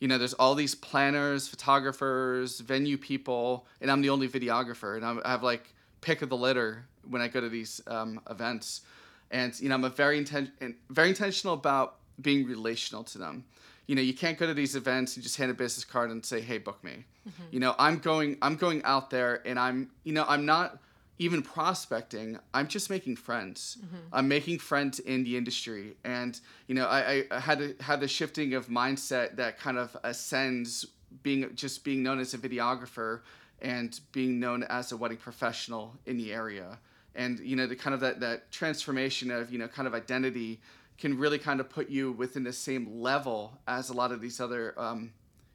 You 0.00 0.08
know, 0.08 0.18
there's 0.18 0.34
all 0.34 0.54
these 0.54 0.74
planners, 0.74 1.48
photographers, 1.48 2.60
venue 2.60 2.98
people, 2.98 3.66
and 3.80 3.90
I'm 3.90 4.02
the 4.02 4.10
only 4.10 4.28
videographer. 4.28 4.96
And 4.96 5.20
I 5.24 5.30
have 5.30 5.42
like 5.42 5.72
pick 6.00 6.22
of 6.22 6.28
the 6.28 6.36
litter 6.36 6.86
when 7.08 7.22
I 7.22 7.28
go 7.28 7.40
to 7.40 7.48
these 7.48 7.80
um, 7.86 8.20
events, 8.28 8.82
and 9.30 9.58
you 9.60 9.68
know 9.68 9.74
I'm 9.74 9.84
a 9.84 9.90
very 9.90 10.22
inten- 10.22 10.74
very 10.90 11.08
intentional 11.08 11.54
about 11.54 11.96
being 12.20 12.46
relational 12.46 13.04
to 13.04 13.18
them. 13.18 13.44
You 13.86 13.94
know, 13.94 14.02
you 14.02 14.14
can't 14.14 14.36
go 14.36 14.46
to 14.46 14.54
these 14.54 14.74
events 14.74 15.16
and 15.16 15.22
just 15.22 15.36
hand 15.36 15.50
a 15.50 15.54
business 15.54 15.84
card 15.84 16.10
and 16.10 16.24
say, 16.24 16.40
"Hey, 16.40 16.58
book 16.58 16.82
me." 16.82 17.04
Mm-hmm. 17.28 17.42
You 17.50 17.60
know, 17.60 17.74
I'm 17.78 17.98
going 17.98 18.38
I'm 18.42 18.56
going 18.56 18.82
out 18.84 19.10
there 19.10 19.42
and 19.46 19.58
I'm 19.58 19.90
you 20.04 20.12
know 20.12 20.24
I'm 20.28 20.46
not 20.46 20.78
even 21.18 21.42
prospecting 21.42 22.38
i'm 22.52 22.68
just 22.68 22.90
making 22.90 23.16
friends 23.16 23.78
mm-hmm. 23.80 23.96
i'm 24.12 24.28
making 24.28 24.58
friends 24.58 24.98
in 24.98 25.24
the 25.24 25.36
industry 25.36 25.96
and 26.04 26.40
you 26.66 26.74
know 26.74 26.86
i, 26.86 27.24
I 27.30 27.40
had 27.40 27.58
to 27.58 27.74
have 27.80 28.00
the 28.00 28.08
shifting 28.08 28.54
of 28.54 28.68
mindset 28.68 29.36
that 29.36 29.58
kind 29.58 29.78
of 29.78 29.96
ascends 30.04 30.86
being 31.22 31.50
just 31.54 31.84
being 31.84 32.02
known 32.02 32.18
as 32.18 32.34
a 32.34 32.38
videographer 32.38 33.20
and 33.62 34.00
being 34.12 34.38
known 34.38 34.62
as 34.64 34.92
a 34.92 34.96
wedding 34.96 35.16
professional 35.16 35.94
in 36.06 36.16
the 36.16 36.32
area 36.32 36.78
and 37.16 37.40
you 37.40 37.56
know 37.56 37.66
the 37.66 37.74
kind 37.74 37.94
of 37.94 38.00
that, 38.00 38.20
that 38.20 38.52
transformation 38.52 39.30
of 39.30 39.50
you 39.50 39.58
know 39.58 39.66
kind 39.66 39.88
of 39.88 39.94
identity 39.94 40.60
can 40.98 41.18
really 41.18 41.38
kind 41.38 41.60
of 41.60 41.68
put 41.68 41.90
you 41.90 42.12
within 42.12 42.44
the 42.44 42.52
same 42.52 43.00
level 43.00 43.58
as 43.66 43.90
a 43.90 43.92
lot 43.92 44.12
of 44.12 44.20
these 44.20 44.40
other 44.40 44.74
um, 44.78 45.12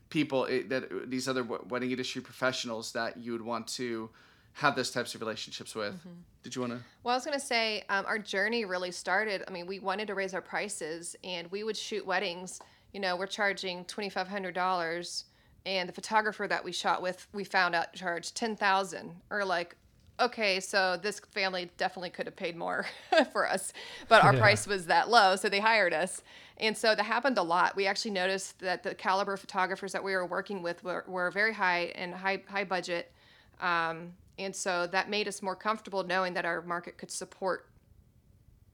people 0.09 0.45
that 0.67 1.09
these 1.09 1.27
other 1.27 1.43
wedding 1.43 1.91
industry 1.91 2.21
professionals 2.21 2.91
that 2.91 3.17
you 3.17 3.31
would 3.31 3.41
want 3.41 3.67
to 3.67 4.09
have 4.53 4.75
those 4.75 4.91
types 4.91 5.15
of 5.15 5.21
relationships 5.21 5.73
with. 5.73 5.93
Mm-hmm. 5.93 6.09
Did 6.43 6.55
you 6.55 6.61
want 6.61 6.73
to? 6.73 6.79
Well, 7.03 7.13
I 7.13 7.15
was 7.15 7.25
going 7.25 7.39
to 7.39 7.45
say 7.45 7.83
um, 7.87 8.05
our 8.05 8.19
journey 8.19 8.65
really 8.65 8.91
started. 8.91 9.43
I 9.47 9.51
mean, 9.51 9.65
we 9.65 9.79
wanted 9.79 10.07
to 10.07 10.15
raise 10.15 10.33
our 10.33 10.41
prices, 10.41 11.15
and 11.23 11.49
we 11.51 11.63
would 11.63 11.77
shoot 11.77 12.05
weddings. 12.05 12.59
You 12.91 12.99
know, 12.99 13.15
we're 13.15 13.27
charging 13.27 13.85
twenty 13.85 14.09
five 14.09 14.27
hundred 14.27 14.53
dollars, 14.53 15.25
and 15.65 15.88
the 15.88 15.93
photographer 15.93 16.47
that 16.47 16.63
we 16.63 16.71
shot 16.71 17.02
with, 17.02 17.28
we 17.34 17.43
found 17.43 17.76
out 17.76 17.93
charged 17.93 18.36
ten 18.36 18.56
thousand, 18.56 19.15
or 19.30 19.45
like 19.45 19.76
okay, 20.19 20.60
so 20.60 21.00
this 21.02 21.19
family 21.32 21.71
definitely 21.78 22.12
could 22.12 22.28
have 22.28 22.36
paid 22.36 22.56
more 22.56 22.86
for 23.32 23.50
us, 23.50 23.74
but 24.08 24.24
our 24.24 24.34
yeah. 24.34 24.39
price 24.39 24.67
was 24.67 24.86
that 24.86 25.10
low, 25.10 25.36
so 25.36 25.50
they 25.50 25.60
hired 25.60 25.93
us. 25.93 26.21
And 26.58 26.78
so 26.78 26.93
that 26.93 27.04
happened 27.04 27.39
a 27.39 27.43
lot. 27.43 27.76
We 27.76 27.88
actually 27.88 28.12
noticed 28.12 28.60
that 28.60 28.84
the 28.84 28.93
caliber 28.93 29.34
of 29.34 29.39
photographers 29.39 29.93
that 29.93 30.04
we 30.04 30.13
were 30.13 30.28
working 30.28 30.62
with 30.62 30.84
were, 30.84 31.04
were 31.08 31.32
very 31.32 31.54
high 31.54 31.91
and 31.95 32.13
high 32.13 32.43
high 32.47 32.65
budget, 32.65 33.12
um, 33.60 34.13
and 34.38 34.56
so 34.56 34.88
that 34.88 35.10
made 35.10 35.28
us 35.28 35.41
more 35.41 35.56
comfortable 35.56 36.04
knowing 36.04 36.34
that 36.34 36.45
our 36.45 36.62
market 36.62 36.97
could 36.97 37.12
support 37.12 37.67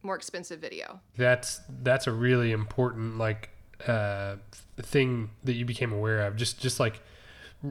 more 0.03 0.15
expensive 0.15 0.59
video. 0.59 0.99
That's 1.15 1.61
that's 1.81 2.07
a 2.07 2.11
really 2.11 2.51
important 2.51 3.17
like 3.17 3.49
uh, 3.85 4.37
thing 4.77 5.29
that 5.43 5.53
you 5.53 5.65
became 5.65 5.91
aware 5.91 6.21
of. 6.21 6.35
Just 6.35 6.59
just 6.59 6.79
like 6.79 7.01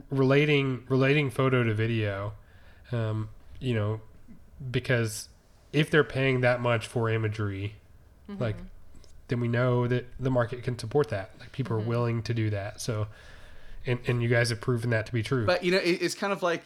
relating 0.09 0.83
relating 0.89 1.29
photo 1.29 1.63
to 1.63 1.73
video. 1.73 2.33
Um, 2.91 3.29
you 3.59 3.73
know, 3.73 4.01
because 4.71 5.29
if 5.73 5.89
they're 5.89 6.03
paying 6.03 6.41
that 6.41 6.61
much 6.61 6.87
for 6.87 7.09
imagery, 7.09 7.75
mm-hmm. 8.29 8.41
like 8.41 8.57
then 9.27 9.39
we 9.39 9.47
know 9.47 9.87
that 9.87 10.05
the 10.19 10.31
market 10.31 10.63
can 10.63 10.77
support 10.79 11.09
that. 11.09 11.31
Like 11.39 11.51
people 11.51 11.77
mm-hmm. 11.77 11.85
are 11.85 11.89
willing 11.89 12.23
to 12.23 12.33
do 12.33 12.49
that. 12.51 12.81
So, 12.81 13.07
and 13.85 13.99
and 14.07 14.21
you 14.21 14.29
guys 14.29 14.49
have 14.49 14.61
proven 14.61 14.91
that 14.91 15.05
to 15.07 15.13
be 15.13 15.23
true. 15.23 15.45
But 15.45 15.63
you 15.63 15.71
know, 15.71 15.79
it, 15.79 16.01
it's 16.01 16.15
kind 16.15 16.31
of 16.31 16.43
like 16.43 16.63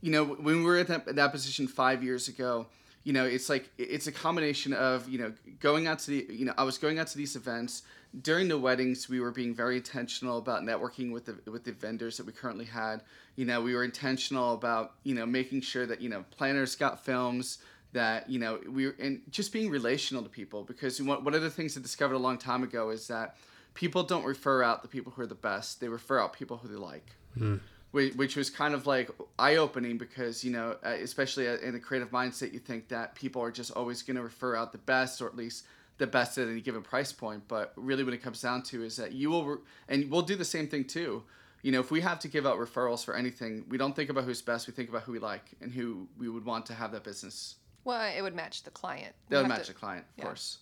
you 0.00 0.10
know, 0.10 0.24
when 0.24 0.58
we 0.58 0.64
were 0.64 0.78
at 0.78 0.88
that, 0.88 1.16
that 1.16 1.32
position 1.32 1.66
five 1.66 2.02
years 2.02 2.28
ago, 2.28 2.66
you 3.04 3.12
know, 3.12 3.24
it's 3.24 3.48
like 3.48 3.68
it's 3.78 4.06
a 4.06 4.12
combination 4.12 4.72
of 4.72 5.08
you 5.08 5.18
know 5.18 5.32
going 5.60 5.86
out 5.86 5.98
to 6.00 6.10
the 6.10 6.26
you 6.30 6.44
know 6.44 6.54
I 6.56 6.64
was 6.64 6.78
going 6.78 6.98
out 6.98 7.08
to 7.08 7.18
these 7.18 7.36
events 7.36 7.82
during 8.20 8.48
the 8.48 8.58
weddings. 8.58 9.08
We 9.08 9.20
were 9.20 9.30
being 9.30 9.54
very 9.54 9.76
intentional 9.76 10.38
about 10.38 10.62
networking 10.62 11.12
with 11.12 11.26
the 11.26 11.50
with 11.50 11.64
the 11.64 11.72
vendors 11.72 12.16
that 12.16 12.26
we 12.26 12.32
currently 12.32 12.64
had. 12.64 13.02
You 13.36 13.44
know, 13.44 13.62
we 13.62 13.74
were 13.74 13.84
intentional 13.84 14.54
about 14.54 14.94
you 15.04 15.14
know 15.14 15.26
making 15.26 15.62
sure 15.62 15.86
that 15.86 16.00
you 16.00 16.08
know 16.08 16.24
planners 16.30 16.76
got 16.76 17.04
films 17.04 17.58
that 17.92 18.28
you 18.28 18.38
know 18.38 18.58
we 18.68 18.86
were 18.86 18.96
and 18.98 19.20
just 19.30 19.52
being 19.52 19.70
relational 19.70 20.22
to 20.22 20.28
people 20.28 20.64
because 20.64 21.00
one, 21.00 21.34
of 21.34 21.42
the 21.42 21.50
things 21.50 21.76
I 21.76 21.80
discovered 21.80 22.14
a 22.14 22.18
long 22.18 22.38
time 22.38 22.62
ago 22.62 22.90
is 22.90 23.08
that 23.08 23.36
people 23.74 24.02
don't 24.02 24.24
refer 24.24 24.62
out 24.62 24.82
the 24.82 24.88
people 24.88 25.12
who 25.12 25.22
are 25.22 25.26
the 25.26 25.34
best; 25.34 25.80
they 25.80 25.88
refer 25.88 26.18
out 26.18 26.32
people 26.32 26.58
who 26.58 26.68
they 26.68 26.76
like. 26.76 27.06
Mm 27.38 27.60
which 27.92 28.36
was 28.36 28.48
kind 28.48 28.72
of 28.72 28.86
like 28.86 29.10
eye 29.38 29.56
opening 29.56 29.98
because 29.98 30.42
you 30.42 30.50
know, 30.50 30.76
uh, 30.84 30.96
especially 31.02 31.46
uh, 31.46 31.56
in 31.58 31.74
a 31.74 31.78
creative 31.78 32.10
mindset, 32.10 32.52
you 32.52 32.58
think 32.58 32.88
that 32.88 33.14
people 33.14 33.42
are 33.42 33.50
just 33.50 33.70
always 33.72 34.02
going 34.02 34.16
to 34.16 34.22
refer 34.22 34.56
out 34.56 34.72
the 34.72 34.78
best, 34.78 35.20
or 35.20 35.26
at 35.26 35.36
least 35.36 35.66
the 35.98 36.06
best 36.06 36.38
at 36.38 36.48
any 36.48 36.60
given 36.60 36.82
price 36.82 37.12
point. 37.12 37.44
But 37.48 37.72
really, 37.76 38.04
what 38.04 38.14
it 38.14 38.22
comes 38.22 38.40
down 38.40 38.62
to 38.64 38.82
is 38.84 38.96
that 38.96 39.12
you 39.12 39.30
will, 39.30 39.44
re- 39.44 39.58
and 39.88 40.10
we'll 40.10 40.22
do 40.22 40.36
the 40.36 40.44
same 40.44 40.68
thing 40.68 40.84
too. 40.84 41.22
You 41.62 41.70
know, 41.70 41.80
if 41.80 41.90
we 41.90 42.00
have 42.00 42.18
to 42.20 42.28
give 42.28 42.46
out 42.46 42.58
referrals 42.58 43.04
for 43.04 43.14
anything, 43.14 43.64
we 43.68 43.78
don't 43.78 43.94
think 43.94 44.10
about 44.10 44.24
who's 44.24 44.42
best. 44.42 44.66
We 44.66 44.72
think 44.72 44.88
about 44.88 45.02
who 45.02 45.12
we 45.12 45.20
like 45.20 45.44
and 45.60 45.72
who 45.72 46.08
we 46.18 46.28
would 46.28 46.44
want 46.44 46.66
to 46.66 46.74
have 46.74 46.90
that 46.92 47.04
business. 47.04 47.56
Well, 47.84 48.12
it 48.16 48.22
would 48.22 48.34
match 48.34 48.64
the 48.64 48.70
client. 48.70 49.14
That 49.28 49.38
would 49.38 49.48
match 49.48 49.66
to, 49.66 49.72
the 49.72 49.78
client, 49.78 50.04
of 50.12 50.18
yeah. 50.18 50.24
course. 50.24 50.58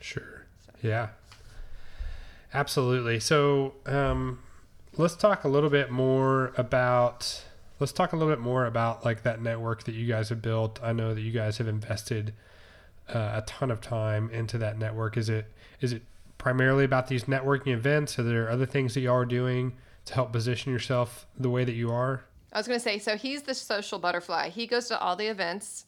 Sure. 0.00 0.46
So. 0.64 0.72
Yeah. 0.82 1.08
Absolutely. 2.54 3.20
So, 3.20 3.74
um, 3.84 4.38
let's 4.96 5.14
talk 5.14 5.44
a 5.44 5.48
little 5.48 5.70
bit 5.70 5.90
more 5.90 6.52
about 6.56 7.44
let's 7.78 7.92
talk 7.92 8.12
a 8.12 8.16
little 8.16 8.32
bit 8.32 8.40
more 8.40 8.66
about 8.66 9.04
like 9.04 9.22
that 9.22 9.40
network 9.40 9.84
that 9.84 9.94
you 9.94 10.06
guys 10.06 10.28
have 10.28 10.42
built. 10.42 10.80
I 10.82 10.92
know 10.92 11.14
that 11.14 11.20
you 11.20 11.30
guys 11.30 11.58
have 11.58 11.68
invested 11.68 12.34
uh, 13.08 13.32
a 13.34 13.42
ton 13.46 13.70
of 13.70 13.80
time 13.80 14.30
into 14.30 14.58
that 14.58 14.78
network. 14.78 15.16
Is 15.16 15.28
it 15.28 15.46
is 15.80 15.92
it 15.92 16.02
primarily 16.38 16.84
about 16.84 17.08
these 17.08 17.24
networking 17.24 17.72
events? 17.72 18.18
Are 18.18 18.22
there 18.22 18.50
other 18.50 18.66
things 18.66 18.94
that 18.94 19.00
y'all 19.00 19.16
are 19.16 19.24
doing 19.24 19.76
to 20.06 20.14
help 20.14 20.32
position 20.32 20.72
yourself 20.72 21.26
the 21.38 21.50
way 21.50 21.64
that 21.64 21.72
you 21.72 21.90
are? 21.90 22.24
I 22.52 22.58
was 22.58 22.66
going 22.66 22.78
to 22.78 22.82
say, 22.82 22.98
so 22.98 23.16
he's 23.16 23.42
the 23.42 23.54
social 23.54 23.98
butterfly. 23.98 24.48
He 24.48 24.66
goes 24.66 24.88
to 24.88 24.98
all 24.98 25.16
the 25.16 25.26
events. 25.26 25.84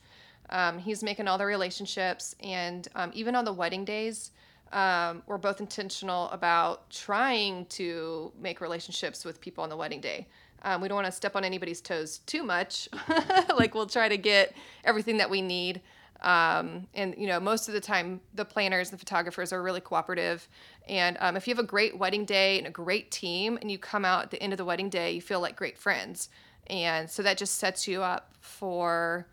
Um, 0.50 0.78
he's 0.78 1.02
making 1.02 1.28
all 1.28 1.38
the 1.38 1.46
relationships, 1.46 2.34
and 2.40 2.86
um, 2.96 3.12
even 3.14 3.34
on 3.36 3.44
the 3.44 3.52
wedding 3.52 3.84
days, 3.84 4.32
um, 4.72 5.22
we're 5.26 5.38
both 5.38 5.60
intentional 5.60 6.28
about 6.30 6.90
trying 6.90 7.66
to 7.66 8.32
make 8.40 8.60
relationships 8.60 9.24
with 9.24 9.40
people 9.40 9.62
on 9.62 9.70
the 9.70 9.76
wedding 9.76 10.00
day. 10.00 10.26
Um, 10.62 10.80
we 10.80 10.88
don't 10.88 10.96
want 10.96 11.06
to 11.06 11.12
step 11.12 11.36
on 11.36 11.44
anybody's 11.44 11.80
toes 11.80 12.18
too 12.26 12.42
much. 12.42 12.88
like 13.58 13.74
we'll 13.74 13.86
try 13.86 14.08
to 14.08 14.18
get 14.18 14.54
everything 14.84 15.16
that 15.18 15.30
we 15.30 15.40
need. 15.40 15.80
Um, 16.22 16.86
and 16.94 17.14
you 17.16 17.26
know, 17.26 17.40
most 17.40 17.68
of 17.68 17.74
the 17.74 17.80
time, 17.80 18.20
the 18.34 18.44
planners 18.44 18.90
and 18.90 18.98
the 18.98 19.00
photographers 19.00 19.52
are 19.52 19.62
really 19.62 19.80
cooperative. 19.80 20.48
And 20.88 21.16
um, 21.20 21.36
if 21.36 21.46
you 21.46 21.54
have 21.54 21.64
a 21.64 21.66
great 21.66 21.98
wedding 21.98 22.24
day 22.24 22.58
and 22.58 22.66
a 22.66 22.70
great 22.70 23.10
team, 23.10 23.58
and 23.60 23.70
you 23.70 23.78
come 23.78 24.04
out 24.04 24.24
at 24.24 24.30
the 24.30 24.42
end 24.42 24.52
of 24.52 24.58
the 24.58 24.64
wedding 24.64 24.90
day, 24.90 25.12
you 25.12 25.20
feel 25.20 25.40
like 25.40 25.56
great 25.56 25.78
friends. 25.78 26.28
And 26.66 27.10
so 27.10 27.22
that 27.22 27.38
just 27.38 27.56
sets 27.56 27.88
you 27.88 28.02
up 28.02 28.34
for 28.40 29.26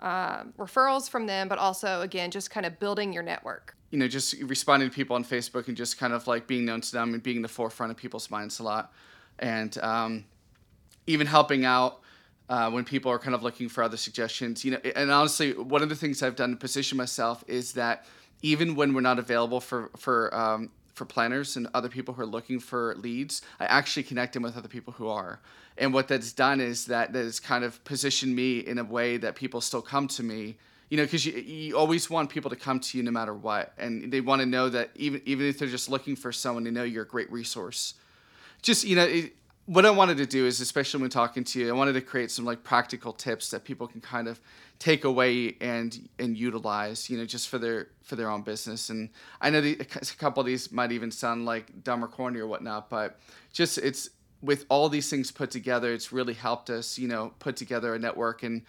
um, 0.00 0.54
referrals 0.58 1.10
from 1.10 1.26
them, 1.26 1.48
but 1.48 1.58
also 1.58 2.02
again, 2.02 2.30
just 2.30 2.50
kind 2.50 2.64
of 2.64 2.78
building 2.78 3.12
your 3.12 3.22
network 3.22 3.74
you 3.90 3.98
know, 3.98 4.08
just 4.08 4.34
responding 4.42 4.90
to 4.90 4.94
people 4.94 5.16
on 5.16 5.24
Facebook 5.24 5.68
and 5.68 5.76
just 5.76 5.98
kind 5.98 6.12
of 6.12 6.26
like 6.26 6.46
being 6.46 6.64
known 6.64 6.80
to 6.80 6.92
them 6.92 7.14
and 7.14 7.22
being 7.22 7.42
the 7.42 7.48
forefront 7.48 7.90
of 7.90 7.96
people's 7.96 8.30
minds 8.30 8.58
a 8.58 8.62
lot, 8.62 8.92
and 9.38 9.78
um, 9.78 10.24
even 11.06 11.26
helping 11.26 11.64
out 11.64 12.00
uh, 12.48 12.70
when 12.70 12.84
people 12.84 13.10
are 13.10 13.18
kind 13.18 13.34
of 13.34 13.42
looking 13.42 13.68
for 13.68 13.82
other 13.82 13.96
suggestions. 13.96 14.64
You 14.64 14.72
know, 14.72 14.78
and 14.96 15.10
honestly, 15.10 15.52
one 15.52 15.82
of 15.82 15.88
the 15.88 15.96
things 15.96 16.22
I've 16.22 16.36
done 16.36 16.50
to 16.50 16.56
position 16.56 16.96
myself 16.96 17.44
is 17.46 17.72
that 17.74 18.04
even 18.42 18.74
when 18.74 18.94
we're 18.94 19.00
not 19.00 19.18
available 19.18 19.60
for 19.60 19.90
for 19.96 20.34
um, 20.34 20.70
for 20.94 21.04
planners 21.04 21.56
and 21.56 21.68
other 21.74 21.88
people 21.88 22.14
who 22.14 22.22
are 22.22 22.26
looking 22.26 22.58
for 22.58 22.94
leads, 22.96 23.42
I 23.60 23.66
actually 23.66 24.02
connect 24.02 24.34
them 24.34 24.42
with 24.42 24.56
other 24.56 24.68
people 24.68 24.92
who 24.94 25.08
are. 25.08 25.40
And 25.76 25.94
what 25.94 26.08
that's 26.08 26.32
done 26.32 26.60
is 26.60 26.86
that 26.86 27.12
that 27.12 27.24
has 27.24 27.38
kind 27.38 27.64
of 27.64 27.82
positioned 27.84 28.34
me 28.34 28.58
in 28.58 28.78
a 28.78 28.84
way 28.84 29.16
that 29.18 29.36
people 29.36 29.60
still 29.60 29.82
come 29.82 30.08
to 30.08 30.22
me 30.22 30.56
you 30.90 30.96
know, 30.96 31.04
because 31.04 31.26
you, 31.26 31.34
you 31.34 31.76
always 31.76 32.08
want 32.08 32.30
people 32.30 32.50
to 32.50 32.56
come 32.56 32.80
to 32.80 32.96
you 32.96 33.04
no 33.04 33.10
matter 33.10 33.34
what, 33.34 33.72
and 33.78 34.10
they 34.10 34.20
want 34.20 34.40
to 34.40 34.46
know 34.46 34.68
that 34.70 34.90
even 34.94 35.20
even 35.26 35.46
if 35.46 35.58
they're 35.58 35.68
just 35.68 35.90
looking 35.90 36.16
for 36.16 36.32
someone, 36.32 36.64
to 36.64 36.70
know 36.70 36.82
you're 36.82 37.02
a 37.02 37.06
great 37.06 37.30
resource. 37.30 37.94
Just 38.62 38.84
you 38.84 38.96
know, 38.96 39.04
it, 39.04 39.34
what 39.68 39.84
I 39.84 39.90
wanted 39.90 40.16
to 40.16 40.24
do 40.24 40.46
is, 40.46 40.62
especially 40.62 41.02
when 41.02 41.10
talking 41.10 41.44
to 41.44 41.60
you, 41.60 41.68
I 41.68 41.72
wanted 41.72 41.92
to 41.92 42.00
create 42.00 42.30
some 42.30 42.46
like 42.46 42.64
practical 42.64 43.12
tips 43.12 43.50
that 43.50 43.64
people 43.64 43.86
can 43.86 44.00
kind 44.00 44.26
of 44.26 44.40
take 44.78 45.04
away 45.04 45.56
and 45.60 46.08
and 46.18 46.38
utilize, 46.38 47.10
you 47.10 47.18
know, 47.18 47.26
just 47.26 47.50
for 47.50 47.58
their 47.58 47.88
for 48.02 48.16
their 48.16 48.30
own 48.30 48.40
business. 48.40 48.88
And 48.88 49.10
I 49.42 49.50
know 49.50 49.60
the, 49.60 49.78
a 49.78 49.84
couple 49.84 50.40
of 50.40 50.46
these 50.46 50.72
might 50.72 50.90
even 50.90 51.10
sound 51.10 51.44
like 51.44 51.84
dumb 51.84 52.02
or 52.02 52.08
corny 52.08 52.40
or 52.40 52.46
whatnot, 52.46 52.88
but 52.88 53.20
just 53.52 53.76
it's 53.76 54.08
with 54.40 54.64
all 54.70 54.88
these 54.88 55.10
things 55.10 55.30
put 55.30 55.50
together, 55.50 55.92
it's 55.92 56.12
really 56.12 56.32
helped 56.32 56.70
us, 56.70 56.98
you 56.98 57.08
know, 57.08 57.34
put 57.38 57.54
together 57.56 57.94
a 57.94 57.98
network 57.98 58.42
and 58.44 58.62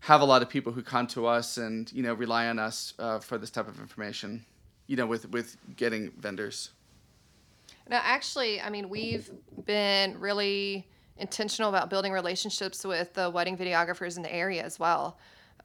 have 0.00 0.20
a 0.20 0.24
lot 0.24 0.42
of 0.42 0.48
people 0.48 0.72
who 0.72 0.82
come 0.82 1.08
to 1.08 1.26
us 1.26 1.58
and 1.58 1.92
you 1.92 2.04
know 2.04 2.14
rely 2.14 2.46
on 2.46 2.60
us 2.60 2.94
uh, 3.00 3.18
for 3.18 3.36
this 3.36 3.50
type 3.50 3.66
of 3.66 3.80
information 3.80 4.46
you 4.86 4.94
know 4.94 5.06
with 5.06 5.28
with 5.30 5.56
getting 5.74 6.12
vendors 6.12 6.70
now 7.88 8.00
actually 8.02 8.60
i 8.60 8.70
mean 8.70 8.88
we've 8.88 9.30
been 9.64 10.18
really 10.18 10.86
intentional 11.18 11.70
about 11.70 11.90
building 11.90 12.12
relationships 12.12 12.84
with 12.84 13.12
the 13.14 13.30
wedding 13.30 13.56
videographers 13.56 14.16
in 14.16 14.22
the 14.22 14.32
area 14.32 14.62
as 14.62 14.78
well. 14.78 15.18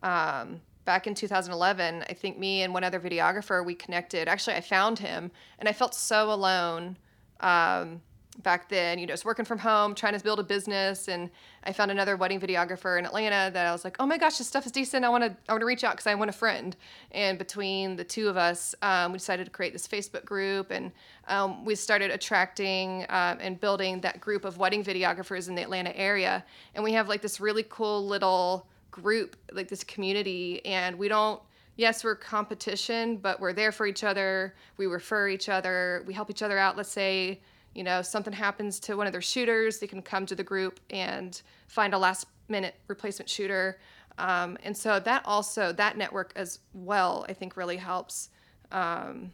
Um, 0.03 0.61
back 0.86 1.05
in 1.05 1.13
2011 1.13 2.03
i 2.09 2.13
think 2.13 2.39
me 2.39 2.63
and 2.63 2.74
one 2.74 2.84
other 2.84 2.99
videographer 2.99 3.63
we 3.63 3.76
connected. 3.76 4.28
Actually 4.28 4.55
i 4.55 4.61
found 4.61 4.99
him 4.99 5.32
and 5.59 5.69
i 5.69 5.74
felt 5.74 5.93
so 5.93 6.32
alone 6.32 6.97
um, 7.39 8.01
back 8.43 8.69
then, 8.69 8.99
you 8.99 9.05
know, 9.05 9.13
was 9.13 9.25
working 9.25 9.45
from 9.45 9.59
home, 9.59 9.95
trying 9.95 10.17
to 10.17 10.23
build 10.23 10.39
a 10.39 10.43
business, 10.43 11.07
and 11.07 11.29
I 11.63 11.73
found 11.73 11.91
another 11.91 12.17
wedding 12.17 12.39
videographer 12.39 12.97
in 12.97 13.05
Atlanta 13.05 13.51
that 13.53 13.65
I 13.65 13.71
was 13.71 13.83
like, 13.83 13.97
oh 13.99 14.05
my 14.05 14.17
gosh, 14.17 14.37
this 14.37 14.47
stuff 14.47 14.65
is 14.65 14.71
decent. 14.71 15.05
I 15.05 15.09
want 15.09 15.23
to, 15.23 15.35
I 15.47 15.53
want 15.53 15.61
to 15.61 15.65
reach 15.65 15.83
out 15.83 15.93
because 15.93 16.07
I 16.07 16.15
want 16.15 16.29
a 16.29 16.33
friend. 16.33 16.75
And 17.11 17.37
between 17.37 17.95
the 17.95 18.03
two 18.03 18.27
of 18.27 18.37
us, 18.37 18.75
um, 18.81 19.11
we 19.11 19.17
decided 19.17 19.45
to 19.45 19.51
create 19.51 19.73
this 19.73 19.87
Facebook 19.87 20.25
group, 20.25 20.71
and 20.71 20.91
um, 21.27 21.63
we 21.65 21.75
started 21.75 22.11
attracting 22.11 23.03
um, 23.09 23.37
and 23.39 23.59
building 23.59 24.01
that 24.01 24.19
group 24.19 24.45
of 24.45 24.57
wedding 24.57 24.83
videographers 24.83 25.47
in 25.47 25.55
the 25.55 25.61
Atlanta 25.61 25.95
area. 25.95 26.43
And 26.75 26.83
we 26.83 26.93
have 26.93 27.07
like 27.07 27.21
this 27.21 27.39
really 27.39 27.65
cool 27.69 28.05
little 28.05 28.67
group, 28.89 29.35
like 29.51 29.67
this 29.67 29.83
community, 29.83 30.65
and 30.65 30.97
we 30.97 31.07
don't 31.07 31.41
yes, 31.77 32.03
we're 32.03 32.15
competition, 32.15 33.17
but 33.17 33.39
we're 33.39 33.53
there 33.53 33.71
for 33.71 33.85
each 33.87 34.03
other. 34.03 34.53
We 34.77 34.85
refer 34.85 35.29
each 35.29 35.49
other. 35.49 36.03
We 36.05 36.13
help 36.13 36.29
each 36.29 36.43
other 36.43 36.57
out. 36.57 36.77
Let's 36.77 36.91
say 36.91 37.41
you 37.74 37.84
know 37.84 38.01
something 38.01 38.34
happens 38.34 38.80
to 38.82 38.95
one 38.95 39.07
of 39.07 39.13
their 39.13 39.22
shooters 39.22 39.80
they 39.80 39.88
can 39.88 40.01
come 40.01 40.26
to 40.26 40.36
the 40.36 40.43
group 40.43 40.80
and 40.89 41.41
find 41.67 41.93
a 41.93 41.97
last 41.97 42.28
minute 42.47 42.76
replacement 42.88 43.30
shooter. 43.30 43.80
Um, 44.17 44.57
and 44.63 44.76
so 44.76 44.99
that 44.99 45.24
also 45.26 45.72
that 45.72 45.97
network 45.97 46.34
as 46.36 46.59
well 46.74 47.26
i 47.30 47.34
think 47.34 47.55
really 47.55 47.78
helps 47.78 48.30
um, 48.72 49.32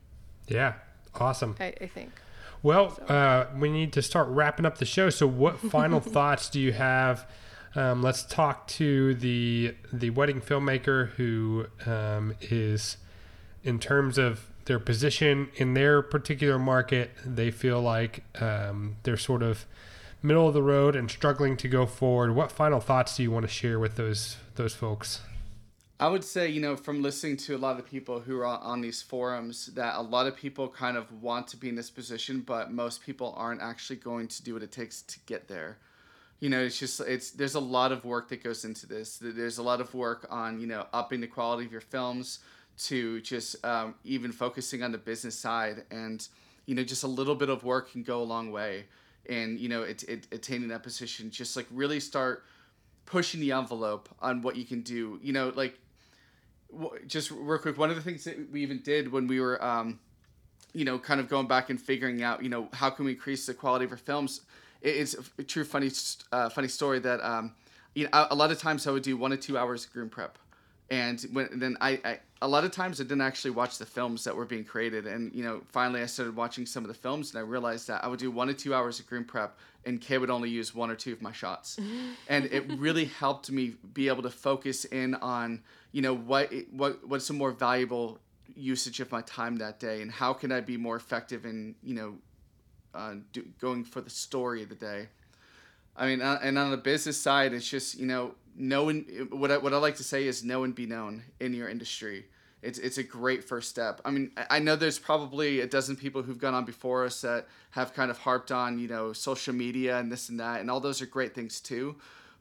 yeah 0.48 0.74
awesome. 1.22 1.56
I, 1.60 1.74
I 1.82 1.88
think. 1.88 2.12
Well 2.64 2.96
so. 2.96 3.04
uh, 3.04 3.48
we 3.58 3.70
need 3.70 3.94
to 3.94 4.02
start 4.02 4.28
wrapping 4.30 4.66
up 4.66 4.78
the 4.78 4.86
show. 4.86 5.10
So 5.10 5.28
what 5.28 5.60
final 5.72 6.00
thoughts 6.00 6.50
do 6.50 6.60
you 6.60 6.74
have? 6.74 7.30
Um, 7.76 8.02
let's 8.02 8.24
talk 8.24 8.68
to 8.70 9.14
the 9.16 9.76
the 9.94 10.10
wedding 10.12 10.42
filmmaker 10.42 11.10
who 11.12 11.68
um, 11.86 12.34
is 12.42 12.98
in 13.64 13.80
terms 13.80 14.18
of 14.18 14.50
their 14.68 14.80
position 14.80 15.50
in 15.56 15.74
their 15.74 16.02
particular 16.02 16.60
market, 16.60 17.12
they 17.26 17.50
feel 17.52 17.82
like 17.82 18.24
um, 18.42 18.98
they're 19.04 19.18
sort 19.18 19.42
of 19.42 19.66
middle 20.22 20.48
of 20.48 20.54
the 20.54 20.62
road 20.62 20.96
and 20.96 21.10
struggling 21.10 21.58
to 21.58 21.68
go 21.68 21.86
forward. 21.86 22.36
What 22.36 22.52
final 22.52 22.80
thoughts 22.80 23.18
do 23.18 23.24
you 23.24 23.32
want 23.32 23.44
to 23.46 23.52
share 23.52 23.80
with 23.80 23.96
those 23.96 24.38
those 24.56 24.76
folks? 24.76 25.22
I 26.00 26.10
would 26.10 26.24
say, 26.24 26.48
you 26.50 26.62
know, 26.62 26.76
from 26.76 27.02
listening 27.02 27.38
to 27.38 27.56
a 27.56 27.58
lot 27.58 27.72
of 27.72 27.78
the 27.78 27.84
people 27.84 28.20
who 28.20 28.38
are 28.38 28.46
on 28.46 28.82
these 28.82 29.02
forums, 29.02 29.68
that 29.74 29.96
a 29.96 30.02
lot 30.02 30.28
of 30.28 30.36
people 30.36 30.68
kind 30.68 30.96
of 30.96 31.12
want 31.24 31.48
to 31.48 31.58
be 31.58 31.70
in 31.70 31.76
this 31.76 31.90
position, 31.90 32.42
but 32.42 32.72
most 32.72 33.02
people 33.02 33.34
aren't 33.36 33.62
actually 33.62 33.96
going 33.96 34.28
to 34.28 34.44
do 34.44 34.54
what 34.54 34.62
it 34.62 34.72
takes 34.72 35.02
to 35.04 35.20
get 35.26 35.48
there. 35.48 35.78
You 36.40 36.50
know, 36.50 36.60
it's 36.60 36.78
just 36.78 37.00
it's 37.00 37.32
there's 37.32 37.56
a 37.56 37.60
lot 37.60 37.92
of 37.92 38.06
work 38.06 38.30
that 38.30 38.44
goes 38.44 38.64
into 38.64 38.86
this. 38.86 39.18
There's 39.20 39.58
a 39.58 39.64
lot 39.64 39.82
of 39.82 39.92
work 39.96 40.28
on 40.30 40.60
you 40.60 40.68
know 40.68 40.86
upping 40.94 41.22
the 41.22 41.28
quality 41.28 41.66
of 41.66 41.72
your 41.72 41.82
films 41.82 42.40
to 42.78 43.22
just 43.22 43.64
um, 43.66 43.96
even 44.04 44.32
focusing 44.32 44.84
on 44.84 44.92
the 44.92 44.98
business 44.98 45.38
side 45.38 45.84
and 45.90 46.28
you 46.66 46.76
know 46.76 46.84
just 46.84 47.04
a 47.04 47.08
little 47.08 47.36
bit 47.36 47.50
of 47.50 47.64
work 47.64 47.92
can 47.92 48.04
go 48.04 48.22
a 48.22 48.24
long 48.24 48.52
way. 48.52 48.86
And 49.30 49.60
you 49.60 49.70
know 49.70 49.84
it, 49.84 50.04
it, 50.04 50.28
attaining 50.32 50.70
that 50.70 50.84
position 50.84 51.32
just 51.32 51.56
like 51.56 51.68
really 51.72 52.00
start 52.00 52.44
pushing 53.06 53.40
the 53.40 53.52
envelope 53.52 54.10
on 54.22 54.42
what 54.42 54.56
you 54.56 54.66
can 54.66 54.82
do. 54.82 55.20
You 55.22 55.34
know 55.34 55.52
like 55.56 55.78
just 57.08 57.32
real 57.32 57.60
quick 57.60 57.78
one 57.78 57.90
of 57.90 57.96
the 57.96 58.02
things 58.02 58.24
that 58.26 58.52
we 58.52 58.62
even 58.62 58.80
did 58.80 59.12
when 59.12 59.28
we 59.28 59.40
were 59.40 59.64
um, 59.64 60.00
you 60.74 60.86
know 60.86 61.00
kind 61.00 61.20
of 61.20 61.30
going 61.30 61.48
back 61.48 61.70
and 61.70 61.80
figuring 61.82 62.24
out 62.24 62.44
you 62.44 62.50
know 62.50 62.70
how 62.74 62.90
can 62.90 63.06
we 63.06 63.12
increase 63.12 63.46
the 63.46 63.54
quality 63.54 63.86
of 63.86 63.92
our 63.92 63.98
films 63.98 64.42
it's 64.82 65.16
a 65.38 65.44
true 65.44 65.64
funny 65.64 65.90
uh, 66.32 66.50
funny 66.50 66.68
story 66.68 67.00
that 67.00 67.20
um, 67.22 67.54
you 67.96 68.04
know, 68.04 68.10
a, 68.14 68.28
a 68.32 68.36
lot 68.36 68.52
of 68.52 68.60
times 68.60 68.86
I 68.86 68.92
would 68.92 69.04
do 69.04 69.18
one 69.18 69.32
to 69.32 69.38
two 69.38 69.58
hours 69.58 69.86
of 69.86 69.94
groom 69.94 70.10
prep, 70.10 70.38
and 70.90 71.20
when 71.34 71.48
and 71.48 71.62
then 71.62 71.78
I, 71.82 72.00
I 72.06 72.20
a 72.42 72.48
lot 72.48 72.64
of 72.64 72.72
times 72.72 73.00
I 73.00 73.04
didn't 73.04 73.22
actually 73.22 73.52
watch 73.52 73.78
the 73.78 73.86
films 73.86 74.24
that 74.24 74.36
were 74.36 74.46
being 74.46 74.64
created, 74.64 75.08
and 75.08 75.34
you 75.34 75.44
know 75.44 75.62
finally 75.70 76.02
I 76.02 76.06
started 76.06 76.36
watching 76.36 76.66
some 76.66 76.84
of 76.84 76.88
the 76.88 76.94
films, 76.94 77.32
and 77.32 77.40
I 77.40 77.42
realized 77.42 77.88
that 77.88 78.04
I 78.04 78.08
would 78.08 78.20
do 78.20 78.32
one 78.32 78.48
to 78.48 78.54
two 78.54 78.74
hours 78.74 79.00
of 79.00 79.08
green 79.08 79.24
prep, 79.24 79.58
and 79.86 80.00
Kaye 80.00 80.18
would 80.18 80.30
only 80.30 80.50
use 80.50 80.76
one 80.76 80.90
or 80.90 80.96
two 80.96 81.14
of 81.14 81.22
my 81.22 81.32
shots, 81.32 81.78
and 82.28 82.46
it 82.46 82.72
really 82.78 83.06
helped 83.06 83.52
me 83.52 83.76
be 83.94 84.08
able 84.08 84.24
to 84.24 84.30
focus 84.30 84.86
in 84.86 85.16
on 85.16 85.62
you 85.92 86.02
know 86.02 86.16
what 86.16 86.52
what 86.72 87.08
what's 87.08 87.30
a 87.30 87.34
more 87.34 87.52
valuable 87.52 88.20
usage 88.56 89.00
of 89.00 89.12
my 89.12 89.22
time 89.22 89.58
that 89.58 89.80
day, 89.80 90.02
and 90.02 90.12
how 90.12 90.34
can 90.34 90.52
I 90.52 90.62
be 90.62 90.78
more 90.78 90.96
effective 90.96 91.46
in 91.46 91.76
you 91.84 91.96
know 91.96 92.16
uh, 92.94 93.16
do, 93.32 93.46
going 93.60 93.84
for 93.84 94.02
the 94.02 94.10
story 94.10 94.64
of 94.64 94.70
the 94.70 94.76
day. 94.76 95.08
I 95.96 96.08
mean, 96.08 96.22
uh, 96.22 96.40
and 96.42 96.58
on 96.58 96.72
the 96.72 96.78
business 96.78 97.20
side, 97.20 97.54
it's 97.54 97.68
just 97.68 97.98
you 97.98 98.06
know 98.06 98.36
knowing 98.58 99.28
what 99.32 99.52
I, 99.52 99.58
what 99.58 99.74
I 99.74 99.78
like 99.78 99.96
to 99.98 100.04
say 100.04 100.28
is 100.28 100.44
know 100.44 100.64
and 100.64 100.74
be 100.74 100.86
known 100.86 101.24
in 101.40 101.54
your 101.54 101.70
industry. 101.70 102.26
It's 102.64 102.80
it's 102.80 102.98
a 102.98 103.04
great 103.04 103.44
first 103.44 103.70
step. 103.70 104.02
I 104.04 104.10
mean, 104.10 104.32
I 104.50 104.60
know 104.60 104.76
there's 104.76 104.98
probably 104.98 105.62
a 105.62 105.68
dozen 105.68 105.96
people 105.96 106.24
who've 106.24 106.40
gone 106.40 106.56
on 106.56 106.66
before 106.66 107.06
us 107.06 107.22
that 107.22 107.48
have 107.72 107.94
kind 107.94 108.10
of 108.10 108.18
harped 108.18 108.52
on 108.52 108.80
you 108.80 108.88
know 108.88 109.14
social 109.14 109.54
media 109.54 110.00
and 110.00 110.12
this 110.12 110.30
and 110.30 110.40
that, 110.40 110.60
and 110.60 110.72
all 110.72 110.80
those 110.80 111.02
are 111.02 111.06
great 111.06 111.36
things 111.36 111.62
too. 111.62 111.96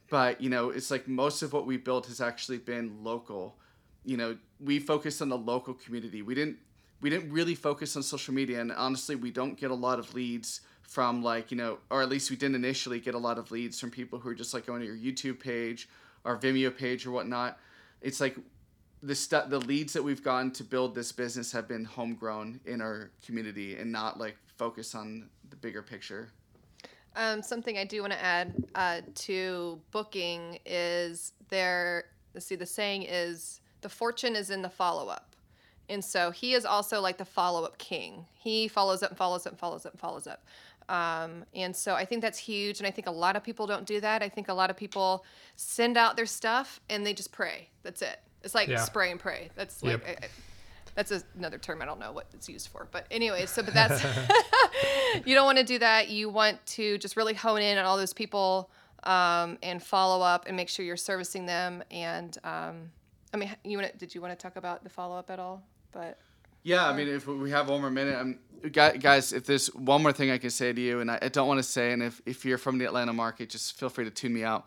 But 0.08 0.40
you 0.40 0.48
know, 0.48 0.70
it's 0.70 0.90
like 0.90 1.06
most 1.06 1.42
of 1.42 1.52
what 1.52 1.66
we 1.66 1.76
built 1.76 2.06
has 2.06 2.20
actually 2.20 2.58
been 2.58 3.04
local. 3.04 3.56
You 4.04 4.16
know, 4.16 4.38
we 4.58 4.78
focused 4.78 5.20
on 5.20 5.28
the 5.28 5.38
local 5.38 5.74
community. 5.74 6.22
We 6.22 6.34
didn't 6.34 6.56
we 7.02 7.10
didn't 7.10 7.30
really 7.30 7.54
focus 7.54 7.94
on 7.94 8.02
social 8.02 8.32
media, 8.32 8.62
and 8.62 8.72
honestly, 8.72 9.16
we 9.16 9.30
don't 9.30 9.58
get 9.58 9.70
a 9.70 9.74
lot 9.74 9.98
of 9.98 10.14
leads 10.14 10.62
from 10.88 11.22
like 11.22 11.50
you 11.50 11.56
know 11.56 11.78
or 11.90 12.02
at 12.02 12.08
least 12.08 12.30
we 12.30 12.36
didn't 12.36 12.54
initially 12.54 13.00
get 13.00 13.14
a 13.14 13.18
lot 13.18 13.38
of 13.38 13.50
leads 13.50 13.78
from 13.78 13.90
people 13.90 14.18
who 14.18 14.28
are 14.28 14.34
just 14.34 14.54
like 14.54 14.66
going 14.66 14.80
to 14.80 14.86
your 14.86 14.96
youtube 14.96 15.40
page 15.40 15.88
or 16.26 16.36
vimeo 16.36 16.76
page 16.76 17.06
or 17.06 17.10
whatnot 17.12 17.58
it's 18.02 18.20
like 18.20 18.36
the 19.02 19.14
stu- 19.14 19.48
the 19.48 19.60
leads 19.60 19.92
that 19.92 20.02
we've 20.02 20.22
gotten 20.22 20.50
to 20.50 20.64
build 20.64 20.94
this 20.94 21.12
business 21.12 21.52
have 21.52 21.66
been 21.68 21.84
homegrown 21.84 22.60
in 22.66 22.80
our 22.80 23.10
community 23.24 23.76
and 23.76 23.90
not 23.90 24.18
like 24.18 24.36
focus 24.56 24.94
on 24.94 25.28
the 25.50 25.56
bigger 25.56 25.82
picture 25.82 26.28
Um, 27.14 27.42
something 27.42 27.78
I 27.78 27.84
do 27.84 28.00
want 28.02 28.12
to 28.12 28.22
add 28.22 28.52
uh, 28.74 29.00
to 29.26 29.80
booking 29.90 30.58
is 30.66 31.32
there. 31.48 32.04
See, 32.38 32.56
the 32.56 32.66
saying 32.66 33.06
is 33.08 33.60
the 33.80 33.88
fortune 33.88 34.36
is 34.36 34.50
in 34.50 34.60
the 34.60 34.68
follow 34.68 35.08
up. 35.08 35.34
And 35.88 36.04
so 36.04 36.30
he 36.30 36.52
is 36.52 36.66
also 36.66 37.00
like 37.00 37.16
the 37.16 37.24
follow 37.24 37.64
up 37.64 37.78
king. 37.78 38.26
He 38.34 38.68
follows 38.68 39.02
up 39.02 39.10
and 39.10 39.18
follows 39.18 39.46
up 39.46 39.52
and 39.52 39.58
follows 39.58 39.86
up 39.86 39.92
and 39.92 40.00
follows 40.00 40.26
up. 40.26 40.44
Um, 40.88 41.44
and 41.54 41.74
so 41.74 41.94
I 41.94 42.04
think 42.04 42.22
that's 42.22 42.38
huge. 42.38 42.78
And 42.78 42.86
I 42.86 42.90
think 42.90 43.06
a 43.06 43.12
lot 43.12 43.36
of 43.36 43.42
people 43.42 43.66
don't 43.66 43.86
do 43.86 44.00
that. 44.00 44.22
I 44.22 44.28
think 44.28 44.48
a 44.48 44.54
lot 44.54 44.70
of 44.70 44.76
people 44.76 45.24
send 45.56 45.96
out 45.96 46.16
their 46.16 46.26
stuff 46.26 46.80
and 46.88 47.04
they 47.04 47.12
just 47.12 47.32
pray. 47.32 47.68
That's 47.82 48.02
it. 48.02 48.18
It's 48.44 48.54
like 48.54 48.68
Yeah. 48.68 48.78
spray 48.84 49.10
and 49.10 49.18
pray. 49.18 49.50
That's 49.56 49.82
like, 49.82 49.92
Yep. 49.92 50.02
I, 50.06 50.10
I, 50.24 50.28
that's 50.94 51.24
another 51.36 51.58
term. 51.58 51.82
I 51.82 51.84
don't 51.84 51.98
know 52.00 52.12
what 52.12 52.26
it's 52.32 52.48
used 52.48 52.68
for. 52.68 52.88
But 52.90 53.06
anyway, 53.10 53.46
so, 53.46 53.62
but 53.62 53.74
that's, 53.74 54.02
you 55.26 55.34
don't 55.34 55.44
want 55.44 55.58
to 55.58 55.64
do 55.64 55.78
that. 55.78 56.08
You 56.08 56.30
want 56.30 56.64
to 56.66 56.98
just 56.98 57.16
really 57.16 57.34
hone 57.34 57.60
in 57.60 57.76
on 57.78 57.84
all 57.84 57.96
those 57.96 58.12
people 58.14 58.70
um, 59.02 59.58
and 59.62 59.82
follow 59.82 60.24
up 60.24 60.44
and 60.46 60.56
make 60.56 60.68
sure 60.68 60.84
you're 60.84 60.96
servicing 60.96 61.46
them. 61.46 61.82
And 61.90 62.36
um, 62.44 62.90
I 63.34 63.36
mean, 63.36 63.54
you 63.64 63.78
want 63.78 63.92
to, 63.92 63.98
did 63.98 64.14
you 64.14 64.20
want 64.20 64.38
to 64.38 64.42
talk 64.42 64.56
about 64.56 64.84
the 64.84 64.90
follow 64.90 65.16
up 65.16 65.30
at 65.30 65.38
all? 65.38 65.62
But 65.92 66.18
Yeah, 66.66 66.88
I 66.88 66.96
mean, 66.96 67.06
if 67.06 67.28
we 67.28 67.52
have 67.52 67.68
one 67.68 67.80
more 67.80 67.90
minute, 67.90 68.20
um, 68.20 68.40
gu- 68.60 68.98
guys, 68.98 69.32
if 69.32 69.46
there's 69.46 69.68
one 69.68 70.02
more 70.02 70.12
thing 70.12 70.32
I 70.32 70.38
can 70.38 70.50
say 70.50 70.72
to 70.72 70.80
you, 70.80 70.98
and 70.98 71.08
I, 71.08 71.20
I 71.22 71.28
don't 71.28 71.46
want 71.46 71.58
to 71.58 71.62
say, 71.62 71.92
and 71.92 72.02
if, 72.02 72.20
if 72.26 72.44
you're 72.44 72.58
from 72.58 72.78
the 72.78 72.86
Atlanta 72.86 73.12
market, 73.12 73.50
just 73.50 73.78
feel 73.78 73.88
free 73.88 74.04
to 74.04 74.10
tune 74.10 74.34
me 74.34 74.42
out. 74.42 74.66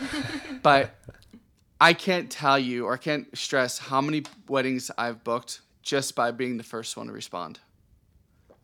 but 0.62 0.94
I 1.78 1.92
can't 1.92 2.30
tell 2.30 2.58
you 2.58 2.86
or 2.86 2.94
I 2.94 2.96
can't 2.96 3.36
stress 3.36 3.76
how 3.76 4.00
many 4.00 4.22
weddings 4.48 4.90
I've 4.96 5.22
booked 5.24 5.60
just 5.82 6.14
by 6.14 6.30
being 6.30 6.56
the 6.56 6.64
first 6.64 6.96
one 6.96 7.08
to 7.08 7.12
respond. 7.12 7.60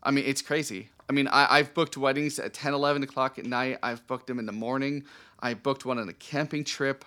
I 0.01 0.09
mean, 0.09 0.25
it's 0.25 0.41
crazy. 0.41 0.89
I 1.07 1.13
mean, 1.13 1.27
I, 1.27 1.45
I've 1.51 1.75
booked 1.75 1.95
weddings 1.95 2.39
at 2.39 2.55
10, 2.55 2.73
11 2.73 3.03
o'clock 3.03 3.37
at 3.37 3.45
night. 3.45 3.77
I've 3.83 4.07
booked 4.07 4.25
them 4.25 4.39
in 4.39 4.47
the 4.47 4.51
morning. 4.51 5.03
I 5.39 5.53
booked 5.53 5.85
one 5.85 5.99
on 5.99 6.09
a 6.09 6.13
camping 6.13 6.63
trip. 6.63 7.05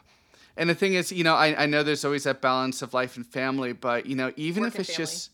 And 0.57 0.71
the 0.71 0.77
thing 0.77 0.95
is, 0.95 1.11
you 1.11 1.25
know, 1.25 1.35
I, 1.35 1.65
I 1.65 1.67
know 1.67 1.83
there's 1.83 2.05
always 2.05 2.23
that 2.23 2.41
balance 2.41 2.83
of 2.83 2.95
life 2.95 3.17
and 3.17 3.27
family, 3.27 3.73
but, 3.73 4.07
you 4.07 4.15
know, 4.15 4.33
even 4.37 4.63
Work 4.63 4.75
if 4.75 4.81
it's 4.81 4.91
family. 4.91 5.07
just, 5.07 5.31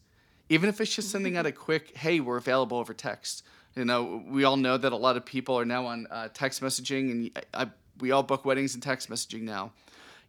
even 0.52 0.68
if 0.68 0.82
it's 0.82 0.94
just 0.94 1.10
sending 1.10 1.38
out 1.38 1.46
a 1.46 1.52
quick, 1.52 1.96
hey, 1.96 2.20
we're 2.20 2.36
available 2.36 2.76
over 2.76 2.92
text. 2.92 3.42
You 3.74 3.86
know, 3.86 4.22
we 4.28 4.44
all 4.44 4.58
know 4.58 4.76
that 4.76 4.92
a 4.92 4.96
lot 4.96 5.16
of 5.16 5.24
people 5.24 5.58
are 5.58 5.64
now 5.64 5.86
on 5.86 6.06
uh, 6.10 6.28
text 6.34 6.60
messaging, 6.60 7.10
and 7.10 7.30
I, 7.54 7.62
I, 7.62 7.70
we 8.00 8.10
all 8.10 8.22
book 8.22 8.44
weddings 8.44 8.74
and 8.74 8.82
text 8.82 9.08
messaging 9.08 9.42
now. 9.42 9.72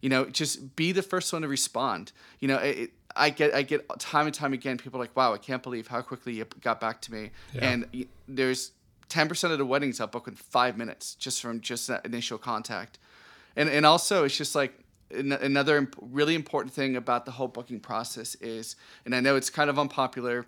You 0.00 0.08
know, 0.08 0.24
just 0.24 0.76
be 0.76 0.92
the 0.92 1.02
first 1.02 1.30
one 1.30 1.42
to 1.42 1.48
respond. 1.48 2.12
You 2.40 2.48
know, 2.48 2.56
it, 2.56 2.92
I 3.14 3.28
get 3.28 3.54
I 3.54 3.62
get 3.62 3.86
time 3.98 4.24
and 4.24 4.34
time 4.34 4.54
again 4.54 4.78
people 4.78 4.98
are 4.98 5.04
like, 5.04 5.14
wow, 5.14 5.34
I 5.34 5.38
can't 5.38 5.62
believe 5.62 5.88
how 5.88 6.00
quickly 6.00 6.32
you 6.32 6.46
got 6.62 6.80
back 6.80 7.02
to 7.02 7.12
me. 7.12 7.30
Yeah. 7.52 7.70
And 7.70 8.06
there's 8.26 8.72
ten 9.10 9.28
percent 9.28 9.52
of 9.52 9.58
the 9.58 9.66
weddings 9.66 10.00
I'll 10.00 10.06
book 10.06 10.26
in 10.26 10.36
five 10.36 10.78
minutes 10.78 11.14
just 11.16 11.42
from 11.42 11.60
just 11.60 11.86
that 11.88 12.06
initial 12.06 12.38
contact. 12.38 12.98
And 13.56 13.68
and 13.68 13.84
also 13.84 14.24
it's 14.24 14.36
just 14.36 14.54
like 14.54 14.83
another 15.14 15.76
imp- 15.76 15.96
really 16.00 16.34
important 16.34 16.72
thing 16.72 16.96
about 16.96 17.24
the 17.24 17.32
whole 17.32 17.48
booking 17.48 17.80
process 17.80 18.34
is, 18.36 18.76
and 19.04 19.14
I 19.14 19.20
know 19.20 19.36
it's 19.36 19.50
kind 19.50 19.70
of 19.70 19.78
unpopular, 19.78 20.46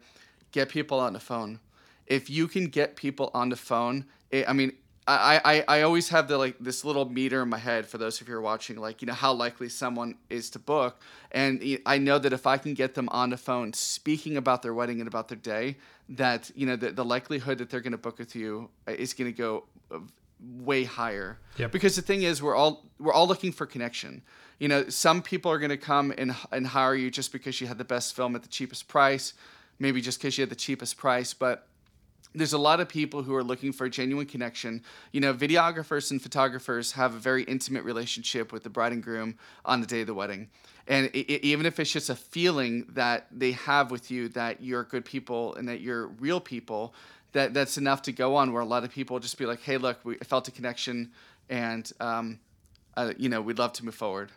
get 0.53 0.69
people 0.69 1.01
on 1.01 1.13
the 1.13 1.21
phone. 1.21 1.61
If 2.07 2.31
you 2.31 2.49
can 2.49 2.69
get 2.69 2.97
people 2.97 3.31
on 3.35 3.49
the 3.49 3.57
phone, 3.57 4.07
it, 4.31 4.49
I 4.49 4.53
mean, 4.53 4.73
I, 5.09 5.41
I, 5.69 5.79
I 5.79 5.83
always 5.83 6.09
have 6.09 6.27
the 6.27 6.37
like 6.37 6.57
this 6.59 6.85
little 6.85 7.09
meter 7.09 7.43
in 7.43 7.49
my 7.49 7.59
head 7.59 7.87
for 7.87 7.97
those 7.97 8.21
of 8.21 8.27
you 8.27 8.35
who 8.35 8.39
are 8.39 8.43
watching, 8.43 8.77
like 8.77 9.03
you 9.03 9.07
know 9.07 9.15
how 9.15 9.33
likely 9.33 9.69
someone 9.69 10.17
is 10.31 10.51
to 10.51 10.59
book, 10.59 11.01
and 11.31 11.63
I 11.87 11.99
know 11.99 12.19
that 12.19 12.33
if 12.33 12.47
I 12.47 12.59
can 12.59 12.75
get 12.75 12.95
them 12.95 13.09
on 13.11 13.31
the 13.31 13.37
phone 13.37 13.73
speaking 13.73 14.37
about 14.37 14.63
their 14.63 14.75
wedding 14.75 14.99
and 15.01 15.07
about 15.07 15.29
their 15.29 15.39
day, 15.39 15.77
that 16.09 16.51
you 16.57 16.67
know 16.67 16.75
the, 16.75 16.91
the 16.91 17.05
likelihood 17.05 17.59
that 17.59 17.71
they're 17.71 17.81
going 17.81 17.93
to 17.93 17.99
book 17.99 18.19
with 18.19 18.35
you 18.35 18.69
is 18.89 19.15
going 19.15 19.33
to 19.33 19.37
go 19.37 19.65
uh, 19.93 20.01
way 20.41 20.85
higher. 20.85 21.39
Yep. 21.57 21.73
Because 21.73 21.97
the 21.97 22.03
thing 22.03 22.23
is, 22.23 22.43
we're 22.43 22.57
all 22.57 22.85
we're 22.99 23.13
all 23.13 23.27
looking 23.27 23.53
for 23.53 23.67
connection. 23.67 24.23
You 24.59 24.69
know, 24.69 24.89
some 24.89 25.23
people 25.23 25.51
are 25.51 25.59
going 25.59 25.71
to 25.71 25.77
come 25.77 26.13
and 26.17 26.35
and 26.53 26.67
hire 26.67 26.95
you 26.95 27.11
just 27.11 27.33
because 27.33 27.61
you 27.61 27.67
had 27.67 27.79
the 27.79 27.85
best 27.85 28.15
film 28.15 28.35
at 28.37 28.43
the 28.43 28.49
cheapest 28.49 28.89
price, 28.89 29.35
maybe 29.79 30.01
just 30.01 30.19
because 30.19 30.39
you 30.39 30.43
had 30.43 30.51
the 30.51 30.57
cheapest 30.57 30.97
price, 30.97 31.35
but 31.35 31.69
there's 32.37 32.53
a 32.53 32.59
lot 32.59 32.81
of 32.81 32.89
people 32.89 33.23
who 33.23 33.35
are 33.35 33.43
looking 33.43 33.73
for 33.73 33.87
a 33.87 33.91
genuine 33.91 34.27
connection. 34.27 34.83
You 35.13 35.21
know, 35.21 35.33
videographers 35.33 36.11
and 36.11 36.21
photographers 36.21 36.93
have 36.93 37.15
a 37.15 37.19
very 37.19 37.45
intimate 37.45 37.85
relationship 37.85 38.53
with 38.53 38.63
the 38.63 38.71
bride 38.71 38.93
and 38.93 39.03
groom 39.03 39.39
on 39.65 39.81
the 39.81 39.87
day 39.87 40.03
of 40.03 40.07
the 40.07 40.15
wedding. 40.15 40.51
And 40.87 41.11
i 41.15 41.19
i 41.19 41.41
even 41.43 41.67
if 41.67 41.81
it's 41.81 41.91
just 41.91 42.11
a 42.11 42.15
feeling 42.15 42.87
that 42.91 43.27
they 43.33 43.53
have 43.53 43.91
with 43.91 44.11
you 44.11 44.29
that 44.31 44.63
you're 44.63 44.85
good 44.85 45.05
people 45.05 45.55
and 45.55 45.69
that 45.69 45.81
you're 45.81 46.09
real 46.09 46.41
people, 46.41 46.95
that 47.37 47.55
that's 47.55 47.77
enough 47.79 48.03
to 48.03 48.13
go 48.13 48.35
on. 48.35 48.53
Where 48.53 48.63
a 48.63 48.67
lot 48.67 48.83
of 48.83 48.91
people 48.91 49.19
just 49.21 49.39
be 49.39 49.47
like, 49.47 49.61
"Hey, 49.61 49.77
look, 49.77 50.01
we 50.05 50.17
felt 50.17 50.49
a 50.49 50.51
connection, 50.51 51.13
and 51.49 51.91
um, 52.01 52.41
uh, 52.97 53.13
you 53.17 53.29
know, 53.29 53.41
we'd 53.41 53.59
love 53.59 53.73
to 53.75 53.85
move 53.85 53.95
forward." 53.95 54.33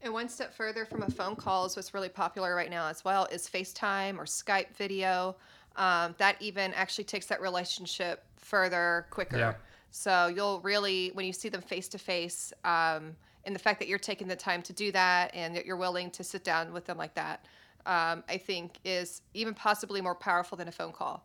And 0.00 0.12
one 0.12 0.28
step 0.28 0.54
further 0.54 0.84
from 0.84 1.02
a 1.02 1.10
phone 1.10 1.36
call 1.36 1.66
is 1.66 1.76
what's 1.76 1.92
really 1.92 2.08
popular 2.08 2.54
right 2.54 2.70
now 2.70 2.88
as 2.88 3.04
well 3.04 3.26
is 3.26 3.48
FaceTime 3.48 4.16
or 4.16 4.24
Skype 4.24 4.74
video. 4.76 5.36
Um, 5.76 6.14
that 6.18 6.36
even 6.40 6.72
actually 6.74 7.04
takes 7.04 7.26
that 7.26 7.40
relationship 7.40 8.24
further 8.36 9.06
quicker. 9.10 9.38
Yeah. 9.38 9.54
So 9.90 10.28
you'll 10.28 10.60
really, 10.60 11.10
when 11.14 11.26
you 11.26 11.32
see 11.32 11.48
them 11.48 11.62
face 11.62 11.88
to 11.88 11.98
face, 11.98 12.52
um, 12.64 13.16
and 13.44 13.54
the 13.54 13.58
fact 13.58 13.78
that 13.80 13.88
you're 13.88 13.98
taking 13.98 14.28
the 14.28 14.36
time 14.36 14.62
to 14.62 14.72
do 14.72 14.92
that 14.92 15.34
and 15.34 15.54
that 15.56 15.66
you're 15.66 15.76
willing 15.76 16.10
to 16.12 16.24
sit 16.24 16.44
down 16.44 16.72
with 16.72 16.84
them 16.84 16.98
like 16.98 17.14
that, 17.14 17.44
um, 17.86 18.22
I 18.28 18.36
think 18.36 18.78
is 18.84 19.22
even 19.34 19.54
possibly 19.54 20.00
more 20.00 20.14
powerful 20.14 20.56
than 20.56 20.68
a 20.68 20.72
phone 20.72 20.92
call. 20.92 21.24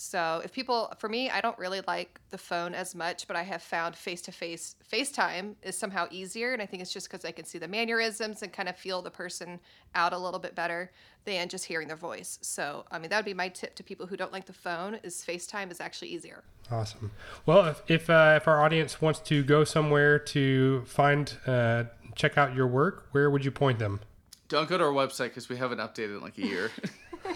So 0.00 0.40
if 0.44 0.52
people, 0.52 0.94
for 0.96 1.08
me, 1.08 1.28
I 1.28 1.40
don't 1.40 1.58
really 1.58 1.80
like 1.88 2.20
the 2.30 2.38
phone 2.38 2.72
as 2.72 2.94
much, 2.94 3.26
but 3.26 3.34
I 3.34 3.42
have 3.42 3.60
found 3.60 3.96
face 3.96 4.22
to 4.22 4.32
face 4.32 4.76
FaceTime 4.92 5.56
is 5.60 5.76
somehow 5.76 6.06
easier, 6.12 6.52
and 6.52 6.62
I 6.62 6.66
think 6.66 6.82
it's 6.82 6.92
just 6.92 7.10
because 7.10 7.24
I 7.24 7.32
can 7.32 7.44
see 7.44 7.58
the 7.58 7.66
mannerisms 7.66 8.44
and 8.44 8.52
kind 8.52 8.68
of 8.68 8.76
feel 8.76 9.02
the 9.02 9.10
person 9.10 9.58
out 9.96 10.12
a 10.12 10.18
little 10.18 10.38
bit 10.38 10.54
better 10.54 10.92
than 11.24 11.48
just 11.48 11.64
hearing 11.64 11.88
their 11.88 11.96
voice. 11.96 12.38
So 12.42 12.84
I 12.92 13.00
mean 13.00 13.10
that 13.10 13.16
would 13.16 13.24
be 13.24 13.34
my 13.34 13.48
tip 13.48 13.74
to 13.74 13.82
people 13.82 14.06
who 14.06 14.16
don't 14.16 14.32
like 14.32 14.46
the 14.46 14.52
phone: 14.52 15.00
is 15.02 15.24
FaceTime 15.26 15.68
is 15.72 15.80
actually 15.80 16.10
easier. 16.10 16.44
Awesome. 16.70 17.10
Well, 17.44 17.66
if 17.66 17.82
if, 17.88 18.08
uh, 18.08 18.34
if 18.36 18.46
our 18.46 18.64
audience 18.64 19.02
wants 19.02 19.18
to 19.22 19.42
go 19.42 19.64
somewhere 19.64 20.20
to 20.20 20.84
find 20.86 21.36
uh, 21.44 21.84
check 22.14 22.38
out 22.38 22.54
your 22.54 22.68
work, 22.68 23.08
where 23.10 23.28
would 23.30 23.44
you 23.44 23.50
point 23.50 23.80
them? 23.80 23.98
Don't 24.46 24.68
go 24.68 24.78
to 24.78 24.84
our 24.84 24.92
website 24.92 25.30
because 25.30 25.48
we 25.48 25.56
haven't 25.56 25.78
updated 25.78 26.18
in 26.18 26.20
like 26.20 26.38
a 26.38 26.46
year. 26.46 26.70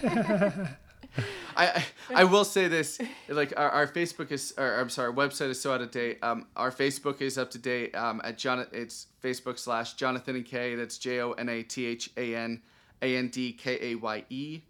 I, 1.57 1.67
I 1.67 1.85
I 2.23 2.25
will 2.25 2.45
say 2.45 2.69
this 2.69 2.99
like 3.29 3.53
our, 3.57 3.69
our 3.71 3.87
Facebook 3.87 4.33
is 4.33 4.55
or 4.57 4.81
I'm 4.81 4.89
sorry 4.89 5.09
our 5.09 5.15
website 5.15 5.51
is 5.51 5.61
so 5.61 5.73
out 5.75 5.83
of 5.83 5.91
date. 5.91 6.19
Um, 6.23 6.47
our 6.57 6.71
Facebook 6.71 7.21
is 7.21 7.37
up 7.37 7.51
to 7.51 7.59
date. 7.59 7.95
Um, 7.95 8.21
at 8.25 8.39
John 8.39 8.67
it's 8.73 9.09
Facebook 9.23 9.59
slash 9.59 9.95
Jonathan 9.95 10.37
and 10.37 10.45
Kaye. 10.47 10.75
That's 10.75 10.97
J 10.99 11.21
O 11.21 11.33
N 11.33 11.49
A 11.51 11.63
T 11.63 11.85
H 11.87 12.11
A 12.17 12.35
N 12.35 12.63
A 13.03 13.17
N 13.17 13.29
D 13.29 13.53
K 13.53 13.79
A 13.93 13.95
Y 13.97 14.25
E. 14.31 14.61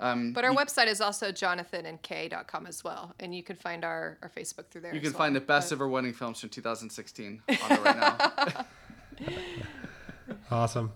Um, 0.00 0.32
But 0.32 0.44
our 0.44 0.52
website 0.52 0.88
is 0.88 1.00
also 1.00 1.30
jonathanandkaye.com 1.30 2.66
as 2.66 2.82
well, 2.82 3.14
and 3.20 3.32
you 3.32 3.44
can 3.44 3.54
find 3.54 3.84
our, 3.84 4.18
our 4.22 4.28
Facebook 4.28 4.66
through 4.68 4.80
there. 4.80 4.92
you 4.92 4.98
as 4.98 5.04
can 5.04 5.12
well. 5.12 5.18
find 5.18 5.36
the 5.36 5.40
best 5.40 5.70
But- 5.70 5.76
ever 5.76 5.88
wedding 5.88 6.12
films 6.12 6.40
from 6.40 6.48
2016 6.48 7.42
on 7.48 7.54
it 7.54 7.84
right 7.84 7.96
now. 7.96 8.66
Awesome. 10.50 10.92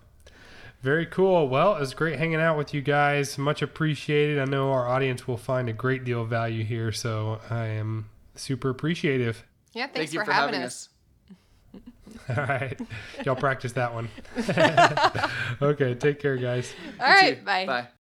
Very 0.83 1.07
cool. 1.07 1.49
Well, 1.49 1.75
it 1.77 1.81
was 1.81 1.93
great 1.93 2.19
hanging 2.19 2.41
out 2.41 2.57
with 2.57 2.73
you 2.73 2.81
guys. 2.81 3.37
Much 3.37 3.63
appreciated. 3.63 4.39
I 4.39 4.45
know 4.45 4.71
our 4.71 4.87
audience 4.87 5.27
will 5.27 5.37
find 5.37 5.69
a 5.69 5.73
great 5.73 6.05
deal 6.05 6.23
of 6.23 6.29
value 6.29 6.65
here, 6.65 6.93
so 6.93 7.41
I 7.51 7.67
am 7.67 8.09
super 8.37 8.71
appreciative. 8.71 9.45
Yeah, 9.73 9.87
thanks 9.89 9.97
Thank 9.97 10.13
you 10.13 10.21
for, 10.21 10.27
for 10.27 10.33
having, 10.33 10.55
having 10.55 10.67
us. 10.67 10.89
us. 12.29 12.29
All 12.39 12.45
right. 12.45 12.81
Y'all 13.25 13.37
practice 13.37 13.73
that 13.73 13.93
one. 13.93 14.09
okay, 15.63 15.95
take 15.95 16.21
care, 16.21 16.37
guys. 16.37 16.73
All 17.01 17.09
You 17.09 17.13
right, 17.15 17.39
too. 17.39 17.45
bye. 17.45 17.67
Bye. 17.67 17.89